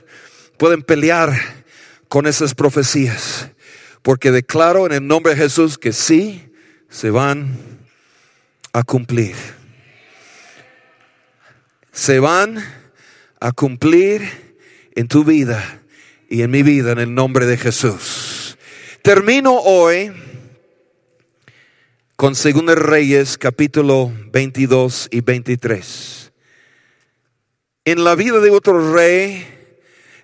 pueden 0.58 0.82
pelear 0.82 1.40
con 2.08 2.26
esas 2.26 2.56
profecías. 2.56 3.50
Porque 4.02 4.32
declaro 4.32 4.86
en 4.86 4.92
el 4.92 5.06
nombre 5.06 5.36
de 5.36 5.42
Jesús 5.42 5.78
que 5.78 5.92
sí 5.92 6.52
se 6.88 7.10
van 7.10 7.56
a 8.72 8.82
cumplir 8.82 9.36
se 11.96 12.20
van 12.20 12.62
a 13.40 13.52
cumplir 13.52 14.20
en 14.94 15.08
tu 15.08 15.24
vida 15.24 15.80
y 16.28 16.42
en 16.42 16.50
mi 16.50 16.62
vida 16.62 16.92
en 16.92 16.98
el 16.98 17.14
nombre 17.14 17.46
de 17.46 17.56
Jesús. 17.56 18.58
Termino 19.00 19.54
hoy 19.54 20.12
con 22.14 22.34
2 22.34 22.44
Reyes 22.76 23.38
capítulo 23.38 24.12
22 24.26 25.08
y 25.10 25.22
23. 25.22 26.32
En 27.86 28.04
la 28.04 28.14
vida 28.14 28.40
de 28.40 28.50
otro 28.50 28.92
rey, 28.92 29.46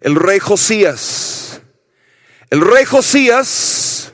el 0.03 0.17
rey 0.17 0.41
Josías. 0.41 1.63
El 2.51 2.61
rey 2.61 2.85
Josías 2.85 4.13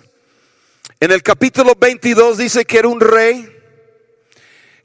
en 1.00 1.10
el 1.10 1.24
capítulo 1.24 1.74
22 1.74 2.38
dice 2.38 2.64
que 2.64 2.78
era 2.78 2.86
un 2.86 3.00
rey 3.00 3.52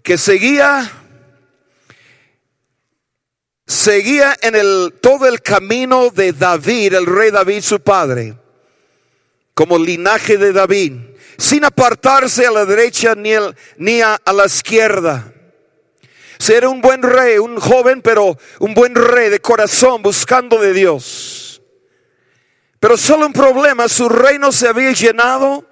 que 0.01 0.17
seguía 0.17 1.02
seguía 3.73 4.37
en 4.41 4.55
el, 4.55 4.93
todo 5.01 5.27
el 5.27 5.41
camino 5.41 6.09
de 6.09 6.31
David, 6.31 6.93
el 6.93 7.05
rey 7.05 7.31
David 7.31 7.61
su 7.61 7.79
padre, 7.79 8.37
como 9.53 9.77
linaje 9.77 10.37
de 10.37 10.53
David, 10.53 10.93
sin 11.37 11.65
apartarse 11.65 12.45
a 12.45 12.51
la 12.51 12.65
derecha 12.65 13.15
ni, 13.15 13.31
ni 13.77 14.01
a, 14.01 14.19
la 14.33 14.45
izquierda. 14.45 15.33
Ser 16.37 16.67
un 16.67 16.81
buen 16.81 17.01
rey, 17.01 17.37
un 17.37 17.59
joven, 17.59 18.01
pero 18.01 18.37
un 18.59 18.73
buen 18.73 18.95
rey 18.95 19.29
de 19.29 19.39
corazón, 19.39 20.01
buscando 20.01 20.59
de 20.59 20.73
Dios. 20.73 21.61
Pero 22.79 22.97
solo 22.97 23.25
un 23.25 23.33
problema, 23.33 23.87
su 23.87 24.09
reino 24.09 24.51
se 24.51 24.67
había 24.67 24.91
llenado 24.91 25.65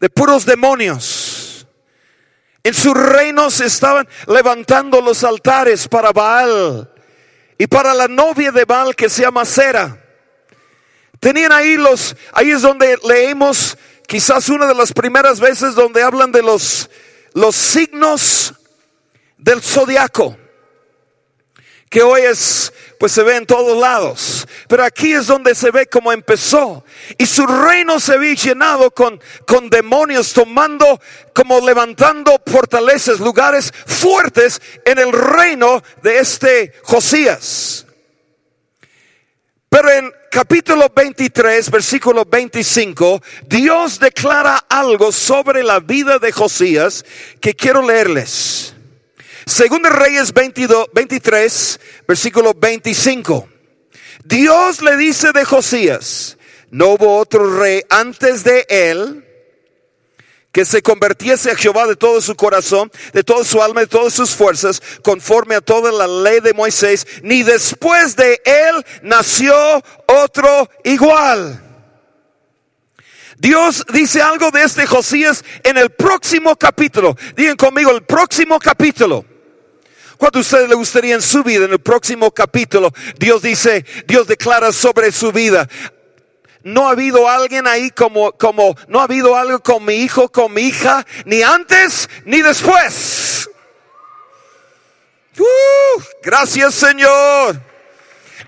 de 0.00 0.08
puros 0.08 0.46
demonios. 0.46 1.66
En 2.64 2.74
su 2.74 2.94
reino 2.94 3.50
se 3.50 3.66
estaban 3.66 4.08
levantando 4.26 5.00
los 5.00 5.24
altares 5.24 5.88
para 5.88 6.12
Baal, 6.12 6.92
y 7.62 7.68
para 7.68 7.94
la 7.94 8.08
novia 8.08 8.50
de 8.50 8.64
Baal 8.64 8.96
que 8.96 9.08
se 9.08 9.22
llama 9.22 9.44
Sera. 9.44 9.96
Tenían 11.20 11.52
ahí 11.52 11.76
los, 11.76 12.16
ahí 12.32 12.50
es 12.50 12.62
donde 12.62 12.98
leemos 13.04 13.78
quizás 14.08 14.48
una 14.48 14.66
de 14.66 14.74
las 14.74 14.92
primeras 14.92 15.38
veces 15.38 15.76
donde 15.76 16.02
hablan 16.02 16.32
de 16.32 16.42
los, 16.42 16.90
los 17.34 17.54
signos 17.54 18.52
del 19.38 19.62
zodiaco 19.62 20.36
que 21.92 22.02
hoy 22.02 22.22
es, 22.22 22.72
pues 22.98 23.12
se 23.12 23.22
ve 23.22 23.36
en 23.36 23.44
todos 23.44 23.78
lados. 23.78 24.48
Pero 24.66 24.82
aquí 24.82 25.12
es 25.12 25.26
donde 25.26 25.54
se 25.54 25.70
ve 25.70 25.86
cómo 25.86 26.10
empezó. 26.10 26.86
Y 27.18 27.26
su 27.26 27.46
reino 27.46 28.00
se 28.00 28.16
ve 28.16 28.34
llenado 28.34 28.90
con, 28.90 29.20
con 29.46 29.68
demonios 29.68 30.32
tomando, 30.32 30.98
como 31.34 31.60
levantando 31.60 32.40
fortalezas, 32.46 33.20
lugares 33.20 33.74
fuertes 33.86 34.62
en 34.86 34.98
el 34.98 35.12
reino 35.12 35.82
de 36.02 36.18
este 36.18 36.72
Josías. 36.82 37.84
Pero 39.68 39.90
en 39.90 40.10
capítulo 40.30 40.90
23, 40.96 41.70
versículo 41.70 42.24
25, 42.24 43.20
Dios 43.46 43.98
declara 43.98 44.64
algo 44.66 45.12
sobre 45.12 45.62
la 45.62 45.78
vida 45.78 46.18
de 46.18 46.32
Josías 46.32 47.04
que 47.38 47.52
quiero 47.52 47.82
leerles. 47.82 48.71
Según 49.46 49.84
Reyes 49.84 50.32
22, 50.32 50.88
23, 50.92 51.80
versículo 52.06 52.54
25. 52.54 53.48
Dios 54.24 54.82
le 54.82 54.96
dice 54.96 55.32
de 55.32 55.44
Josías, 55.44 56.38
no 56.70 56.90
hubo 56.90 57.18
otro 57.18 57.58
rey 57.58 57.82
antes 57.90 58.44
de 58.44 58.64
él 58.68 59.28
que 60.52 60.64
se 60.66 60.82
convirtiese 60.82 61.50
a 61.50 61.56
Jehová 61.56 61.86
de 61.86 61.96
todo 61.96 62.20
su 62.20 62.36
corazón, 62.36 62.92
de 63.14 63.24
toda 63.24 63.42
su 63.42 63.62
alma, 63.62 63.80
de 63.80 63.86
todas 63.86 64.12
sus 64.12 64.34
fuerzas, 64.34 64.82
conforme 65.02 65.54
a 65.54 65.62
toda 65.62 65.90
la 65.90 66.06
ley 66.06 66.40
de 66.40 66.52
Moisés, 66.52 67.06
ni 67.22 67.42
después 67.42 68.14
de 68.16 68.40
él 68.44 68.84
nació 69.02 69.54
otro 70.06 70.68
igual. 70.84 71.70
Dios 73.38 73.84
dice 73.92 74.20
algo 74.20 74.50
de 74.50 74.62
este 74.62 74.86
Josías 74.86 75.42
en 75.64 75.78
el 75.78 75.90
próximo 75.90 76.54
capítulo. 76.54 77.16
Digan 77.34 77.56
conmigo, 77.56 77.90
el 77.90 78.04
próximo 78.04 78.58
capítulo. 78.60 79.24
¿Cuánto 80.22 80.38
a 80.38 80.42
ustedes 80.42 80.68
le 80.68 80.76
gustaría 80.76 81.16
en 81.16 81.20
su 81.20 81.42
vida, 81.42 81.64
en 81.64 81.72
el 81.72 81.80
próximo 81.80 82.30
capítulo, 82.30 82.92
Dios 83.18 83.42
dice, 83.42 83.84
Dios 84.06 84.28
declara 84.28 84.70
sobre 84.70 85.10
su 85.10 85.32
vida, 85.32 85.68
no 86.62 86.86
ha 86.86 86.92
habido 86.92 87.28
alguien 87.28 87.66
ahí 87.66 87.90
como, 87.90 88.30
como, 88.30 88.76
no 88.86 89.00
ha 89.00 89.02
habido 89.02 89.34
algo 89.34 89.58
con 89.58 89.84
mi 89.84 89.94
hijo, 89.94 90.28
con 90.28 90.54
mi 90.54 90.62
hija, 90.62 91.04
ni 91.24 91.42
antes 91.42 92.08
ni 92.24 92.40
después. 92.40 93.50
Uh, 95.36 96.02
gracias 96.22 96.72
Señor. 96.72 97.71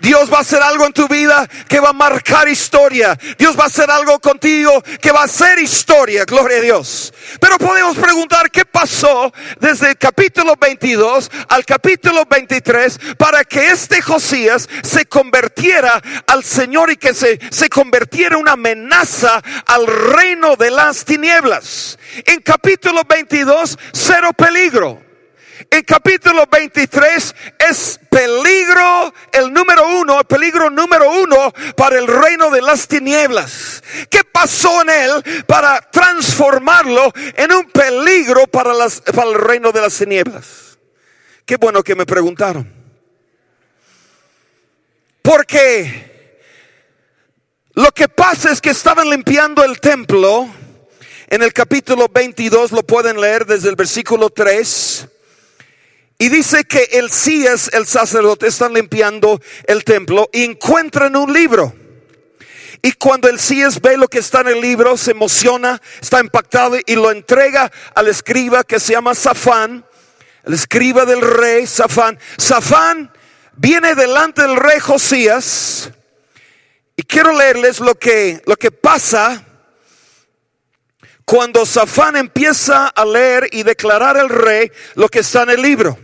Dios 0.01 0.32
va 0.32 0.38
a 0.38 0.40
hacer 0.40 0.62
algo 0.62 0.86
en 0.86 0.92
tu 0.92 1.09
vida 1.09 1.49
que 1.68 1.80
va 1.80 1.90
a 1.90 1.92
marcar 1.92 2.49
historia. 2.49 3.18
Dios 3.38 3.59
va 3.59 3.64
a 3.64 3.66
hacer 3.66 3.90
algo 3.90 4.18
contigo 4.20 4.82
que 5.01 5.12
va 5.12 5.24
a 5.24 5.28
ser 5.28 5.59
historia. 5.59 6.24
Gloria 6.24 6.59
a 6.59 6.61
Dios. 6.61 7.12
Pero 7.40 7.59
podemos 7.59 7.97
preguntar 7.97 8.51
qué 8.51 8.64
pasó 8.64 9.32
desde 9.61 9.90
el 9.90 9.99
capítulo 9.99 10.55
22 10.59 11.30
al 11.49 11.64
capítulo 11.64 12.24
23 12.28 12.99
para 13.18 13.45
que 13.45 13.70
este 13.70 14.03
Josías 14.03 14.68
se 14.82 15.07
convirtiera 15.07 16.03
al 16.26 16.45
Señor 16.45 16.90
y 16.90 16.97
que 16.97 17.14
se, 17.14 17.38
se 17.51 17.68
convirtiera 17.68 18.36
una 18.36 18.53
amenaza 18.53 19.42
al 19.66 19.86
reino 19.86 20.57
de 20.57 20.70
las 20.70 21.05
tinieblas. 21.05 21.99
En 22.24 22.40
capítulo 22.40 23.03
22, 23.09 23.78
cero 23.92 24.30
peligro. 24.36 25.04
En 25.71 25.83
capítulo 25.83 26.47
23 26.51 27.35
es 27.71 28.01
peligro, 28.11 29.15
el 29.33 29.53
número 29.53 29.87
uno, 29.99 30.19
el 30.21 30.25
peligro 30.27 30.71
número 30.71 31.11
uno 31.11 31.53
para 31.77 31.99
el 31.99 32.07
reino 32.07 32.51
de 32.51 32.61
las 32.61 32.89
tinieblas. 32.89 33.83
¿Qué 34.11 34.25
pasó 34.25 34.83
en 34.83 34.91
él 34.91 35.45
para 35.47 35.81
transformarlo 35.91 37.13
en 37.15 37.53
un 37.53 37.71
peligro 37.71 38.47
para, 38.49 38.73
para 39.15 39.31
el 39.31 39.35
reino 39.35 39.71
de 39.71 39.81
las 39.81 39.97
tinieblas? 39.97 40.79
Qué 41.47 41.57
bueno 41.57 41.83
que 41.83 41.95
me 41.95 42.07
preguntaron. 42.07 42.73
Porque 45.23 46.41
lo 47.75 47.91
que 47.93 48.09
pasa 48.09 48.51
es 48.51 48.61
que 48.61 48.71
estaban 48.71 49.09
limpiando 49.09 49.63
el 49.65 49.81
templo. 49.81 50.49
En 51.29 51.43
el 51.43 51.53
capítulo 51.53 52.09
22 52.13 52.73
lo 52.73 52.83
pueden 52.83 53.21
leer 53.21 53.47
desde 53.47 53.69
el 53.69 53.77
versículo 53.77 54.31
3. 54.31 55.09
Y 56.19 56.29
dice 56.29 56.65
que 56.65 56.85
el 56.93 57.11
Cías, 57.11 57.71
el 57.73 57.87
sacerdote, 57.87 58.47
están 58.47 58.73
limpiando 58.73 59.41
el 59.67 59.85
templo 59.85 60.29
y 60.33 60.45
encuentran 60.45 61.17
un 61.17 61.33
libro. 61.33 61.75
Y 62.83 62.93
cuando 62.93 63.29
el 63.29 63.41
Cías 63.41 63.81
ve 63.81 63.97
lo 63.97 64.09
que 64.09 64.19
está 64.19 64.43
en 64.43 64.49
el 64.49 64.61
libro, 64.61 64.97
se 64.97 65.12
emociona, 65.12 65.81
está 66.01 66.21
impactado 66.21 66.77
y 66.87 66.95
lo 66.95 67.11
entrega 67.11 67.73
al 67.95 68.09
escriba 68.09 68.62
que 68.62 68.79
se 68.79 68.93
llama 68.93 69.15
Safán, 69.15 69.85
el 70.45 70.55
escriba 70.55 71.05
del 71.05 71.21
rey 71.21 71.67
Safán. 71.67 72.19
Safán 72.37 73.11
viene 73.57 73.95
delante 73.95 74.43
del 74.43 74.57
rey 74.57 74.79
Josías 74.79 75.91
y 76.97 77.03
quiero 77.03 77.33
leerles 77.33 77.81
lo 77.81 77.95
que, 77.95 78.43
lo 78.47 78.57
que 78.57 78.71
pasa 78.71 79.45
cuando 81.25 81.64
Safán 81.64 82.16
empieza 82.16 82.89
a 82.89 83.05
leer 83.05 83.49
y 83.53 83.62
declarar 83.62 84.16
al 84.16 84.29
rey 84.29 84.70
lo 84.95 85.09
que 85.09 85.20
está 85.20 85.43
en 85.43 85.51
el 85.51 85.62
libro. 85.62 85.99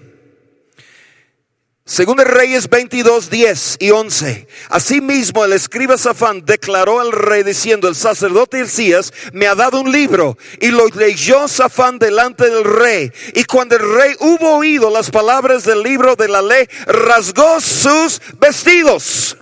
Según 1.91 2.19
de 2.19 2.25
Reyes 2.25 2.71
22, 2.71 3.31
10 3.31 3.77
y 3.81 3.91
11. 3.91 4.47
Asimismo, 4.69 5.45
el 5.45 5.53
escriba 5.55 5.99
Safán 5.99 6.45
declaró 6.45 7.01
al 7.01 7.11
rey 7.11 7.43
diciendo, 7.43 7.89
el 7.89 7.97
sacerdote 7.97 8.61
Elías 8.61 9.13
me 9.33 9.49
ha 9.49 9.57
dado 9.57 9.81
un 9.81 9.91
libro. 9.91 10.39
Y 10.61 10.69
lo 10.69 10.87
leyó 10.87 11.49
Safán 11.49 11.99
delante 11.99 12.49
del 12.49 12.63
rey. 12.63 13.11
Y 13.35 13.43
cuando 13.43 13.75
el 13.75 13.93
rey 13.93 14.15
hubo 14.21 14.59
oído 14.59 14.89
las 14.89 15.11
palabras 15.11 15.65
del 15.65 15.83
libro 15.83 16.15
de 16.15 16.29
la 16.29 16.43
ley, 16.43 16.69
rasgó 16.87 17.61
sus 17.61 18.23
vestidos. 18.39 19.37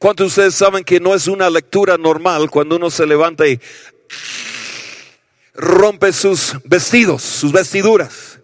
¿Cuántos 0.00 0.24
de 0.24 0.28
ustedes 0.28 0.54
saben 0.54 0.82
que 0.82 0.98
no 0.98 1.14
es 1.14 1.26
una 1.26 1.50
lectura 1.50 1.98
normal 1.98 2.48
cuando 2.48 2.76
uno 2.76 2.90
se 2.90 3.04
levanta 3.04 3.46
y 3.46 3.60
rompe 5.52 6.14
sus 6.14 6.54
vestidos, 6.64 7.20
sus 7.20 7.52
vestiduras? 7.52 8.38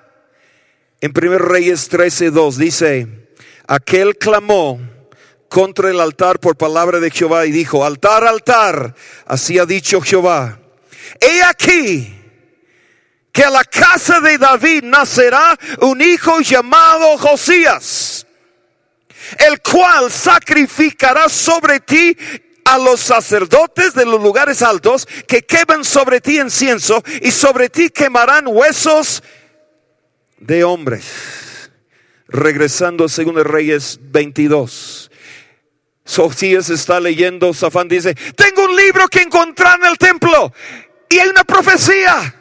en 1.00 1.14
1 1.16 1.38
Reyes 1.38 1.90
13:2 1.90 2.56
dice, 2.56 3.08
aquel 3.66 4.18
clamó 4.18 4.95
contra 5.56 5.88
el 5.88 5.98
altar 6.00 6.38
por 6.38 6.58
palabra 6.58 7.00
de 7.00 7.10
Jehová 7.10 7.46
y 7.46 7.50
dijo, 7.50 7.82
altar, 7.82 8.26
altar, 8.26 8.94
así 9.24 9.58
ha 9.58 9.64
dicho 9.64 10.02
Jehová, 10.02 10.58
he 11.18 11.42
aquí 11.42 12.14
que 13.32 13.42
a 13.42 13.48
la 13.48 13.64
casa 13.64 14.20
de 14.20 14.36
David 14.36 14.82
nacerá 14.82 15.58
un 15.80 16.02
hijo 16.02 16.42
llamado 16.42 17.16
Josías, 17.16 18.26
el 19.38 19.62
cual 19.62 20.12
sacrificará 20.12 21.26
sobre 21.30 21.80
ti 21.80 22.14
a 22.66 22.76
los 22.76 23.00
sacerdotes 23.00 23.94
de 23.94 24.04
los 24.04 24.22
lugares 24.22 24.60
altos 24.60 25.08
que 25.26 25.40
queman 25.40 25.84
sobre 25.84 26.20
ti 26.20 26.38
incienso 26.38 27.02
y 27.22 27.30
sobre 27.30 27.70
ti 27.70 27.88
quemarán 27.88 28.44
huesos 28.46 29.22
de 30.36 30.64
hombres. 30.64 31.70
Regresando 32.28 33.04
a 33.04 33.08
2 33.08 33.42
Reyes 33.42 33.98
22. 34.02 35.05
Josías 36.06 36.70
está 36.70 37.00
leyendo, 37.00 37.52
Safán 37.52 37.88
dice, 37.88 38.14
tengo 38.34 38.64
un 38.64 38.76
libro 38.76 39.08
que 39.08 39.22
encontrar 39.22 39.78
en 39.80 39.86
el 39.86 39.98
templo 39.98 40.52
y 41.08 41.18
hay 41.18 41.28
una 41.28 41.44
profecía. 41.44 42.34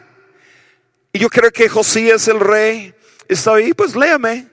Y 1.11 1.19
yo 1.19 1.29
creo 1.29 1.51
que 1.51 1.67
Josías 1.69 2.27
el 2.27 2.39
rey 2.39 2.93
está 3.27 3.55
ahí, 3.55 3.73
pues 3.73 3.95
léame, 3.95 4.47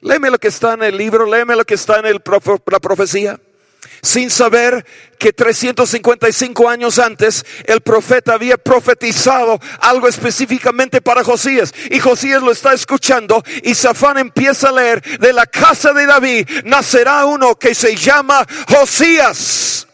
léeme 0.00 0.30
lo 0.30 0.38
que 0.38 0.48
está 0.48 0.74
en 0.74 0.82
el 0.82 0.96
libro, 0.96 1.26
léeme 1.26 1.54
lo 1.54 1.64
que 1.64 1.74
está 1.74 1.98
en 1.98 2.06
el, 2.06 2.22
la 2.66 2.80
profecía 2.80 3.38
sin 4.02 4.30
saber 4.30 4.84
que 5.18 5.32
355 5.32 6.68
años 6.68 6.98
antes 6.98 7.44
el 7.64 7.80
profeta 7.80 8.34
había 8.34 8.56
profetizado 8.56 9.58
algo 9.80 10.08
específicamente 10.08 11.00
para 11.00 11.24
Josías. 11.24 11.72
Y 11.90 11.98
Josías 11.98 12.42
lo 12.42 12.52
está 12.52 12.72
escuchando 12.72 13.42
y 13.62 13.74
Safán 13.74 14.18
empieza 14.18 14.68
a 14.68 14.72
leer, 14.72 15.02
de 15.18 15.32
la 15.32 15.46
casa 15.46 15.92
de 15.92 16.06
David 16.06 16.48
nacerá 16.64 17.24
uno 17.24 17.56
que 17.56 17.74
se 17.74 17.96
llama 17.96 18.46
Josías 18.68 19.86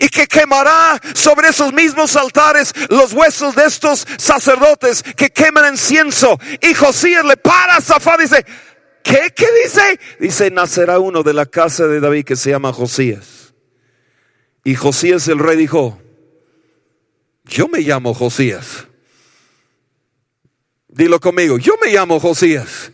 y 0.00 0.08
que 0.08 0.26
quemará 0.26 1.00
sobre 1.14 1.48
esos 1.48 1.72
mismos 1.72 2.16
altares 2.16 2.72
los 2.88 3.12
huesos 3.12 3.54
de 3.54 3.64
estos 3.64 4.06
sacerdotes 4.16 5.02
que 5.16 5.30
queman 5.30 5.72
incienso. 5.72 6.38
Y 6.60 6.74
Josías 6.74 7.24
le 7.24 7.36
para 7.36 7.76
a 7.76 7.80
Zafán 7.80 8.20
y 8.20 8.22
dice, 8.24 8.44
¿qué? 9.02 9.32
¿Qué 9.34 9.46
dice? 9.64 10.00
Dice, 10.20 10.50
nacerá 10.50 10.98
uno 10.98 11.22
de 11.22 11.32
la 11.32 11.46
casa 11.46 11.86
de 11.86 12.00
David 12.00 12.24
que 12.24 12.36
se 12.36 12.50
llama 12.50 12.72
Josías. 12.72 13.41
Y 14.64 14.74
Josías 14.74 15.26
el 15.28 15.38
rey 15.38 15.56
dijo, 15.56 16.00
yo 17.44 17.68
me 17.68 17.80
llamo 17.80 18.14
Josías. 18.14 18.86
Dilo 20.88 21.20
conmigo, 21.20 21.58
yo 21.58 21.74
me 21.82 21.92
llamo 21.92 22.20
Josías. 22.20 22.92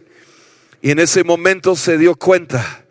Y 0.80 0.90
en 0.90 1.00
ese 1.00 1.24
momento 1.24 1.76
se 1.76 1.98
dio 1.98 2.14
cuenta, 2.14 2.86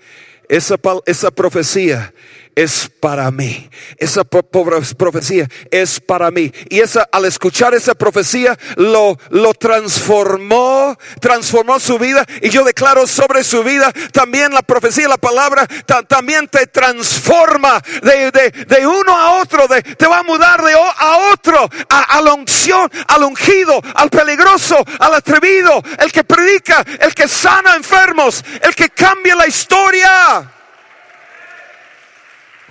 esa, 0.50 0.78
esa 1.06 1.32
profecía 1.32 2.14
es 2.58 2.90
para 3.00 3.30
mí. 3.30 3.70
Esa 3.98 4.24
profecía 4.24 5.48
es 5.70 6.00
para 6.00 6.32
mí. 6.32 6.52
Y 6.70 6.80
esa, 6.80 7.08
al 7.12 7.26
escuchar 7.26 7.76
esa 7.76 7.94
profecía, 7.94 8.58
lo, 8.78 9.16
lo 9.30 9.54
transformó, 9.54 10.98
transformó 11.22 11.80
su 11.80 12.00
vida. 12.00 12.26
Y 12.42 12.50
yo 12.50 12.64
declaro 12.64 13.06
sobre 13.06 13.44
su 13.44 13.64
vida 13.64 13.94
también 14.12 14.56
la 14.56 14.64
profecía, 14.64 15.08
la 15.08 15.20
palabra, 15.20 15.68
también 16.08 16.48
te 16.48 16.66
transforma 16.66 17.80
de, 18.02 18.32
de, 18.32 18.50
de, 18.66 18.88
uno 18.88 19.16
a 19.16 19.40
otro. 19.40 19.68
De, 19.68 19.84
te 19.84 20.08
va 20.08 20.20
a 20.20 20.24
mudar 20.24 20.64
de 20.64 20.74
a 20.74 21.32
otro, 21.32 21.70
a, 21.90 22.18
a 22.18 22.22
la 22.22 22.34
unción, 22.34 22.90
al 23.08 23.24
ungido, 23.24 23.80
al 23.94 24.10
peligroso, 24.10 24.84
al 24.98 25.14
atrevido, 25.14 25.84
el 26.00 26.12
que 26.12 26.24
predica, 26.24 26.84
el 27.02 27.14
que 27.14 27.28
sana 27.28 27.76
enfermos, 27.76 28.44
el 28.64 28.74
que 28.74 28.90
cambia 28.90 29.36
la 29.36 29.46
historia. 29.46 30.57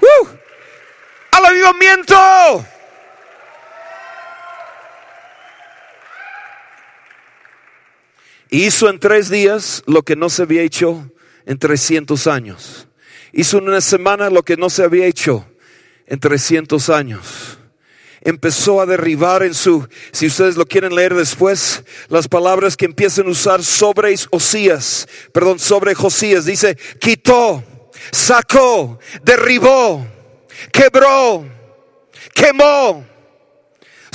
¡Uh! 0.06 0.26
¡Al 1.32 1.46
avivamiento! 1.46 2.66
Hizo 8.50 8.88
en 8.88 9.00
tres 9.00 9.28
días 9.28 9.82
lo 9.86 10.02
que 10.02 10.16
no 10.16 10.30
se 10.30 10.42
había 10.42 10.62
hecho 10.62 11.10
en 11.46 11.58
300 11.58 12.26
años. 12.26 12.88
Hizo 13.32 13.58
en 13.58 13.68
una 13.68 13.80
semana 13.80 14.30
lo 14.30 14.42
que 14.44 14.56
no 14.56 14.70
se 14.70 14.84
había 14.84 15.06
hecho 15.06 15.46
en 16.06 16.20
300 16.20 16.88
años. 16.90 17.58
Empezó 18.22 18.80
a 18.80 18.86
derribar 18.86 19.42
en 19.42 19.54
su, 19.54 19.86
si 20.10 20.26
ustedes 20.26 20.56
lo 20.56 20.66
quieren 20.66 20.94
leer 20.94 21.14
después, 21.14 21.84
las 22.08 22.28
palabras 22.28 22.76
que 22.76 22.86
empiezan 22.86 23.26
a 23.26 23.30
usar 23.30 23.62
sobre 23.62 24.14
Osías, 24.30 25.08
perdón, 25.32 25.58
sobre 25.58 25.94
Josías. 25.94 26.44
Dice, 26.44 26.76
quitó 26.98 27.62
sacó, 28.10 28.98
derribó, 29.22 30.06
quebró, 30.72 31.44
quemó. 32.34 33.04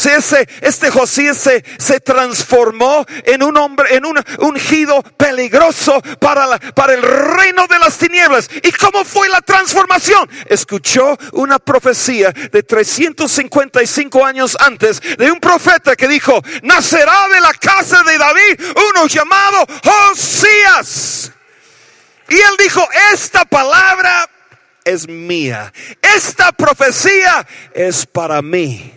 ese, 0.03 0.47
este 0.61 0.89
Josías 0.89 1.37
se, 1.37 1.63
se, 1.77 1.99
transformó 1.99 3.05
en 3.23 3.43
un 3.43 3.55
hombre, 3.57 3.95
en 3.95 4.05
un 4.05 4.19
ungido 4.39 5.03
peligroso 5.15 6.01
para, 6.19 6.57
para 6.73 6.93
el 6.93 7.03
reino 7.03 7.67
de 7.67 7.77
las 7.77 7.97
tinieblas. 7.97 8.49
¿Y 8.63 8.71
cómo 8.71 9.05
fue 9.05 9.29
la 9.29 9.41
transformación? 9.41 10.27
Escuchó 10.47 11.17
una 11.33 11.59
profecía 11.59 12.31
de 12.31 12.63
355 12.63 14.25
años 14.25 14.57
antes 14.59 14.99
de 15.17 15.31
un 15.31 15.39
profeta 15.39 15.95
que 15.95 16.07
dijo, 16.07 16.41
nacerá 16.63 17.27
de 17.29 17.41
la 17.41 17.53
casa 17.53 18.01
de 18.03 18.17
David 18.17 18.59
uno 18.89 19.07
llamado 19.07 19.67
Josías. 19.83 21.31
Y 22.31 22.35
él 22.35 22.55
dijo, 22.57 22.87
esta 23.13 23.43
palabra 23.43 24.29
es 24.85 25.05
mía. 25.05 25.73
Esta 26.01 26.53
profecía 26.53 27.45
es 27.73 28.05
para 28.05 28.41
mí. 28.41 28.89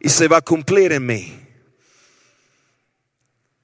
Y 0.00 0.08
se 0.08 0.28
va 0.28 0.38
a 0.38 0.40
cumplir 0.40 0.92
en 0.92 1.04
mí. 1.04 1.40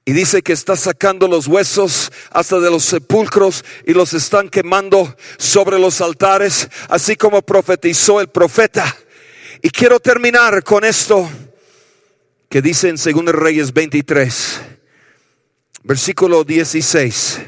Y 0.04 0.12
dice 0.12 0.42
que 0.42 0.52
está 0.52 0.76
sacando 0.76 1.28
los 1.28 1.46
huesos 1.46 2.12
hasta 2.30 2.60
de 2.60 2.70
los 2.70 2.84
sepulcros 2.84 3.64
y 3.86 3.94
los 3.94 4.12
están 4.12 4.50
quemando 4.50 5.16
sobre 5.38 5.78
los 5.78 6.02
altares, 6.02 6.68
así 6.90 7.16
como 7.16 7.40
profetizó 7.40 8.20
el 8.20 8.28
profeta. 8.28 8.94
Y 9.62 9.70
quiero 9.70 9.98
terminar 9.98 10.62
con 10.62 10.84
esto 10.84 11.26
que 12.50 12.60
dice 12.60 12.90
en 12.90 12.96
2 12.96 13.34
Reyes 13.34 13.72
23, 13.72 14.60
versículo 15.84 16.44
16 16.44 17.40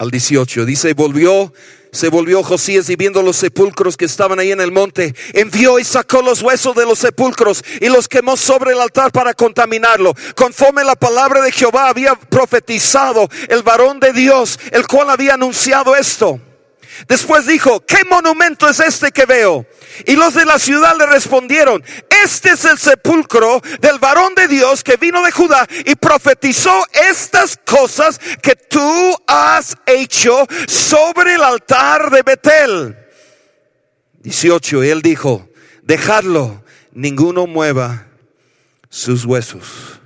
al 0.00 0.10
18. 0.10 0.64
Dice, 0.64 0.94
volvió 0.94 1.52
se 1.92 2.08
volvió 2.08 2.44
Josías 2.44 2.88
y 2.88 2.94
viendo 2.94 3.20
los 3.20 3.36
sepulcros 3.36 3.96
que 3.96 4.04
estaban 4.04 4.38
ahí 4.38 4.52
en 4.52 4.60
el 4.60 4.70
monte, 4.70 5.12
envió 5.34 5.80
y 5.80 5.84
sacó 5.84 6.22
los 6.22 6.40
huesos 6.40 6.76
de 6.76 6.86
los 6.86 7.00
sepulcros 7.00 7.64
y 7.80 7.88
los 7.88 8.06
quemó 8.06 8.36
sobre 8.36 8.72
el 8.72 8.80
altar 8.80 9.10
para 9.10 9.34
contaminarlo. 9.34 10.14
Conforme 10.36 10.84
la 10.84 10.94
palabra 10.94 11.42
de 11.42 11.50
Jehová 11.50 11.88
había 11.88 12.14
profetizado 12.14 13.28
el 13.48 13.64
varón 13.64 13.98
de 13.98 14.12
Dios, 14.12 14.60
el 14.70 14.86
cual 14.86 15.10
había 15.10 15.34
anunciado 15.34 15.96
esto. 15.96 16.40
Después 17.08 17.46
dijo, 17.46 17.84
¿qué 17.86 17.98
monumento 18.08 18.68
es 18.68 18.80
este 18.80 19.10
que 19.10 19.26
veo? 19.26 19.66
Y 20.06 20.16
los 20.16 20.34
de 20.34 20.44
la 20.44 20.58
ciudad 20.58 20.96
le 20.98 21.06
respondieron, 21.06 21.82
este 22.24 22.50
es 22.50 22.64
el 22.64 22.78
sepulcro 22.78 23.60
del 23.80 23.98
varón 23.98 24.34
de 24.34 24.48
Dios 24.48 24.84
que 24.84 24.96
vino 24.96 25.22
de 25.22 25.30
Judá 25.30 25.66
y 25.84 25.94
profetizó 25.94 26.84
estas 27.10 27.58
cosas 27.64 28.18
que 28.42 28.56
tú 28.56 29.16
has 29.26 29.76
hecho 29.86 30.46
sobre 30.66 31.34
el 31.34 31.42
altar 31.42 32.10
de 32.10 32.22
Betel. 32.22 32.96
18. 34.22 34.84
Y 34.84 34.88
él 34.90 35.02
dijo, 35.02 35.48
dejadlo, 35.82 36.62
ninguno 36.92 37.46
mueva 37.46 38.06
sus 38.88 39.24
huesos. 39.24 39.99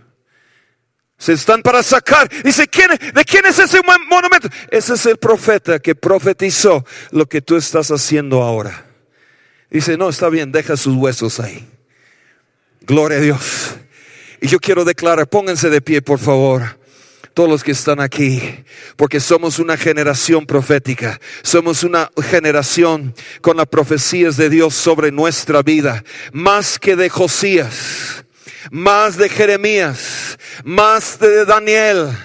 Se 1.25 1.33
están 1.33 1.63
para 1.63 1.83
sacar. 1.83 2.29
Dice, 2.45 2.69
¿quién, 2.69 2.91
¿de 2.91 3.25
quién 3.25 3.47
es 3.47 3.59
ese 3.59 3.81
monumento? 4.11 4.47
Ese 4.71 4.93
es 4.93 5.07
el 5.07 5.17
profeta 5.17 5.79
que 5.79 5.95
profetizó 5.95 6.85
lo 7.13 7.25
que 7.25 7.41
tú 7.41 7.57
estás 7.57 7.91
haciendo 7.91 8.43
ahora. 8.43 8.85
Dice, 9.71 9.97
no, 9.97 10.11
está 10.11 10.29
bien, 10.29 10.53
deja 10.53 10.77
sus 10.77 10.95
huesos 10.95 11.41
ahí. 11.41 11.67
Gloria 12.83 13.17
a 13.17 13.21
Dios. 13.23 13.75
Y 14.43 14.49
yo 14.49 14.59
quiero 14.59 14.85
declarar, 14.85 15.27
pónganse 15.27 15.71
de 15.71 15.81
pie, 15.81 16.03
por 16.03 16.19
favor 16.19 16.77
todos 17.33 17.49
los 17.49 17.65
que 17.65 17.73
están 17.73 17.99
aquí, 17.99 18.41
porque 18.95 19.19
somos 19.19 19.59
una 19.59 19.77
generación 19.77 20.47
profética, 20.47 21.21
somos 21.43 21.83
una 21.83 22.09
generación 22.23 23.13
con 23.41 23.57
las 23.57 23.67
profecías 23.67 24.37
de 24.37 24.49
Dios 24.49 24.73
sobre 24.75 25.11
nuestra 25.11 25.63
vida, 25.63 26.05
más 26.33 26.79
que 26.79 26.95
de 26.95 27.09
Josías, 27.09 28.24
más 28.71 29.17
de 29.17 29.29
Jeremías, 29.29 30.39
más 30.65 31.19
de 31.19 31.45
Daniel 31.45 32.17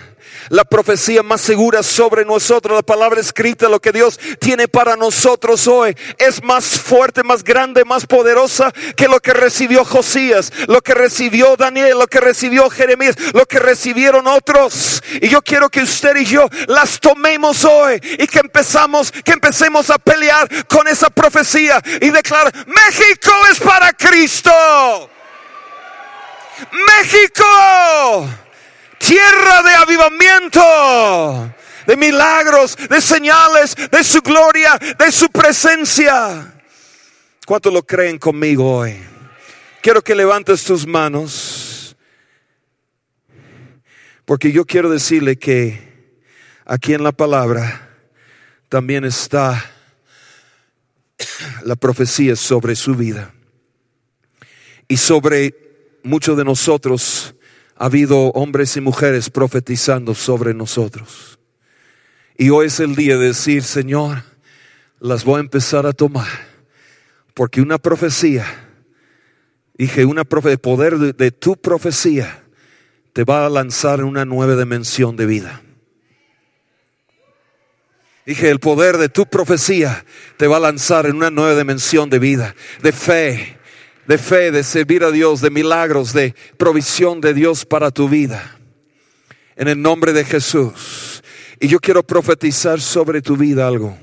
la 0.49 0.65
profecía 0.65 1.23
más 1.23 1.41
segura 1.41 1.83
sobre 1.83 2.25
nosotros, 2.25 2.75
la 2.75 2.81
palabra 2.81 3.21
escrita, 3.21 3.69
lo 3.69 3.79
que 3.79 3.91
Dios 3.91 4.19
tiene 4.39 4.67
para 4.67 4.95
nosotros 4.95 5.67
hoy, 5.67 5.95
es 6.17 6.43
más 6.43 6.65
fuerte, 6.65 7.23
más 7.23 7.43
grande, 7.43 7.85
más 7.85 8.05
poderosa 8.05 8.71
que 8.95 9.07
lo 9.07 9.19
que 9.19 9.33
recibió 9.33 9.85
Josías, 9.85 10.51
lo 10.67 10.81
que 10.81 10.93
recibió 10.93 11.55
Daniel, 11.55 11.99
lo 11.99 12.07
que 12.07 12.19
recibió 12.19 12.69
Jeremías, 12.69 13.15
lo 13.33 13.45
que 13.45 13.59
recibieron 13.59 14.27
otros. 14.27 15.01
Y 15.21 15.29
yo 15.29 15.41
quiero 15.41 15.69
que 15.69 15.83
usted 15.83 16.15
y 16.17 16.25
yo 16.25 16.47
las 16.67 16.99
tomemos 16.99 17.63
hoy 17.65 17.99
y 18.17 18.27
que 18.27 18.39
empezamos, 18.39 19.11
que 19.11 19.31
empecemos 19.31 19.89
a 19.89 19.97
pelear 19.97 20.67
con 20.67 20.87
esa 20.87 21.09
profecía 21.09 21.81
y 22.01 22.09
declarar, 22.09 22.53
México 22.67 23.31
es 23.51 23.59
para 23.59 23.93
Cristo. 23.93 24.51
México 26.71 28.29
tierra 28.99 29.63
de 29.63 29.73
avivamiento, 29.73 31.55
de 31.87 31.97
milagros, 31.97 32.77
de 32.89 33.01
señales, 33.01 33.75
de 33.75 34.03
su 34.03 34.21
gloria, 34.21 34.77
de 34.77 35.11
su 35.11 35.29
presencia. 35.29 36.53
¿Cuántos 37.45 37.73
lo 37.73 37.81
creen 37.81 38.19
conmigo 38.19 38.77
hoy? 38.77 38.99
Quiero 39.81 40.03
que 40.03 40.13
levantes 40.13 40.63
tus 40.63 40.85
manos, 40.85 41.95
porque 44.25 44.51
yo 44.51 44.65
quiero 44.65 44.89
decirle 44.89 45.39
que 45.39 46.13
aquí 46.65 46.93
en 46.93 47.03
la 47.03 47.13
palabra 47.13 47.89
también 48.67 49.05
está 49.05 49.71
la 51.63 51.75
profecía 51.75 52.35
sobre 52.35 52.75
su 52.75 52.93
vida 52.93 53.33
y 54.87 54.97
sobre 54.97 55.68
muchos 56.03 56.37
de 56.37 56.45
nosotros 56.45 57.35
ha 57.75 57.85
habido 57.85 58.29
hombres 58.31 58.75
y 58.77 58.81
mujeres 58.81 59.29
profetizando 59.29 60.13
sobre 60.13 60.53
nosotros. 60.53 61.39
Y 62.37 62.49
hoy 62.49 62.67
es 62.67 62.79
el 62.79 62.95
día 62.95 63.17
de 63.17 63.27
decir, 63.27 63.63
Señor, 63.63 64.23
las 64.99 65.23
voy 65.23 65.37
a 65.37 65.41
empezar 65.41 65.85
a 65.85 65.93
tomar. 65.93 66.27
Porque 67.33 67.61
una 67.61 67.77
profecía, 67.77 68.45
dije, 69.73 70.05
una 70.05 70.23
profe, 70.23 70.51
el 70.51 70.59
poder 70.59 70.97
de, 70.97 71.13
de 71.13 71.31
tu 71.31 71.55
profecía 71.55 72.43
te 73.13 73.23
va 73.23 73.45
a 73.45 73.49
lanzar 73.49 73.99
en 73.99 74.05
una 74.05 74.25
nueva 74.25 74.55
dimensión 74.55 75.15
de 75.15 75.25
vida. 75.25 75.61
Dije, 78.25 78.49
el 78.49 78.59
poder 78.59 78.97
de 78.97 79.09
tu 79.09 79.25
profecía 79.25 80.05
te 80.37 80.47
va 80.47 80.57
a 80.57 80.61
lanzar 80.61 81.05
en 81.07 81.15
una 81.15 81.31
nueva 81.31 81.57
dimensión 81.57 82.09
de 82.09 82.19
vida, 82.19 82.55
de 82.81 82.91
fe, 82.91 83.58
de 84.09 84.17
fe, 84.17 84.49
de 84.49 84.63
servir 84.63 85.03
a 85.03 85.11
Dios, 85.11 85.39
de 85.39 85.51
milagros, 85.51 86.13
de 86.13 86.33
provisión 86.57 87.21
de 87.21 87.31
Dios 87.35 87.63
para 87.63 87.91
tu 87.91 88.09
vida. 88.09 88.57
En 89.55 89.67
el 89.67 89.79
nombre 89.79 90.13
de 90.13 90.25
Jesús. 90.25 91.21
Y 91.59 91.67
yo 91.67 91.79
quiero 91.79 92.01
profetizar 92.01 92.81
sobre 92.81 93.21
tu 93.21 93.37
vida 93.37 93.67
algo. 93.67 93.95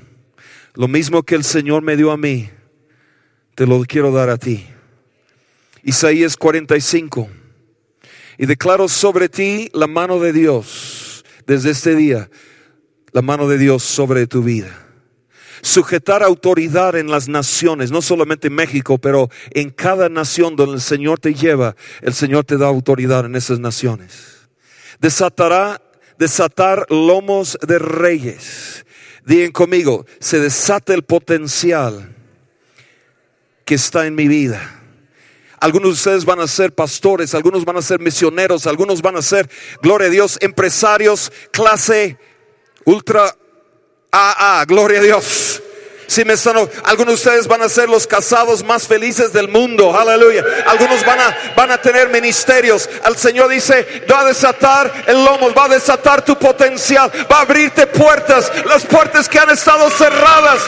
Lo 0.75 0.87
mismo 0.87 1.23
que 1.23 1.35
el 1.35 1.43
Señor 1.43 1.81
me 1.81 1.97
dio 1.97 2.11
a 2.11 2.17
mí, 2.17 2.49
te 3.53 3.67
lo 3.67 3.83
quiero 3.83 4.13
dar 4.13 4.29
a 4.29 4.37
ti. 4.37 4.65
Isaías 5.83 6.37
45. 6.37 7.27
Y 8.37 8.45
declaro 8.45 8.87
sobre 8.87 9.27
ti 9.27 9.69
la 9.73 9.87
mano 9.87 10.21
de 10.21 10.31
Dios 10.31 11.25
desde 11.45 11.71
este 11.71 11.97
día, 11.97 12.29
la 13.11 13.21
mano 13.21 13.49
de 13.49 13.57
Dios 13.57 13.83
sobre 13.83 14.25
tu 14.25 14.41
vida 14.41 14.86
sujetar 15.61 16.23
autoridad 16.23 16.95
en 16.95 17.09
las 17.09 17.27
naciones, 17.27 17.91
no 17.91 18.01
solamente 18.01 18.47
en 18.47 18.55
México, 18.55 18.97
pero 18.97 19.29
en 19.51 19.69
cada 19.69 20.09
nación 20.09 20.55
donde 20.55 20.75
el 20.75 20.81
Señor 20.81 21.19
te 21.19 21.33
lleva, 21.33 21.75
el 22.01 22.13
Señor 22.13 22.45
te 22.45 22.57
da 22.57 22.67
autoridad 22.67 23.25
en 23.25 23.35
esas 23.35 23.59
naciones. 23.59 24.47
Desatará, 24.99 25.81
desatar 26.17 26.85
lomos 26.89 27.57
de 27.65 27.79
reyes. 27.79 28.85
Digan 29.25 29.51
conmigo, 29.51 30.05
se 30.19 30.39
desata 30.39 30.93
el 30.93 31.03
potencial 31.03 32.15
que 33.65 33.75
está 33.75 34.07
en 34.07 34.15
mi 34.15 34.27
vida. 34.27 34.77
Algunos 35.59 35.89
de 35.89 35.93
ustedes 35.93 36.25
van 36.25 36.39
a 36.39 36.47
ser 36.47 36.73
pastores, 36.73 37.33
algunos 37.33 37.65
van 37.65 37.77
a 37.77 37.81
ser 37.81 37.99
misioneros, 37.99 38.67
algunos 38.67 39.01
van 39.01 39.17
a 39.17 39.21
ser, 39.21 39.49
gloria 39.81 40.07
a 40.07 40.11
Dios, 40.11 40.37
empresarios, 40.39 41.31
clase 41.51 42.17
ultra 42.85 43.35
AA, 44.11 44.65
gloria 44.65 44.99
a 44.99 45.03
Dios. 45.03 45.46
Si 46.07 46.23
me 46.23 46.33
están, 46.33 46.55
algunos 46.85 47.07
de 47.07 47.13
ustedes 47.13 47.47
van 47.47 47.61
a 47.61 47.69
ser 47.69 47.89
los 47.89 48.07
casados 48.07 48.63
más 48.63 48.87
felices 48.87 49.33
del 49.33 49.49
mundo. 49.49 49.97
Aleluya. 49.97 50.43
Algunos 50.65 51.05
van 51.05 51.19
a, 51.19 51.37
van 51.55 51.69
a 51.71 51.77
tener 51.77 52.07
ministerios. 52.07 52.89
El 53.05 53.17
Señor 53.17 53.49
dice, 53.49 54.05
va 54.09 54.21
a 54.21 54.25
desatar 54.25 55.03
el 55.05 55.23
lomo, 55.23 55.53
va 55.53 55.65
a 55.65 55.69
desatar 55.69 56.23
tu 56.23 56.39
potencial, 56.39 57.11
va 57.29 57.39
a 57.39 57.41
abrirte 57.41 57.87
puertas, 57.87 58.49
las 58.65 58.85
puertas 58.85 59.27
que 59.27 59.37
han 59.37 59.49
estado 59.49 59.89
cerradas. 59.89 60.61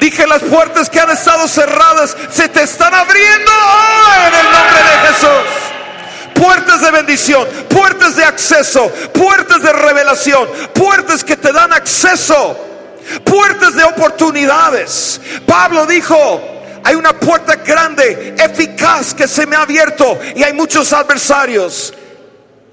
Dije, 0.00 0.26
las 0.26 0.42
puertas 0.42 0.88
que 0.88 0.98
han 0.98 1.10
estado 1.10 1.46
cerradas 1.46 2.16
se 2.30 2.48
te 2.48 2.62
están 2.62 2.94
abriendo 2.94 3.52
en 4.26 4.34
el 4.34 4.44
nombre 4.44 4.82
de 4.82 5.08
Jesús 5.08 5.70
puertas 6.32 6.80
de 6.80 6.90
bendición, 6.90 7.46
puertas 7.68 8.16
de 8.16 8.24
acceso, 8.24 8.90
puertas 9.12 9.60
de 9.60 9.74
revelación, 9.74 10.48
puertas 10.72 11.22
que 11.22 11.36
te 11.36 11.52
dan 11.52 11.70
acceso, 11.70 12.69
puertas 13.24 13.74
de 13.74 13.84
oportunidades. 13.84 15.20
Pablo 15.46 15.86
dijo, 15.86 16.40
hay 16.82 16.94
una 16.94 17.18
puerta 17.18 17.56
grande, 17.56 18.34
eficaz 18.38 19.14
que 19.14 19.28
se 19.28 19.46
me 19.46 19.56
ha 19.56 19.62
abierto 19.62 20.18
y 20.34 20.42
hay 20.42 20.52
muchos 20.52 20.92
adversarios. 20.92 21.94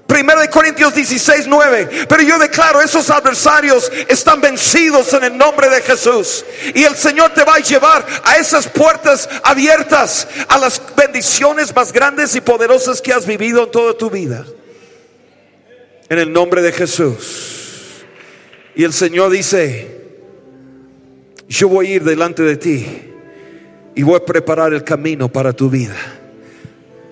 Primero 0.08 0.40
de 0.40 0.48
Corintios 0.48 0.94
16, 0.94 1.46
9. 1.46 2.06
Pero 2.08 2.22
yo 2.22 2.38
declaro, 2.38 2.80
esos 2.80 3.10
adversarios 3.10 3.92
están 4.08 4.40
vencidos 4.40 5.12
en 5.12 5.24
el 5.24 5.36
nombre 5.36 5.68
de 5.68 5.82
Jesús. 5.82 6.46
Y 6.74 6.84
el 6.84 6.96
Señor 6.96 7.34
te 7.34 7.44
va 7.44 7.56
a 7.56 7.58
llevar 7.58 8.06
a 8.24 8.36
esas 8.36 8.66
puertas 8.68 9.28
abiertas, 9.42 10.26
a 10.48 10.56
las 10.56 10.80
bendiciones 10.96 11.76
más 11.76 11.92
grandes 11.92 12.34
y 12.34 12.40
poderosas 12.40 13.02
que 13.02 13.12
has 13.12 13.26
vivido 13.26 13.64
en 13.64 13.70
toda 13.70 13.92
tu 13.98 14.08
vida. 14.08 14.46
En 16.08 16.18
el 16.18 16.32
nombre 16.32 16.62
de 16.62 16.72
Jesús. 16.72 18.06
Y 18.74 18.84
el 18.84 18.94
Señor 18.94 19.30
dice, 19.30 19.97
yo 21.48 21.68
voy 21.68 21.86
a 21.86 21.90
ir 21.96 22.04
delante 22.04 22.42
de 22.42 22.56
ti 22.56 22.86
y 23.94 24.02
voy 24.02 24.16
a 24.16 24.24
preparar 24.24 24.72
el 24.72 24.84
camino 24.84 25.28
para 25.28 25.52
tu 25.52 25.68
vida. 25.70 25.96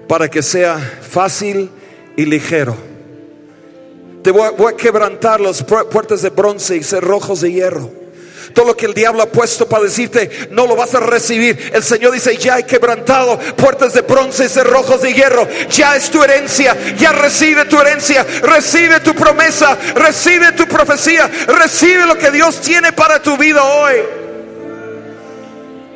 para 0.09 0.29
que 0.31 0.41
sea 0.41 0.79
fácil 0.79 1.69
y 2.17 2.25
ligero. 2.27 2.77
Te 4.23 4.31
voy 4.31 4.73
a, 4.73 4.77
quebrantar 4.77 5.41
las 5.41 5.67
pu- 5.67 5.89
puertas 5.89 6.23
de 6.23 6.31
bronce 6.31 6.77
y 6.77 6.83
cerrojos 6.85 7.41
de 7.41 7.51
hierro. 7.53 7.91
Todo 8.55 8.67
lo 8.67 8.77
que 8.77 8.87
el 8.87 8.95
diablo 8.95 9.23
ha 9.23 9.27
puesto 9.27 9.69
para 9.69 9.83
decirte, 9.83 10.31
no 10.53 10.67
lo 10.69 10.77
vas 10.77 10.95
a 10.95 11.01
recibir. 11.01 11.73
El 11.75 11.83
Señor 11.83 12.13
dice, 12.13 12.37
ya 12.37 12.57
he 12.59 12.65
quebrantado 12.65 13.37
puertas 13.57 13.95
de 13.95 14.03
bronce 14.03 14.45
y 14.45 14.49
cerrojos 14.49 15.03
de 15.03 15.13
hierro. 15.13 15.47
Ya 15.71 15.97
es 15.97 16.09
tu 16.09 16.23
herencia. 16.23 16.77
Ya 16.97 17.11
recibe 17.13 17.65
tu 17.65 17.79
herencia. 17.81 18.25
Recibe 18.43 19.01
tu 19.01 19.13
promesa. 19.15 19.77
Recibe 19.97 20.53
tu 20.53 20.67
profecía. 20.67 21.29
Recibe 21.49 22.07
lo 22.07 22.17
que 22.17 22.31
Dios 22.31 22.61
tiene 22.61 22.93
para 22.93 23.21
tu 23.21 23.37
vida 23.37 23.63
hoy. 23.65 23.97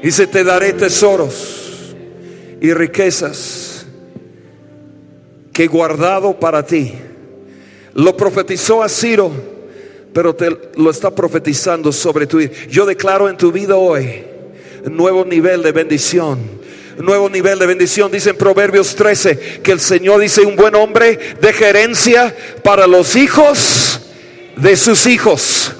Dice, 0.02 0.26
te 0.26 0.44
daré 0.44 0.72
tesoros 0.72 1.94
y 2.60 2.72
riquezas 2.72 3.86
que 5.52 5.64
he 5.64 5.66
guardado 5.66 6.38
para 6.38 6.64
ti. 6.64 6.94
Lo 7.94 8.16
profetizó 8.16 8.82
a 8.82 8.88
Ciro, 8.88 9.30
pero 10.12 10.34
te 10.34 10.56
lo 10.76 10.90
está 10.90 11.14
profetizando 11.14 11.92
sobre 11.92 12.26
tu 12.26 12.38
vida. 12.38 12.52
Yo 12.68 12.86
declaro 12.86 13.28
en 13.28 13.36
tu 13.36 13.52
vida 13.52 13.76
hoy 13.76 14.24
nuevo 14.88 15.24
nivel 15.24 15.62
de 15.62 15.72
bendición. 15.72 16.60
Nuevo 16.98 17.28
nivel 17.28 17.58
de 17.58 17.66
bendición. 17.66 18.10
Dice 18.10 18.30
en 18.30 18.36
Proverbios 18.36 18.94
13 18.94 19.60
que 19.62 19.72
el 19.72 19.80
Señor 19.80 20.20
dice, 20.20 20.42
un 20.42 20.56
buen 20.56 20.74
hombre 20.74 21.18
deja 21.40 21.68
herencia 21.68 22.34
para 22.62 22.86
los 22.86 23.16
hijos 23.16 24.00
de 24.56 24.76
sus 24.76 25.06
hijos. 25.06 25.72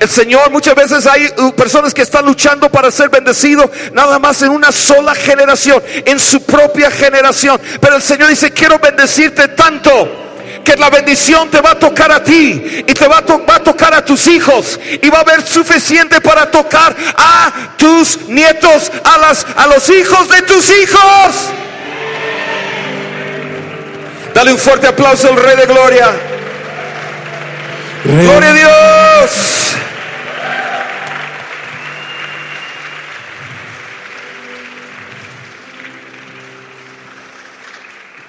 El 0.00 0.08
Señor 0.08 0.50
muchas 0.50 0.76
veces 0.76 1.06
hay 1.06 1.28
uh, 1.38 1.52
personas 1.54 1.92
que 1.92 2.02
están 2.02 2.24
luchando 2.24 2.70
para 2.70 2.88
ser 2.90 3.08
bendecidos 3.08 3.68
nada 3.92 4.18
más 4.20 4.40
en 4.42 4.50
una 4.50 4.70
sola 4.70 5.12
generación, 5.14 5.82
en 6.04 6.20
su 6.20 6.42
propia 6.44 6.88
generación. 6.90 7.60
Pero 7.80 7.96
el 7.96 8.02
Señor 8.02 8.28
dice, 8.28 8.52
quiero 8.52 8.78
bendecirte 8.78 9.48
tanto 9.48 10.26
que 10.64 10.76
la 10.76 10.88
bendición 10.88 11.50
te 11.50 11.60
va 11.60 11.72
a 11.72 11.78
tocar 11.78 12.12
a 12.12 12.22
ti 12.22 12.84
y 12.86 12.94
te 12.94 13.08
va 13.08 13.18
a, 13.18 13.24
to- 13.24 13.44
va 13.44 13.56
a 13.56 13.62
tocar 13.62 13.92
a 13.94 14.04
tus 14.04 14.28
hijos 14.28 14.78
y 15.02 15.08
va 15.10 15.18
a 15.18 15.20
haber 15.22 15.42
suficiente 15.44 16.20
para 16.20 16.48
tocar 16.48 16.94
a 17.16 17.74
tus 17.76 18.20
nietos, 18.28 18.92
a, 19.02 19.18
las, 19.18 19.46
a 19.56 19.66
los 19.66 19.88
hijos 19.90 20.28
de 20.28 20.42
tus 20.42 20.70
hijos. 20.70 21.50
Dale 24.32 24.52
un 24.52 24.58
fuerte 24.58 24.86
aplauso 24.86 25.28
al 25.28 25.36
Rey 25.36 25.56
de 25.56 25.66
Gloria. 25.66 26.10
Gloria 28.04 28.50
a 28.50 28.54
Dios. 28.54 29.77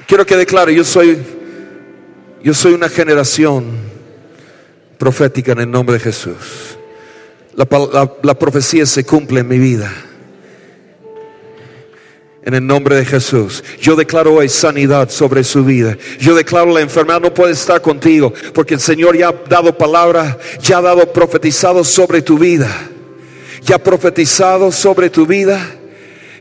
Quiero 0.09 0.25
que 0.25 0.35
declare, 0.35 0.73
yo 0.73 0.83
soy 0.83 1.19
yo 2.43 2.51
soy 2.55 2.73
una 2.73 2.89
generación 2.89 3.63
profética 4.97 5.51
en 5.51 5.59
el 5.59 5.69
nombre 5.69 5.93
de 5.93 5.99
Jesús. 5.99 6.77
La, 7.53 7.67
la- 7.93 8.11
la 8.23 8.39
profecía 8.39 8.87
se 8.87 9.05
cumple 9.05 9.41
en 9.41 9.47
mi 9.47 9.59
vida. 9.59 9.93
En 12.43 12.55
el 12.55 12.65
nombre 12.65 12.95
de 12.95 13.05
Jesús. 13.05 13.63
Yo 13.79 13.95
declaro 13.95 14.33
hoy 14.33 14.49
sanidad 14.49 15.11
sobre 15.11 15.43
su 15.43 15.63
vida. 15.63 15.95
Yo 16.19 16.33
declaro 16.33 16.73
la 16.73 16.81
enfermedad 16.81 17.21
no 17.21 17.31
puede 17.31 17.53
estar 17.53 17.79
contigo 17.79 18.33
porque 18.55 18.73
el 18.73 18.79
Señor 18.79 19.15
ya 19.15 19.27
ha 19.29 19.33
dado 19.47 19.77
palabra, 19.77 20.39
ya 20.59 20.79
ha 20.79 20.81
dado 20.81 21.13
profetizado 21.13 21.83
sobre 21.83 22.23
tu 22.23 22.39
vida. 22.39 22.67
Ya 23.61 23.75
ha 23.75 23.83
profetizado 23.83 24.71
sobre 24.71 25.11
tu 25.11 25.27
vida 25.27 25.75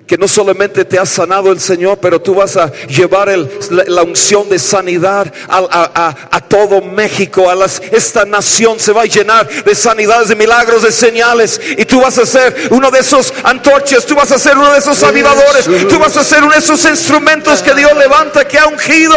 que 0.09 0.17
no 0.17 0.27
solamente 0.27 0.87
te 0.87 0.99
ha 0.99 1.05
sanado 1.05 1.53
el 1.53 1.61
Señor, 1.61 1.99
pero 2.01 2.19
tú 2.19 2.35
vas 2.35 2.57
a 2.57 2.73
llevar 2.87 3.29
la, 3.29 4.03
unción 4.03 4.49
de 4.49 4.59
sanidad 4.59 5.31
a 5.51 6.41
todo 6.49 6.81
México, 6.81 7.51
a 7.51 7.55
las, 7.55 7.83
esta 7.93 8.25
nación 8.25 8.81
se 8.81 8.93
va 8.93 9.03
a 9.03 9.05
llenar 9.05 9.47
de 9.47 9.75
sanidades, 9.75 10.31
de 10.31 10.35
milagros, 10.35 10.83
de 10.83 10.93
señales, 10.93 11.61
y 11.77 11.85
tú 11.85 12.01
vas 12.01 12.17
a 12.17 12.25
ser 12.25 12.57
uno 12.71 12.91
de 12.91 13.01
esos 13.01 13.35
antorchas, 13.45 14.07
tú 14.07 14.15
vas 14.15 14.33
a 14.33 14.39
ser 14.39 14.57
uno 14.57 14.73
de 14.73 14.79
esos 14.79 15.03
avivadores, 15.03 15.69
tú 15.87 15.99
vas 15.99 16.17
a 16.17 16.25
ser 16.25 16.43
uno 16.43 16.53
de 16.53 16.59
esos 16.59 16.83
instrumentos 16.87 17.63
que 17.63 17.75
Dios 17.75 17.95
levanta, 17.95 18.49
que 18.49 18.59
ha 18.59 18.67
ungido. 18.67 19.15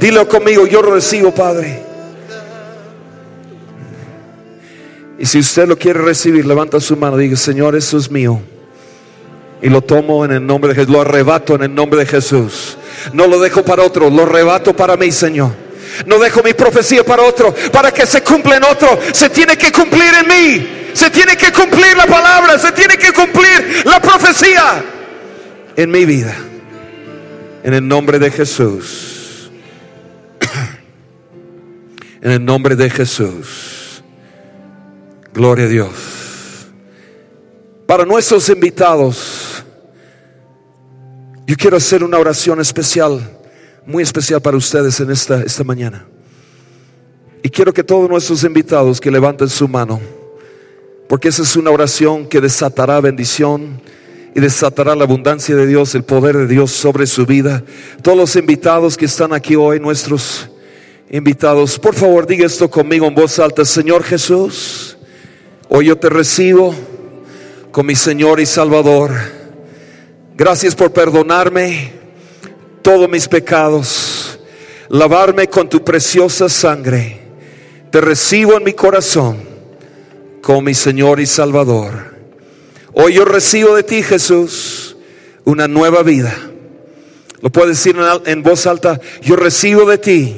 Dilo 0.00 0.26
conmigo, 0.26 0.66
yo 0.66 0.80
lo 0.80 0.94
recibo, 0.94 1.34
Padre. 1.34 1.82
Y 5.18 5.26
si 5.26 5.38
usted 5.38 5.68
lo 5.68 5.76
quiere 5.76 6.00
recibir, 6.00 6.46
levanta 6.46 6.80
su 6.80 6.96
mano 6.96 7.20
y 7.20 7.24
diga, 7.24 7.36
Señor, 7.36 7.76
eso 7.76 7.98
es 7.98 8.10
mío. 8.10 8.40
Y 9.62 9.68
lo 9.68 9.80
tomo 9.80 10.24
en 10.24 10.32
el 10.32 10.44
nombre 10.44 10.70
de 10.70 10.74
Jesús, 10.74 10.92
lo 10.92 11.00
arrebato 11.00 11.54
en 11.54 11.62
el 11.62 11.74
nombre 11.74 12.00
de 12.00 12.06
Jesús. 12.06 12.76
No 13.12 13.28
lo 13.28 13.38
dejo 13.38 13.64
para 13.64 13.84
otro, 13.84 14.10
lo 14.10 14.24
arrebato 14.24 14.74
para 14.74 14.96
mí, 14.96 15.12
Señor. 15.12 15.52
No 16.06 16.18
dejo 16.18 16.42
mi 16.42 16.52
profecía 16.52 17.04
para 17.04 17.22
otro, 17.22 17.54
para 17.70 17.92
que 17.92 18.04
se 18.04 18.22
cumpla 18.22 18.56
en 18.56 18.64
otro. 18.64 18.98
Se 19.12 19.30
tiene 19.30 19.56
que 19.56 19.70
cumplir 19.70 20.10
en 20.20 20.28
mí. 20.28 20.68
Se 20.94 21.10
tiene 21.10 21.36
que 21.36 21.52
cumplir 21.52 21.96
la 21.96 22.06
palabra, 22.06 22.58
se 22.58 22.72
tiene 22.72 22.98
que 22.98 23.12
cumplir 23.12 23.82
la 23.84 24.00
profecía 24.00 24.84
en 25.76 25.90
mi 25.90 26.04
vida. 26.04 26.34
En 27.62 27.74
el 27.74 27.86
nombre 27.86 28.18
de 28.18 28.30
Jesús. 28.30 29.50
En 32.20 32.30
el 32.30 32.44
nombre 32.44 32.76
de 32.76 32.90
Jesús. 32.90 34.02
Gloria 35.32 35.64
a 35.64 35.68
Dios. 35.68 35.90
Para 37.86 38.04
nuestros 38.04 38.48
invitados, 38.48 39.51
yo 41.46 41.56
quiero 41.56 41.76
hacer 41.76 42.04
una 42.04 42.18
oración 42.18 42.60
especial, 42.60 43.20
muy 43.84 44.02
especial 44.02 44.40
para 44.40 44.56
ustedes 44.56 45.00
en 45.00 45.10
esta, 45.10 45.42
esta 45.42 45.64
mañana. 45.64 46.06
Y 47.42 47.48
quiero 47.48 47.72
que 47.72 47.82
todos 47.82 48.08
nuestros 48.08 48.44
invitados 48.44 49.00
que 49.00 49.10
levanten 49.10 49.48
su 49.48 49.66
mano, 49.66 50.00
porque 51.08 51.28
esa 51.28 51.42
es 51.42 51.56
una 51.56 51.70
oración 51.70 52.26
que 52.26 52.40
desatará 52.40 53.00
bendición 53.00 53.80
y 54.34 54.40
desatará 54.40 54.94
la 54.94 55.04
abundancia 55.04 55.56
de 55.56 55.66
Dios, 55.66 55.94
el 55.94 56.04
poder 56.04 56.36
de 56.36 56.46
Dios 56.46 56.70
sobre 56.70 57.06
su 57.06 57.26
vida. 57.26 57.64
Todos 58.00 58.16
los 58.16 58.36
invitados 58.36 58.96
que 58.96 59.06
están 59.06 59.32
aquí 59.32 59.56
hoy, 59.56 59.80
nuestros 59.80 60.48
invitados, 61.10 61.78
por 61.78 61.94
favor 61.94 62.26
diga 62.26 62.46
esto 62.46 62.70
conmigo 62.70 63.06
en 63.06 63.14
voz 63.14 63.38
alta, 63.40 63.64
Señor 63.64 64.04
Jesús, 64.04 64.96
hoy 65.68 65.86
yo 65.86 65.98
te 65.98 66.08
recibo 66.08 66.74
con 67.72 67.84
mi 67.84 67.96
Señor 67.96 68.38
y 68.38 68.46
Salvador. 68.46 69.41
Gracias 70.34 70.74
por 70.74 70.92
perdonarme 70.92 71.92
todos 72.80 73.08
mis 73.08 73.28
pecados, 73.28 74.40
lavarme 74.88 75.48
con 75.48 75.68
tu 75.68 75.84
preciosa 75.84 76.48
sangre. 76.48 77.20
Te 77.90 78.00
recibo 78.00 78.56
en 78.56 78.64
mi 78.64 78.72
corazón 78.72 79.36
como 80.40 80.62
mi 80.62 80.74
Señor 80.74 81.20
y 81.20 81.26
Salvador. 81.26 82.16
Hoy 82.94 83.14
yo 83.14 83.26
recibo 83.26 83.76
de 83.76 83.82
ti, 83.82 84.02
Jesús, 84.02 84.96
una 85.44 85.68
nueva 85.68 86.02
vida. 86.02 86.34
Lo 87.42 87.50
puedes 87.50 87.76
decir 87.76 87.96
en, 88.24 88.42
voz 88.42 88.66
alta, 88.66 89.00
yo 89.20 89.36
recibo 89.36 89.84
de 89.84 89.98
ti 89.98 90.36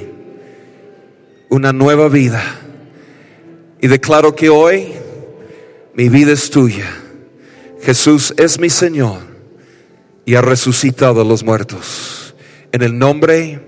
una 1.50 1.72
nueva 1.72 2.08
vida. 2.08 2.42
Y 3.80 3.86
declaro 3.86 4.34
que 4.34 4.48
hoy 4.48 4.88
mi 5.94 6.08
vida 6.08 6.32
es 6.32 6.50
tuya. 6.50 6.90
Jesús 7.82 8.34
es 8.36 8.58
mi 8.58 8.70
Señor 8.70 9.33
y 10.24 10.34
ha 10.34 10.40
resucitado 10.40 11.20
a 11.20 11.24
los 11.24 11.44
muertos. 11.44 12.34
En 12.72 12.82
el 12.82 12.98
nombre 12.98 13.60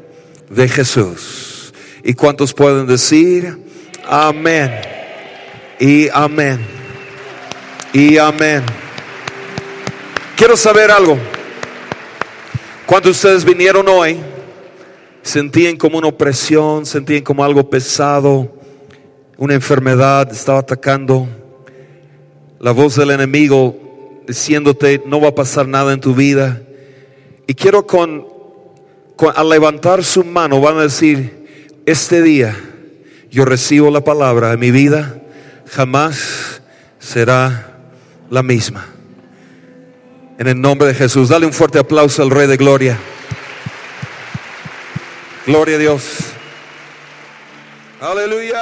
de 0.50 0.68
Jesús. 0.68 1.72
¿Y 2.02 2.14
cuántos 2.14 2.52
pueden 2.54 2.86
decir 2.86 3.58
amén? 4.08 4.72
Y 5.78 6.08
amén. 6.12 6.60
Y 7.92 8.18
amén. 8.18 8.62
Quiero 10.36 10.56
saber 10.56 10.90
algo. 10.90 11.18
Cuando 12.86 13.10
ustedes 13.10 13.44
vinieron 13.44 13.88
hoy, 13.88 14.18
sentían 15.22 15.76
como 15.76 15.98
una 15.98 16.08
opresión, 16.08 16.86
sentían 16.86 17.22
como 17.22 17.44
algo 17.44 17.68
pesado, 17.68 18.54
una 19.36 19.54
enfermedad 19.54 20.30
estaba 20.30 20.60
atacando, 20.60 21.26
la 22.60 22.70
voz 22.70 22.94
del 22.96 23.10
enemigo 23.10 23.85
diciéndote 24.26 25.02
no 25.06 25.20
va 25.20 25.28
a 25.28 25.34
pasar 25.34 25.66
nada 25.68 25.92
en 25.92 26.00
tu 26.00 26.14
vida. 26.14 26.60
Y 27.46 27.54
quiero 27.54 27.86
con, 27.86 28.26
con- 29.16 29.32
al 29.36 29.48
levantar 29.48 30.04
su 30.04 30.24
mano 30.24 30.60
van 30.60 30.78
a 30.78 30.82
decir, 30.82 31.72
este 31.86 32.22
día 32.22 32.56
yo 33.30 33.44
recibo 33.44 33.90
la 33.90 34.02
palabra 34.02 34.56
mi 34.56 34.70
vida, 34.70 35.20
jamás 35.68 36.60
será 36.98 37.78
la 38.30 38.42
misma. 38.42 38.86
En 40.38 40.48
el 40.48 40.60
nombre 40.60 40.88
de 40.88 40.94
Jesús, 40.94 41.28
dale 41.28 41.46
un 41.46 41.52
fuerte 41.52 41.78
aplauso 41.78 42.22
al 42.22 42.30
Rey 42.30 42.46
de 42.46 42.56
Gloria. 42.56 42.98
Gloria 45.46 45.76
a 45.76 45.78
Dios. 45.78 46.02
Aleluya. 48.00 48.60